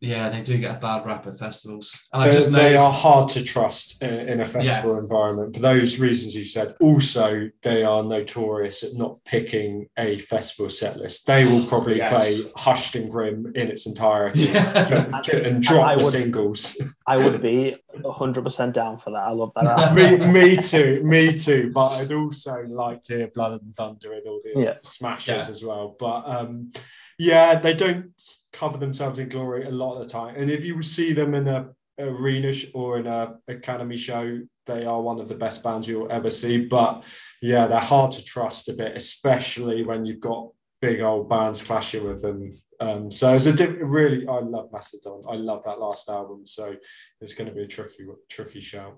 [0.04, 2.84] yeah, they do get a bad rap at festivals, and I They- just they noticed.
[2.84, 6.74] are hard to trust in, in a festival environment for those reasons you said.
[6.80, 11.26] Also, they are notorious at not picking a festival set list.
[11.26, 12.12] They will probably Yes.
[12.42, 15.20] play Hushed and Grim in its entirety Yeah.
[15.32, 16.80] and, and drop I the would- singles.
[17.06, 19.24] I would be 100% down for that.
[19.28, 19.94] I love that.
[20.32, 21.70] me, me too, me too.
[21.74, 24.76] But I'd also like to hear Blood and Thunder and all the Yeah.
[24.82, 25.50] smashes Yeah.
[25.50, 25.96] as well.
[25.98, 26.72] But um,
[27.18, 28.12] yeah, they don't
[28.52, 30.36] cover themselves in glory a lot of the time.
[30.36, 35.00] And if you see them in a arena or in a academy show, they are
[35.00, 36.64] one of the best bands you'll ever see.
[36.64, 37.04] But
[37.42, 40.48] yeah, they're hard to trust a bit, especially when you've got
[40.80, 42.54] big old bands clashing with them.
[42.80, 45.22] Um, so it's a di- really, I love Mastodon.
[45.28, 46.46] I love that last album.
[46.46, 46.74] So
[47.20, 48.94] it's going to be a tricky, tricky show.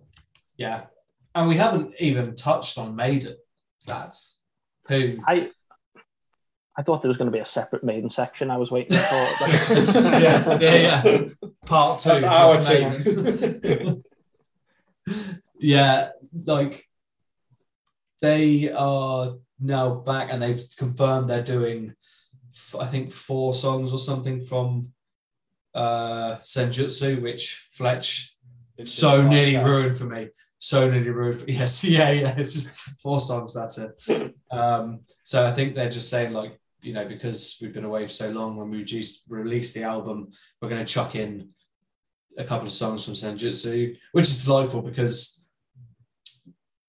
[0.56, 0.86] Yeah.
[1.34, 3.36] And we haven't even touched on Maiden.
[3.86, 4.40] That's
[4.88, 5.18] who.
[5.26, 5.50] I
[6.78, 8.50] I thought there was going to be a separate maiden section.
[8.50, 9.48] I was waiting for.
[10.02, 11.28] yeah, yeah, yeah.
[11.64, 12.10] Part two.
[12.10, 14.04] That's our just team.
[15.58, 16.10] yeah,
[16.44, 16.82] like
[18.20, 21.94] they are now back and they've confirmed they're doing,
[22.50, 24.92] f- I think, four songs or something from
[25.74, 28.36] uh Senjutsu, which Fletch
[28.76, 29.66] It's so nearly out.
[29.66, 30.28] ruined for me.
[30.58, 31.40] So nearly ruined.
[31.40, 32.34] For, yes, yeah, yeah.
[32.36, 33.54] It's just four songs.
[33.54, 34.34] That's it.
[34.50, 38.12] Um, so I think they're just saying like, you know, because we've been away for
[38.12, 40.30] so long, when we reduced, released the album,
[40.60, 41.50] we're going to chuck in
[42.38, 45.44] a couple of songs from Senjutsu, which is delightful because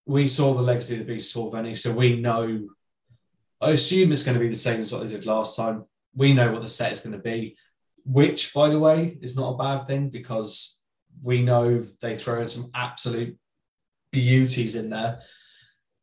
[0.05, 2.67] we saw the Legacy of the Beast tour, Benny, so we know.
[3.59, 5.85] I assume it's going to be the same as what they did last time.
[6.15, 7.57] We know what the set is going to be,
[8.05, 10.83] which, by the way, is not a bad thing because
[11.23, 13.37] we know they throw in some absolute
[14.11, 15.19] beauties in there.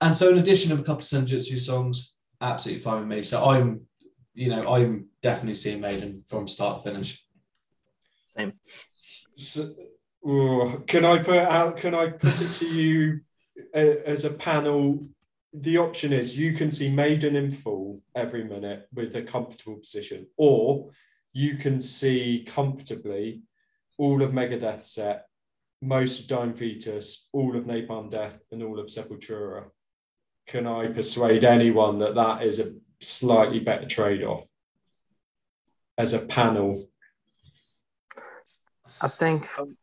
[0.01, 2.14] And so, in addition of a couple of Senjutsu songs,
[2.45, 3.23] absolutely fine with me.
[3.23, 3.83] So I'm,
[4.35, 7.25] you know, I'm definitely seeing Maiden from start to finish.
[9.37, 9.73] So,
[10.25, 11.77] oh, can I put out?
[11.77, 13.21] Can I put it to you
[13.75, 15.05] as a panel?
[15.53, 20.27] The option is you can see Maiden in full every minute with a comfortable position,
[20.37, 20.91] or
[21.33, 23.43] you can see comfortably
[23.99, 25.27] all of Megadeth set,
[25.81, 29.67] most of Dying Fetus, all of Napalm Death, and all of Sepultura.
[30.47, 34.47] Can I persuade anyone that that is a slightly better trade-off
[35.97, 36.85] as a panel?
[39.01, 39.77] I think Um,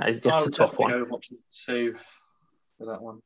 [0.00, 0.90] it's I a would tough one.
[0.90, 1.96] go option two
[2.78, 3.20] for that one.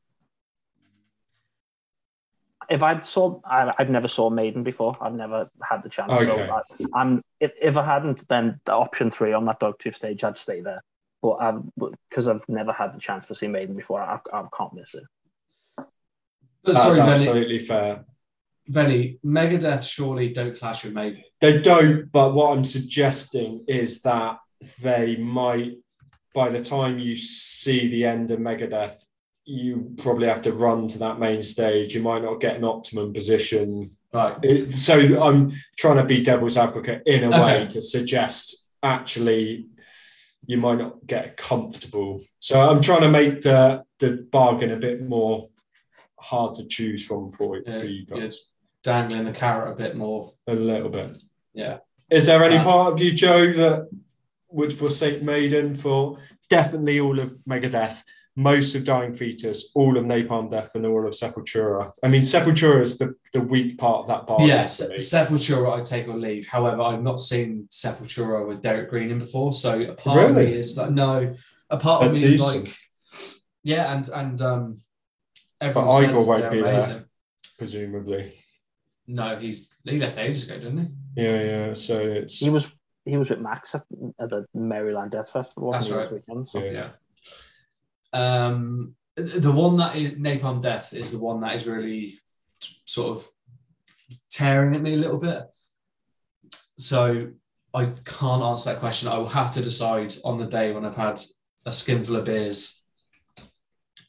[2.70, 4.97] If I'd saw, I, I've never saw Maiden before.
[5.01, 6.12] I've never had the chance.
[6.24, 6.48] So Okay.
[6.48, 6.62] I,
[6.94, 10.39] I'm if, if I hadn't, then the option three on that dog Dogtooth stage, I'd
[10.39, 10.82] stay there.
[11.20, 11.62] But I've
[12.09, 15.05] because I've never had the chance to see Maiden before, I, I can't miss it.
[16.64, 18.05] But That's sorry, Venny, absolutely fair.
[18.70, 21.22] Venny, Megadeth surely don't clash with Maiden.
[21.40, 24.39] They don't, but what I'm suggesting is that
[24.80, 25.78] they might,
[26.34, 28.94] by the time you see the end of Megadeth,
[29.44, 31.97] you probably have to run to that main stage.
[31.97, 33.90] You might not get an optimum position.
[34.14, 34.36] Right.
[34.44, 39.66] It- so I'm trying to be devil's advocate in a way to suggest actually
[40.47, 42.20] you might not get comfortable.
[42.39, 45.48] So I'm trying to make the the bargain a bit more
[46.23, 48.51] hard to choose from for, Yeah, for you guys.
[48.82, 50.31] dangling the carrot a bit more.
[50.47, 51.12] A little bit.
[51.55, 51.78] Yeah.
[52.11, 53.89] Is there any Uh, part of you, Joe, that
[54.51, 56.19] would forsake Maiden for
[56.51, 58.03] definitely all of Megadeth,
[58.36, 61.93] most of Dying Fetus, all of Napalm Death, and all of Sepultura?
[62.03, 64.47] I mean, Sepultura is the, the weak part of that bargain.
[64.49, 64.82] Yes.
[64.97, 66.47] Sepultura, I take or leave.
[66.49, 70.44] However, I've not seen Sepultura with Derrick Green in before, so a part of me
[70.53, 71.35] is like, no,
[71.70, 72.74] a part of me is like,
[73.65, 74.78] yeah, and and um,
[75.62, 77.05] But everyone Igor says won't they're be there.
[77.56, 78.34] presumably.
[79.06, 81.22] No, he's he left ages ago, didn't he?
[81.22, 81.74] Yeah, yeah.
[81.74, 82.72] So it's He was
[83.05, 83.84] he was with Max at,
[84.20, 85.72] at the Maryland Death Festival.
[85.72, 86.12] That's right.
[86.12, 86.48] weekend?
[86.48, 86.72] So Yeah.
[86.72, 86.90] Yeah.
[88.12, 92.18] Um, the one that is Napalm Death is the one that is really
[92.60, 93.28] t- sort of
[94.30, 95.43] tearing at me a little bit.
[96.76, 97.28] So
[97.74, 99.09] I can't answer that question.
[99.09, 101.20] I will have to decide on the day when I've had
[101.66, 102.82] a skinful of beers.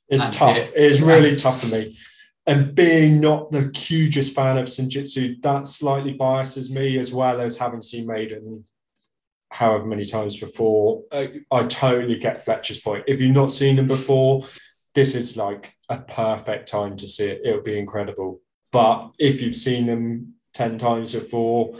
[0.10, 0.58] It's And tough.
[0.58, 1.98] it- It is really tough for me.
[2.46, 7.58] And being not the hugest fan of Senjutsu, that slightly biases me as well as
[7.58, 8.66] having seen Maiden
[9.50, 11.04] however many times before.
[11.12, 13.06] I, I totally get Fletcher's point.
[13.08, 14.46] If you've not seen them before,
[14.96, 17.42] this is like a perfect time to see it.
[17.46, 18.42] It'll be incredible.
[18.72, 21.80] But if you've seen them 10 times before,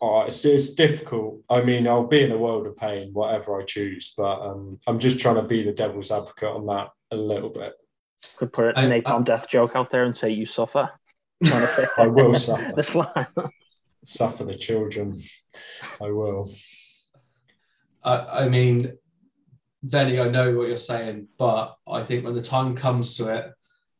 [0.00, 1.40] oh, it's, it's difficult.
[1.48, 4.98] I mean, I'll be in a world of pain, whatever I choose, but um, I'm
[4.98, 7.74] just trying to be the devil's advocate on that a little bit.
[8.38, 10.90] could put a I- Napalm Death joke out there and say you suffer.
[11.44, 12.72] Trying to fit I will suffer.
[12.74, 13.26] this line.
[14.02, 15.20] Suffer the children.
[16.00, 16.52] I will.
[18.04, 18.92] I, I mean,
[19.86, 23.52] Venny, I know what you're saying, but I think when the time comes to it,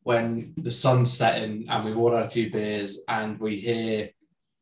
[0.04, 4.10] when the sun's setting and we've all had a few beers and we hear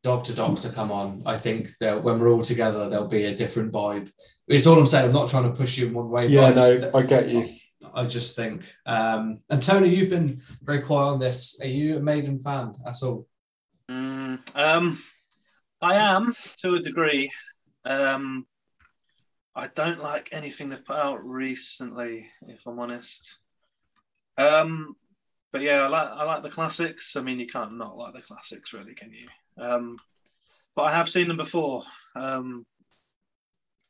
[0.02, 3.72] Doctor Doctor come on, I think that when we're all together, there'll be a different
[3.72, 4.10] vibe.
[4.48, 5.06] It's all I'm saying.
[5.06, 6.24] I'm not trying to push you in one way.
[6.26, 7.48] but Yeah, I just, no, I get you.
[7.94, 8.64] I just think.
[8.86, 11.60] Um, and Tony, you've been very quiet on this.
[11.62, 13.26] Are you a Maiden fan at all?
[13.90, 15.02] Mm, um,
[15.80, 17.30] I am to a degree.
[17.84, 18.46] Um,
[19.54, 23.38] I don't like anything they've put out recently, if I'm honest.
[24.38, 24.94] Um,
[25.52, 27.16] but yeah, I like I like the classics.
[27.16, 29.26] I mean, you can't not like the classics, really, can you?
[29.62, 29.96] Um,
[30.76, 31.82] but I have seen them before.
[32.14, 32.64] Um,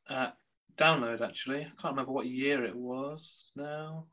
[0.08, 0.34] at
[0.76, 1.60] download actually.
[1.60, 4.06] I can't remember what year it was now.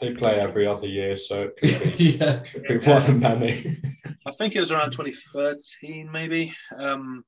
[0.00, 2.38] They play every other year, so it could be, yeah.
[2.38, 3.80] could be one of many.
[4.26, 6.54] I think it was around 2013, maybe.
[6.76, 7.24] Um,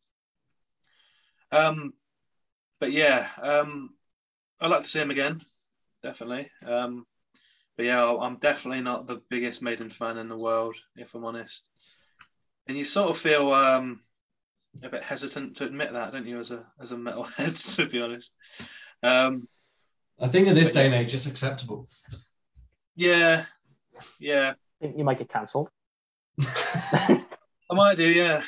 [1.50, 1.92] um,
[2.80, 3.90] but yeah, um,
[4.60, 5.40] I'd like to see him again,
[6.02, 6.50] definitely.
[6.66, 7.06] Um,
[7.76, 11.68] but yeah, I'm definitely not the biggest Maiden fan in the world, if I'm honest.
[12.66, 14.00] And you sort of feel um,
[14.82, 18.00] a bit hesitant to admit that, don't you, as a as a metalhead, to be
[18.00, 18.34] honest.
[19.02, 19.48] Um,
[20.20, 21.86] I think in this day and age, it's acceptable.
[22.94, 23.44] yeah,
[24.18, 25.68] yeah, I think you might get cancelled.
[26.40, 27.24] I
[27.70, 28.10] might do.
[28.10, 28.42] Yeah,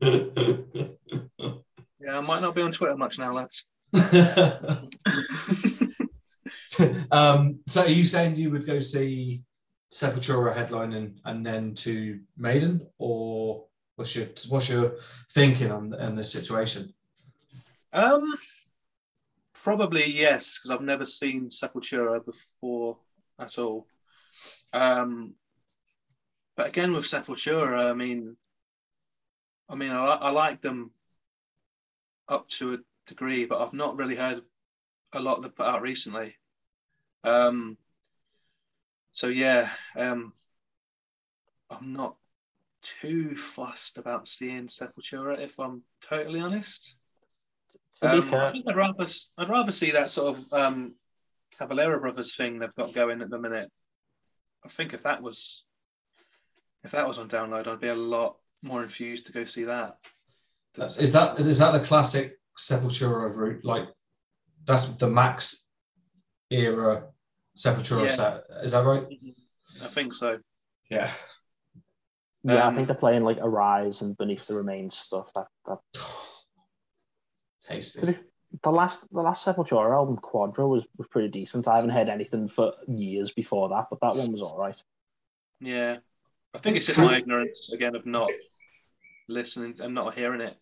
[0.00, 3.64] yeah, I might not be on Twitter much now, lads.
[7.10, 9.44] um, so are you saying you would go see
[9.92, 13.66] Sepultura headline and, and then to Maiden, or
[13.96, 14.96] what's your what's your
[15.30, 16.92] thinking on on this situation?
[17.92, 18.34] Um,
[19.62, 22.98] probably yes, because I've never seen Sepultura before
[23.38, 23.86] at all.
[24.72, 25.34] Um,
[26.56, 28.36] but again, with Sepultura, I mean,
[29.68, 30.90] I mean, I, I like them
[32.28, 34.42] up to a degree, but I've not really heard
[35.12, 36.34] a lot they've put out recently.
[37.24, 37.76] Um,
[39.12, 40.32] so yeah, um,
[41.70, 42.16] I'm not
[42.82, 46.96] too fussed about seeing Sepultura, if I'm totally honest.
[48.02, 49.06] Um, I think I'd rather
[49.38, 50.94] I'd rather see that sort of um,
[51.58, 53.70] Cavalera Brothers thing they've got going at the minute.
[54.64, 55.64] I think if that was
[56.84, 59.96] if that was on download, I'd be a lot more infused to go see that.
[60.78, 63.64] Is that is that the classic Sepultura route?
[63.64, 63.88] Like
[64.64, 65.70] that's the Max
[66.50, 67.04] era
[67.56, 68.08] Sepultura Yeah.
[68.08, 68.44] set.
[68.62, 69.06] Is that right?
[69.82, 70.38] I think so.
[70.90, 71.10] Yeah.
[72.44, 75.32] Yeah, um, I think they're playing like Arise and Beneath the Remains stuff.
[75.34, 75.78] That, that
[77.66, 78.16] Tasty.
[78.62, 81.68] the last the last Sepultura album, Quadra, was, was pretty decent.
[81.68, 84.80] I haven't heard anything for years before that, but that one was all right.
[85.60, 85.98] Yeah,
[86.54, 88.30] I think it's just my ignorance again of not
[89.28, 90.56] listening and not hearing it.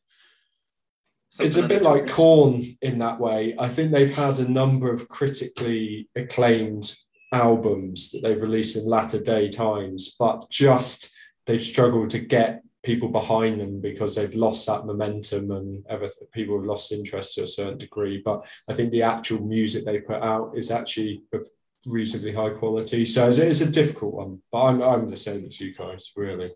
[1.38, 3.54] It's a bit like need Korn in that way.
[3.58, 6.94] I think they've had a number of critically acclaimed
[7.32, 11.12] albums that they've released in latter day times, but just
[11.46, 16.26] they've struggled to get people behind them because they've lost that momentum and everything.
[16.32, 18.22] People have lost interest to a certain degree.
[18.24, 21.46] But I think the actual music they put out is actually of
[21.86, 23.04] reasonably high quality.
[23.06, 26.52] So it's, it's a difficult one, but I'm, I'm the same as you guys, really.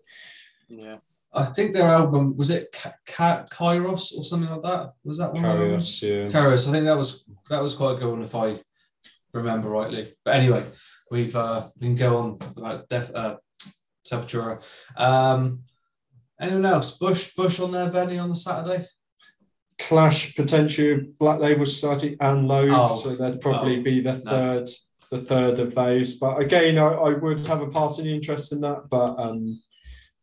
[0.67, 0.97] Yeah,
[1.33, 4.93] I think their album was it Ka- Ka- Kairos or something like that.
[5.03, 5.45] Was that one?
[5.45, 5.59] of them?
[5.59, 6.27] Curious, yeah.
[6.27, 6.67] Kairos.
[6.67, 8.59] I think that was that was quite a good one if I
[9.33, 10.13] remember rightly.
[10.23, 10.63] But anyway,
[11.11, 13.35] we've uh, we can go on about Def, uh,
[14.05, 14.63] Sepultura.
[14.97, 15.63] Um,
[16.39, 16.97] anyone else?
[16.97, 18.85] Bush Bush on there, Benny on the Saturday.
[19.77, 22.95] Clash potentially Black Label Society and Loathe, Oh.
[22.95, 23.83] so that'd probably Oh.
[23.83, 24.69] be the third,
[25.11, 26.13] the third of those.
[26.15, 29.61] But again, I, I would have a passing interest in that, but um,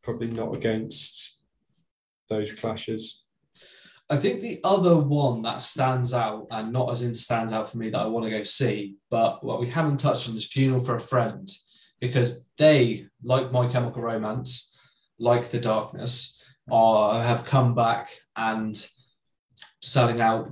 [0.02, 1.40] probably not against
[2.28, 3.24] those clashes.
[4.08, 7.78] I think the other one that stands out, and not as in stands out for
[7.78, 10.80] me that I want to go see, but what we haven't touched on is Funeral
[10.80, 11.48] for a Friend,
[12.02, 14.76] because they, like My Chemical Romance,
[15.20, 18.74] like The Darkness, are have come back and
[19.80, 20.50] selling out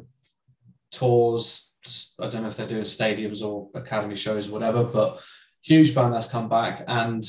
[0.93, 1.75] tours.
[2.21, 5.21] I don't know if they're doing stadiums or academy shows or whatever, but
[5.63, 7.25] huge band that's come back and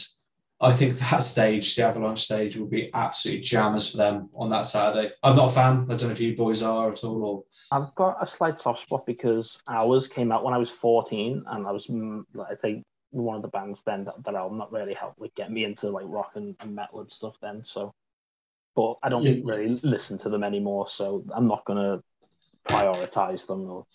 [0.64, 4.68] I think that stage, the Avalanche stage, will be absolutely jammers for them on that
[4.68, 5.12] Saturday.
[5.24, 5.88] I'm not a fan.
[5.90, 7.24] I don't know if you boys are at all.
[7.24, 11.44] Or I've got a slight soft spot because Hours came out when I was 14,
[11.48, 14.72] and I was, mm, I think, one of the bands then that, that album that
[14.72, 17.64] really helped like get me into like rock and, and metal and stuff then.
[17.64, 17.94] So,
[18.76, 19.42] but I don't Yeah.
[19.44, 22.02] really listen to them anymore, so I'm not gonna
[22.68, 23.70] prioritize them.
[23.70, 23.86] Or,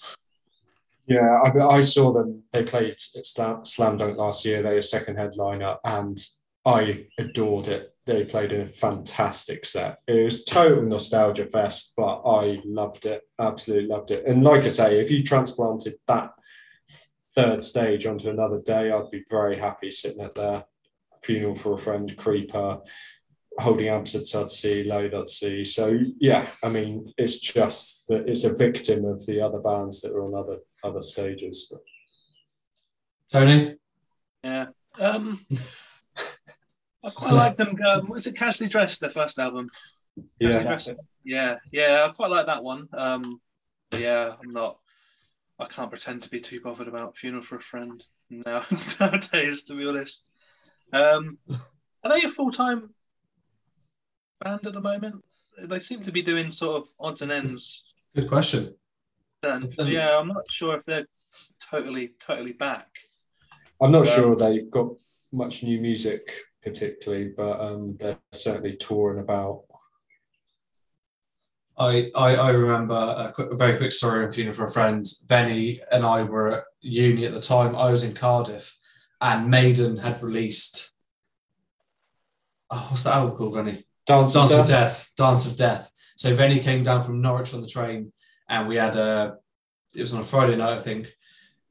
[1.06, 2.42] Yeah, I, I saw them.
[2.52, 4.62] They played at Slam, Slam Dunk last year.
[4.62, 6.18] They were second headliner, and
[6.64, 7.94] I adored it.
[8.06, 9.98] They played a fantastic set.
[10.06, 13.22] It was total nostalgia fest, but I loved it.
[13.38, 14.26] Absolutely loved it.
[14.26, 16.32] And like I say, if you transplanted that
[17.36, 20.64] third stage onto another day, I'd be very happy sitting at their
[21.22, 22.80] funeral for a friend, Creeper,
[23.58, 25.64] holding Absent at Sea, Load at Sea.
[25.64, 30.12] So yeah, I mean, it's just that it's a victim of the other bands that
[30.12, 31.72] are on other other stages.
[33.30, 33.76] Tony,
[34.42, 34.66] yeah.
[34.98, 35.38] Um,
[37.04, 37.68] I quite like them.
[37.86, 39.00] Um, was it Casually Dressed?
[39.00, 39.68] Their first album.
[40.40, 40.92] Casually Yeah, Dressed.
[41.24, 42.06] Yeah, yeah.
[42.08, 42.88] I quite like that one.
[42.92, 43.40] Um,
[43.92, 44.78] yeah, I'm not.
[45.58, 48.62] I can't pretend to be too bothered about funeral for a friend now
[49.00, 50.28] nowadays, to be honest.
[50.92, 51.38] Um,
[52.04, 52.90] are they a full time
[54.40, 55.24] band at the moment?
[55.62, 57.84] They seem to be doing sort of odds and ends.
[58.14, 58.74] Good question.
[59.42, 61.06] And yeah, I'm not sure if they're
[61.70, 62.88] totally totally back.
[63.80, 64.88] I'm not Um, sure they've got
[65.32, 69.64] much new music particularly, but um, they're certainly touring about.
[71.78, 75.06] I, I, I remember a, quick, a very quick story on Funeral for a Friend.
[75.28, 77.76] Benny and I were at uni at the time.
[77.76, 78.74] I was in Cardiff,
[79.20, 80.94] and Maiden had released.
[82.70, 83.86] Oh, what's that album called, Benny?
[84.06, 84.78] Dance, Dance of of Death.
[84.78, 85.12] Death.
[85.16, 85.92] Dance of Death.
[86.16, 88.12] So Venny came down from Norwich on the train,
[88.48, 89.36] and we had a.
[89.94, 91.08] It was on a Friday night, I think.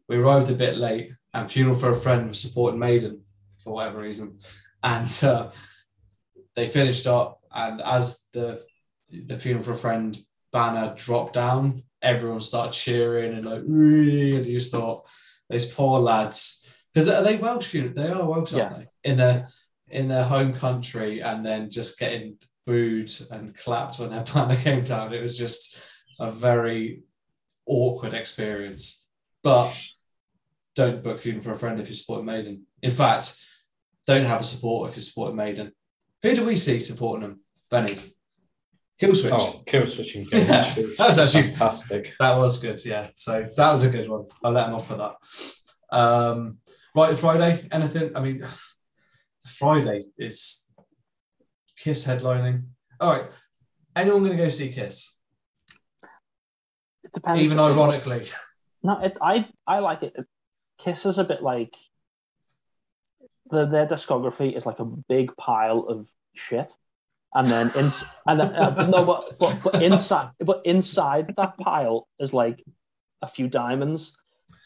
[0.07, 3.21] We arrived a bit late, and Funeral for a Friend was supporting Maiden
[3.57, 4.37] for whatever reason,
[4.83, 5.49] and uh,
[6.53, 7.39] they finished up.
[7.51, 8.61] And as the
[9.11, 10.17] the Funeral for a Friend
[10.51, 15.07] banner dropped down, everyone started cheering and like, you just thought,
[15.49, 17.67] those poor lads, because are they Welsh?
[17.67, 17.93] Funeral?
[17.93, 19.09] They are Welsh, aren't they?
[19.09, 19.49] In their
[19.89, 24.83] in their home country, and then just getting booed and clapped when their banner came
[24.83, 25.13] down.
[25.13, 25.83] It was just
[26.19, 27.03] a very
[27.65, 29.07] awkward experience.
[29.43, 29.75] But
[30.75, 32.65] don't book Funeral for a Friend if you support Maiden.
[32.81, 33.43] In fact,
[34.07, 35.71] don't have a support if you support Maiden.
[36.23, 37.39] Who do we see supporting them?
[37.69, 37.93] Benny.
[39.01, 39.31] Killswitch.
[39.33, 40.33] Oh, Killswitch Engage.
[40.33, 40.63] Yeah,
[40.97, 42.13] that was actually- fantastic.
[42.19, 43.07] That was good, yeah.
[43.15, 44.25] So that was a good one.
[44.43, 45.15] I'll let him off for that.
[45.91, 46.59] Um,
[46.95, 48.15] right, Friday, anything?
[48.15, 48.43] I mean,
[49.45, 50.69] Friday is
[51.77, 52.61] Kiss headlining.
[53.01, 53.29] All right,
[53.95, 55.19] anyone going to go see Kiss?
[57.03, 57.41] It depends.
[57.41, 58.21] Even ironically,
[58.81, 60.15] No, it's I I like it.
[60.79, 61.75] Kiss is a bit like
[63.51, 66.73] the, their discography is like a big pile of shit,
[67.35, 67.91] and then in,
[68.27, 72.63] and then, uh, no, but, but but inside but inside that pile is like
[73.21, 74.17] a few diamonds,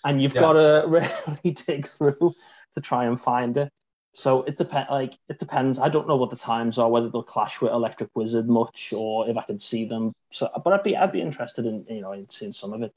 [0.05, 0.41] and you've Yeah.
[0.41, 2.33] got to really dig through
[2.75, 3.69] to try and find it.
[4.15, 4.89] So it depends.
[4.89, 5.79] Like it depends.
[5.79, 9.29] I don't know what the times are, whether they'll clash with Electric Wizard much, or
[9.29, 10.13] if I can see them.
[10.31, 12.93] So, but I'd be I'd be interested in you know in seeing some of it.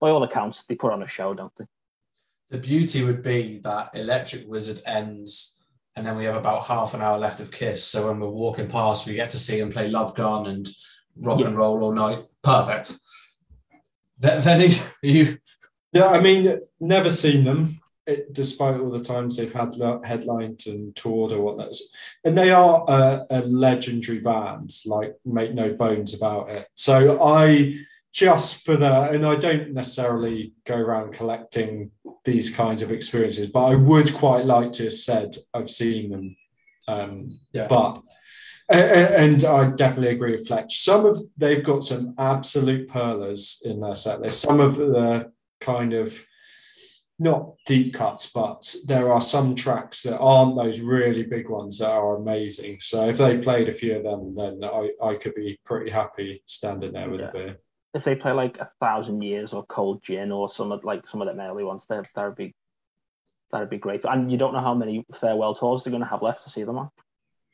[0.00, 1.66] By all accounts, they put on a show, don't they?
[2.50, 5.59] the beauty would be that Electric Wizard ends,
[6.00, 7.84] and then we have about half an hour left of Kiss.
[7.86, 10.66] So when we're walking past, we get to see them play Love Gun and
[11.16, 11.48] rock Yeah.
[11.48, 12.24] and roll all night.
[12.42, 12.94] Perfect.
[14.22, 14.70] Th- Then
[15.02, 15.36] you
[15.92, 20.96] Yeah, I mean, never seen them, it, despite all the times they've had headlined and
[20.96, 21.74] toured or whatnot.
[22.24, 26.66] And they are a, a legendary band, like make no bones about it.
[26.76, 27.74] So I
[28.12, 31.90] just for the, and I don't necessarily go around collecting
[32.24, 36.36] these kinds of experiences, but I would quite like to have said I've seen them.
[36.88, 37.68] Um, Yeah.
[37.68, 38.02] But
[38.70, 40.80] a- a- and I definitely agree with Fletch.
[40.82, 44.40] Some of they've got some absolute perlers in their set list.
[44.42, 46.24] Some of the kind of
[47.18, 51.90] not deep cuts, but there are some tracks that aren't those really big ones that
[51.90, 52.78] are amazing.
[52.80, 56.42] So if they played a few of them, then I, I could be pretty happy
[56.46, 57.28] standing there with Yeah.
[57.28, 57.56] a beer.
[57.92, 61.20] If they play like a thousand years or Cold Gin or some of like some
[61.22, 62.54] of them early ones, that that'd be
[63.50, 64.04] that'd be great.
[64.04, 66.62] And you don't know how many farewell tours they're going to have left to see
[66.62, 66.90] them on.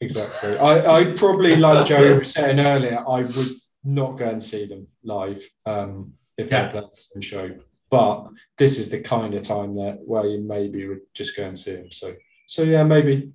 [0.00, 0.58] Exactly.
[0.58, 3.46] I, I probably, like Joe was saying earlier, I would
[3.82, 6.66] not go and see them live um, if Yeah.
[6.66, 7.48] they play a show.
[7.88, 11.58] But this is the kind of time that where you maybe would just go and
[11.58, 11.90] see them.
[11.90, 12.14] So,
[12.46, 13.32] so yeah, maybe.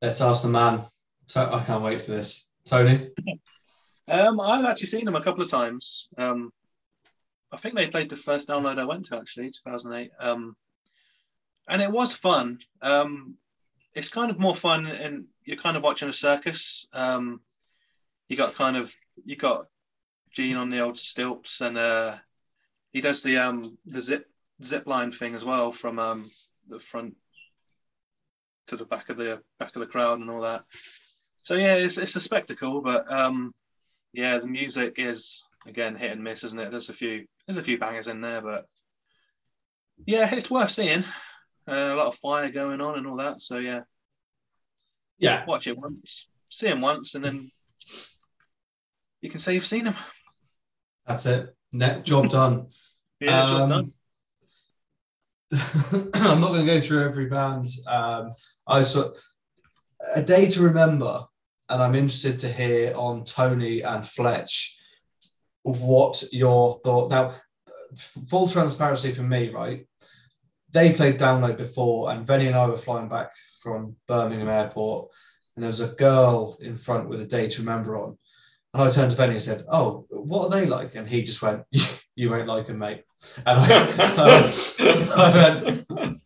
[0.00, 0.86] let's ask the man.
[1.36, 2.54] I can't wait for this.
[2.64, 3.10] Tony.
[4.08, 6.08] Um, I've actually seen them a couple of times.
[6.18, 6.52] Um,
[7.52, 10.10] I think they played the first download I went to actually, 2008.
[10.18, 10.56] Um,
[11.68, 12.58] and it was fun.
[12.80, 13.36] Um,
[13.94, 16.86] it's kind of more fun, and you're kind of watching a circus.
[16.92, 17.40] Um,
[18.28, 19.66] you got kind of you got
[20.30, 22.16] Gene on the old stilts, and uh,
[22.92, 24.28] he does the um the zip
[24.64, 26.30] zip line thing as well from um
[26.68, 27.16] the front
[28.68, 30.64] to the back of the back of the crowd and all that.
[31.40, 33.52] So yeah, it's it's a spectacle, but um,
[34.12, 36.70] yeah, the music is again hit and miss, isn't it?
[36.70, 38.64] There's a few there's a few bangers in there, but
[40.06, 41.04] yeah, it's worth seeing.
[41.68, 43.40] Uh, a lot of fire going on and all that.
[43.40, 43.82] So yeah,
[45.18, 47.50] Yeah, watch it once, see him once, and then
[49.20, 49.94] you can say you've seen him.
[51.06, 51.54] that's it.
[51.72, 52.58] Net job done.
[53.20, 53.92] Yeah, job Um, done.
[56.14, 57.66] I'm not going to go through every band.
[57.86, 58.30] Um,
[58.66, 59.10] I saw
[60.16, 61.24] a day to remember,
[61.72, 64.78] and I'm interested to hear on Tony and Fletch
[65.62, 67.10] what your thought.
[67.10, 67.32] Now,
[67.96, 69.86] full transparency for me, right?
[70.72, 75.10] They played Download before, and Venny and I were flying back from Birmingham Airport,
[75.56, 78.18] and there was a girl in front with a day to remember on.
[78.74, 81.42] And I turned to Venny and said, "Oh, what are they like?" And he just
[81.42, 81.64] went,
[82.14, 83.04] You won't like him, mate.
[83.46, 84.52] And I,
[85.16, 86.20] I went,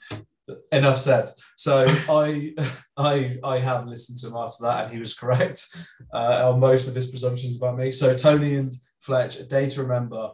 [0.72, 1.28] enough said.
[1.56, 2.54] So I,
[2.96, 5.66] I, I have listened to him after that, and he was correct
[6.12, 7.92] uh, on most of his presumptions about me.
[7.92, 10.32] So Tony and Fletch, a day to remember.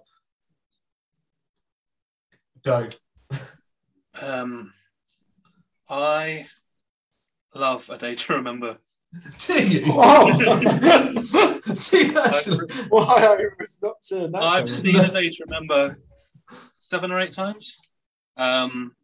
[2.65, 2.89] Go.
[4.21, 4.73] Um,
[5.89, 6.47] I
[7.55, 8.79] love a day to remember.
[9.39, 9.85] Do you?
[9.89, 11.21] Oh.
[11.75, 14.43] See, actually, Why I was not saying that.
[14.43, 14.95] I've coming.
[14.95, 15.99] seen a day to remember
[16.79, 17.77] seven or eight times.
[18.37, 18.95] Um,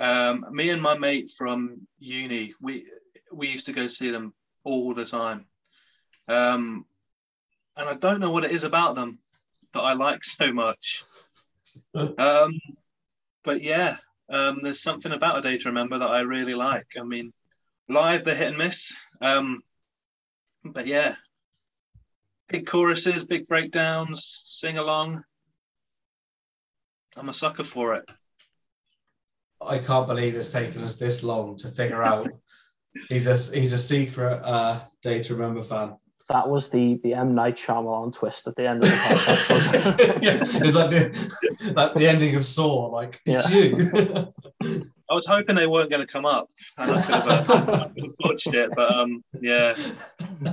[0.00, 2.86] um, me and my mate from uni, we
[3.32, 4.32] we used to go see them
[4.64, 5.46] all the time.
[6.26, 6.86] Um,
[7.76, 9.18] and I don't know what it is about them
[9.72, 11.04] that I like so much.
[11.94, 12.52] Um,
[13.44, 13.96] but yeah,
[14.28, 16.86] um, there's something about a day to remember that I really like.
[16.98, 17.32] I mean,
[17.88, 18.92] live they're hit and miss.
[19.20, 19.62] Um,
[20.64, 21.16] but yeah,
[22.48, 25.22] big choruses, big breakdowns, sing along.
[27.16, 28.08] I'm a sucker for it.
[29.60, 32.28] I can't believe it's taken us this long to figure out.
[33.08, 35.96] he's a he's a secret uh, day to remember fan.
[36.28, 40.22] That was the the M Night Shyamalan twist at the end of the podcast.
[40.22, 42.86] yeah, it's like the like the ending of Saw.
[42.86, 44.32] Like it's you.
[45.10, 47.88] I was hoping they weren't going to come up, and I could have, uh, I
[47.88, 48.70] could have botched it.
[48.76, 49.74] But um, yeah,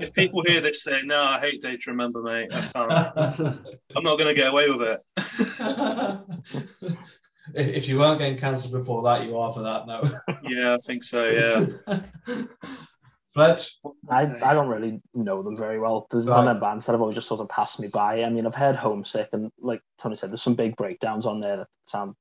[0.02, 2.92] if people hear this saying, "No, I hate Day to Remember," mate, I can't.
[3.96, 5.04] I'm not going to get away with it.
[7.56, 10.02] If if you weren't getting cancelled before that, you are for that now.
[10.44, 11.26] Yeah, I think so.
[11.26, 11.66] Yeah.
[13.34, 13.78] Fletch,
[14.10, 16.08] I, I don't really know them very well.
[16.10, 18.24] There's one of bands that have always just sort of passed me by.
[18.24, 21.58] I mean, I've heard Homesick, and like Tony said, there's some big breakdowns on there
[21.58, 22.16] that sound,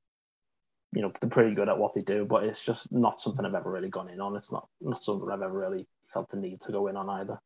[0.93, 3.55] you know, they're pretty good at what they do, but it's just not something I've
[3.55, 4.37] ever really gone in on.
[4.37, 7.39] It's not not something I've ever really felt the need to go in on either.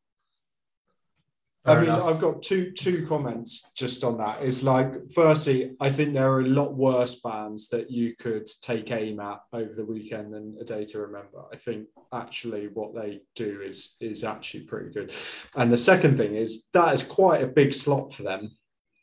[1.65, 2.05] Fair I mean, enough.
[2.05, 4.41] I've got two two comments just on that.
[4.41, 8.91] It's like, firstly, I think there are a lot worse bands that you could take
[8.91, 11.43] aim at over the weekend than a day to remember.
[11.51, 15.13] I think actually what they do is is actually pretty good.
[15.55, 18.51] And the second thing is that is quite a big slot for them.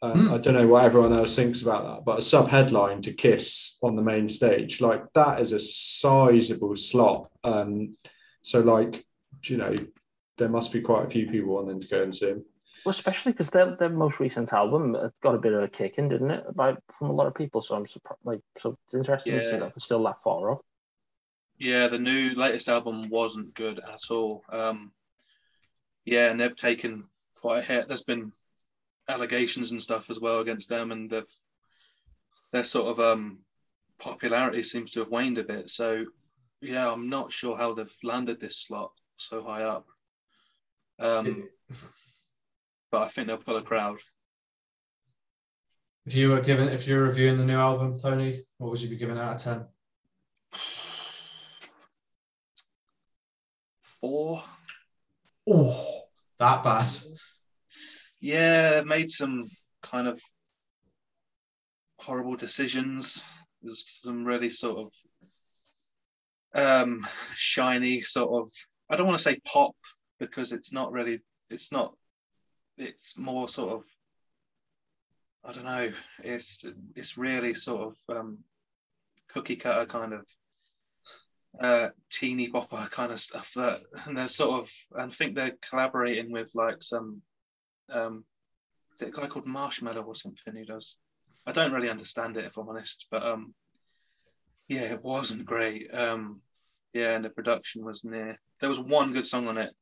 [0.01, 0.35] Um, Mm.
[0.35, 3.79] I don't know what everyone else thinks about that, but a sub headline to Kiss
[3.83, 7.31] on the main stage, like that is a sizable slot.
[7.43, 7.97] Um,
[8.43, 9.05] so, like,
[9.43, 9.75] you know,
[10.39, 12.45] there must be quite a few people wanting to go and see him.
[12.85, 16.09] Well, especially because their, their most recent album got a bit of a kick in,
[16.09, 16.45] didn't it?
[16.55, 17.61] By from a lot of people.
[17.61, 18.21] So I'm surprised.
[18.25, 20.61] Like, so it's interesting to see that they're still that far up.
[21.59, 24.45] Yeah, the new latest album wasn't good at all.
[24.51, 24.93] Um,
[26.05, 27.05] yeah, and they've taken
[27.41, 27.89] quite a hit.
[27.89, 28.33] There's been
[29.09, 31.25] allegations and stuff as well against them, and they've
[32.53, 33.41] their sort of um,
[33.99, 35.69] popularity seems to have waned a bit.
[35.69, 36.05] So,
[36.61, 39.87] yeah, I'm not sure how they've landed this slot so high up.
[40.99, 41.49] Um,
[42.91, 43.99] but I think they'll pull a crowd.
[46.07, 48.97] if you were given, if you're reviewing the new album, Tony, what would you be
[48.97, 49.67] giving out of ten?
[53.83, 54.43] Four.
[55.49, 56.01] Oh,
[56.39, 56.89] that bad.
[58.21, 59.45] Yeah, they've made some
[59.83, 60.21] kind of
[61.99, 63.23] horrible decisions.
[63.63, 64.91] There's some really sort
[66.55, 68.53] of um, shiny sort of.
[68.91, 69.75] I don't want to say pop
[70.19, 71.21] because it's not really.
[71.51, 71.95] It's not.
[72.77, 73.85] It's more sort of.
[75.45, 75.91] I don't know.
[76.23, 76.65] It's
[76.95, 78.39] it's really sort of um,
[79.29, 80.27] cookie cutter kind of
[81.61, 84.73] uh, teeny bopper kind of stuff that, and they're sort of.
[84.97, 87.23] I think they're collaborating with like some
[87.91, 88.25] um,
[88.95, 90.97] is it a guy called Marshmello or something who does?
[91.47, 93.55] I don't really understand it if I'm honest, but um,
[94.69, 95.93] yeah, it wasn't great.
[95.95, 96.41] Um,
[96.93, 98.39] yeah, and the production was near.
[98.61, 99.73] There was one good song on it.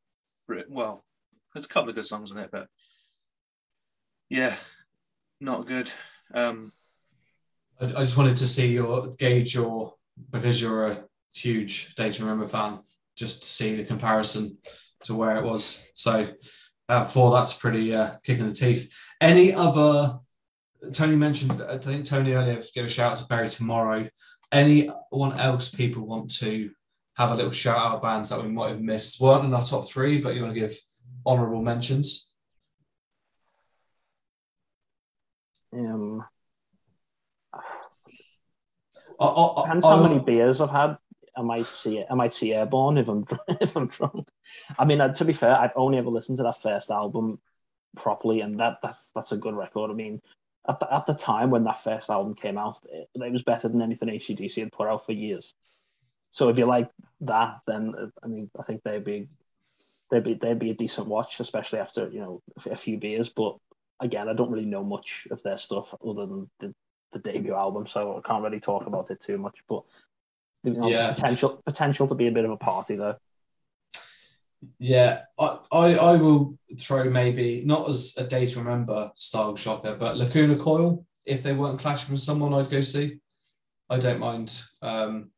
[0.68, 1.04] Well,
[1.52, 2.68] there's a couple of good songs on it, but
[4.28, 4.54] yeah,
[5.40, 5.90] not good.
[6.34, 6.72] Um,
[7.80, 9.94] I, I just wanted to see your gauge your
[10.30, 11.04] because you're a
[11.34, 12.80] huge Day to Remember fan,
[13.16, 14.58] just to see the comparison
[15.04, 15.90] to where it was.
[15.94, 16.28] So
[16.88, 18.94] uh, four, that's pretty uh, kick in the teeth.
[19.20, 20.18] Any other?
[20.92, 21.62] Tony mentioned.
[21.62, 24.08] I think Tony earlier gave a shout out to Bury Tomorrow.
[24.52, 26.70] Anyone else people want to
[27.16, 29.20] have a little shout out bands that we might have missed?
[29.20, 30.74] weren't in our top three, but you want to give
[31.26, 32.32] honourable mentions?
[35.72, 36.24] Um,
[39.18, 40.96] I, I, depends I- how I- many beers I've had.
[41.38, 43.26] I might see I might see Airborne if I'm
[43.60, 44.26] if I'm drunk.
[44.78, 47.38] I mean, uh, to be fair, I've only ever listened to that first album
[47.94, 49.90] properly, and that that's that's a good record.
[49.90, 50.22] I mean,
[50.66, 53.68] at the, at the time when that first album came out, it, it was better
[53.68, 55.52] than anything ACDC had put out for years.
[56.36, 56.90] So if you like
[57.22, 59.26] that, then uh, I mean, I think they'd be
[60.10, 63.30] they'd be they'd be a decent watch, especially after you know a few beers.
[63.30, 63.56] But
[64.00, 66.74] again, I don't really know much of their stuff other than the,
[67.12, 69.60] the debut album, so I can't really talk about it too much.
[69.66, 69.84] But
[70.62, 71.14] you know, Yeah.
[71.14, 73.16] potential potential to be a bit of a party there.
[74.78, 79.96] Yeah, I, I, I will throw maybe not as a day to remember style shocker,
[79.96, 81.06] but Lacuna Coil.
[81.24, 83.20] If they weren't clashing with someone, I'd go see.
[83.88, 84.62] I don't mind.
[84.82, 85.30] Um,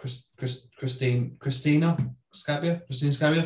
[0.00, 1.94] Chris, Chris, Christine, Christina
[2.34, 3.42] Scabbia, Christine Scabbia.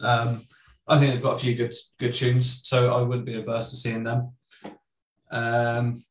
[0.00, 0.40] Um,
[0.86, 3.76] I think they've got a few good good tunes, so I wouldn't be averse to
[3.76, 4.32] seeing them.
[5.32, 6.04] Um,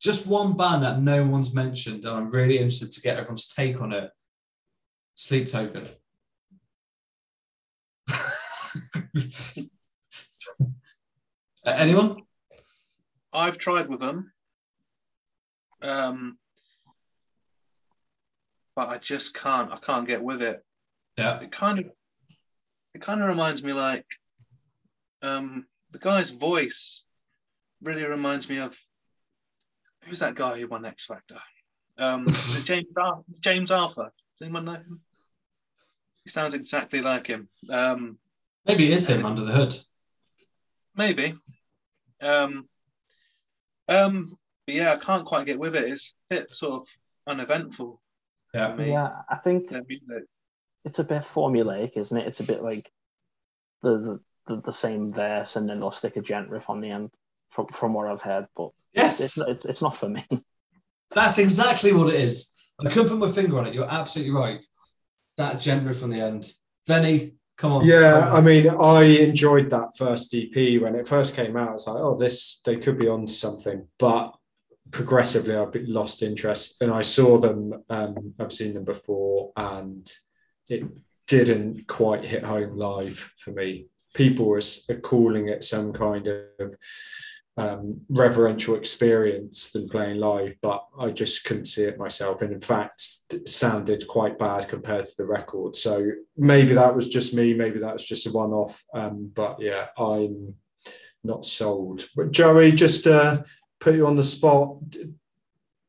[0.00, 3.82] just one band that no one's mentioned, and I'm really interested to get everyone's take
[3.82, 4.10] on it.
[5.14, 5.84] Sleep Token.
[11.64, 12.16] Uh, anyone?
[13.32, 14.32] I've tried with them,
[15.82, 16.38] um,
[18.76, 19.72] but I just can't.
[19.72, 20.62] I can't get with it.
[21.16, 21.40] Yeah.
[21.40, 21.86] It kind of,
[22.94, 24.04] it kind of reminds me like,
[25.22, 27.04] um, the guy's voice
[27.82, 28.78] really reminds me of
[30.04, 31.38] who's that guy who won X Factor?
[31.98, 32.26] Um,
[32.64, 34.12] James Ar- James Arthur.
[34.38, 35.00] Does anyone know him?
[36.24, 37.48] He sounds exactly like him.
[37.70, 38.18] Um,
[38.66, 39.74] Maybe it is him under the hood.
[40.96, 41.34] maybe.
[42.20, 42.68] Um,
[43.88, 44.36] um,
[44.66, 45.84] but yeah, I can't quite get with it.
[45.84, 46.88] It's a bit sort of
[47.28, 48.00] uneventful
[48.56, 48.70] Yeah.
[48.70, 48.90] for me.
[48.90, 50.24] Yeah, I think their music.
[50.84, 52.26] it's a bit formulaic, isn't it?
[52.26, 52.90] It's a bit like
[53.82, 57.10] the the, the same verse, and then they'll stick a djent riff on the end.
[57.50, 60.26] From from what I've heard, but Yes, it's not, it's not for me.
[61.14, 62.52] that's exactly what it is.
[62.84, 63.74] I couldn't put my finger on it.
[63.74, 64.64] You're absolutely right.
[65.36, 66.50] That djent riff on the end.
[66.88, 67.84] Venny, come on.
[67.84, 71.68] Yeah, I mean, I enjoyed that first EP when it first came out.
[71.68, 74.35] I was like, oh, this they could be on something, but
[74.90, 76.80] progressively I've lost interest.
[76.82, 80.10] And I saw them, um, I've seen them before, and
[80.68, 80.84] it
[81.26, 83.86] didn't quite hit home live for me.
[84.14, 84.60] People were
[85.02, 86.74] calling it some kind of
[87.58, 92.42] um, reverential experience than playing live, but I just couldn't see it myself.
[92.42, 93.02] And in fact,
[93.32, 95.74] it sounded quite bad compared to the record.
[95.74, 97.54] So maybe that was just me.
[97.54, 98.84] Maybe that was just a one off.
[98.94, 100.54] Um, but yeah, I'm
[101.24, 102.04] not sold.
[102.14, 103.42] But Joey, just uh,
[103.86, 104.78] put you on the spot.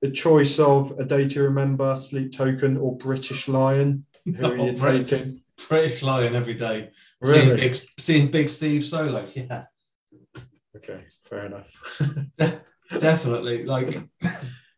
[0.03, 4.05] The choice of a day to remember, Sleep Token, or British Lion.
[4.23, 5.41] Who are you Oh, taking?
[5.67, 6.91] British Lion every day.
[7.23, 7.61] Seeing, Really?
[7.61, 9.27] big, seeing Big Steve solo.
[9.33, 9.63] Yeah,
[10.75, 11.65] Okay, fair enough.
[12.99, 13.65] definitely.
[13.65, 13.89] Like,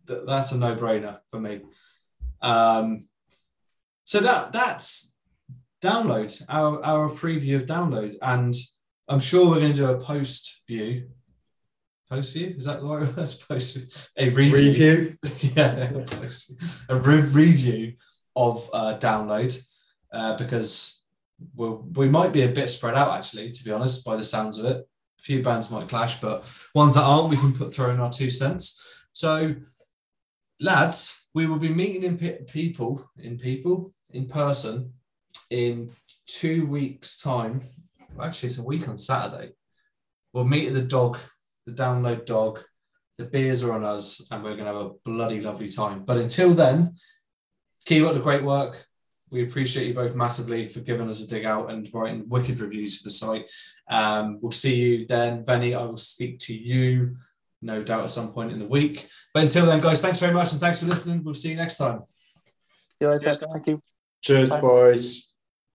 [0.07, 1.59] th- that's a no brainer for me.
[2.41, 3.09] Um,
[4.05, 5.17] so that that's
[5.81, 8.15] download, our, our preview of download.
[8.21, 8.53] And
[9.09, 11.09] I'm sure we're going to do a post view.
[12.09, 12.55] Post view?
[12.57, 13.35] Is that the right word?
[13.47, 13.85] Post view.
[14.17, 14.55] A review.
[14.55, 15.17] Review.
[15.55, 15.91] yeah,
[16.89, 17.93] a re- review
[18.35, 19.61] of uh, download
[20.11, 21.03] uh, because
[21.55, 24.57] we'll, we might be a bit spread out actually, to be honest, by the sounds
[24.57, 24.77] of it.
[24.77, 28.11] A few bands might clash, but ones that aren't, we can put through in our
[28.11, 28.81] two cents.
[29.11, 29.55] So,
[30.61, 34.93] lads, we will be meeting in pe- people in people in person
[35.49, 35.91] in
[36.25, 37.61] two weeks' time.
[38.21, 39.51] Actually, it's a week on Saturday.
[40.33, 41.17] We'll meet at the dog,
[41.65, 42.61] the download dog
[43.19, 46.03] the beers are on us and we're going to have a bloody lovely time.
[46.05, 46.95] But until then,
[47.85, 48.85] keep up the great work.
[49.29, 52.97] We appreciate you both massively for giving us a dig out and writing wicked reviews
[52.97, 53.51] for the site.
[53.89, 55.43] Um, we'll see you then.
[55.43, 57.17] Benny, I will speak to you
[57.61, 59.05] no doubt at some point in the week.
[59.33, 61.23] But until then, guys, thanks very much and thanks for listening.
[61.23, 62.03] We'll see you next time.
[62.73, 63.25] See you later.
[63.25, 63.49] Cheers, guys.
[63.51, 63.81] Thank you.
[64.21, 64.61] Cheers, Bye.
[64.61, 65.28] boys.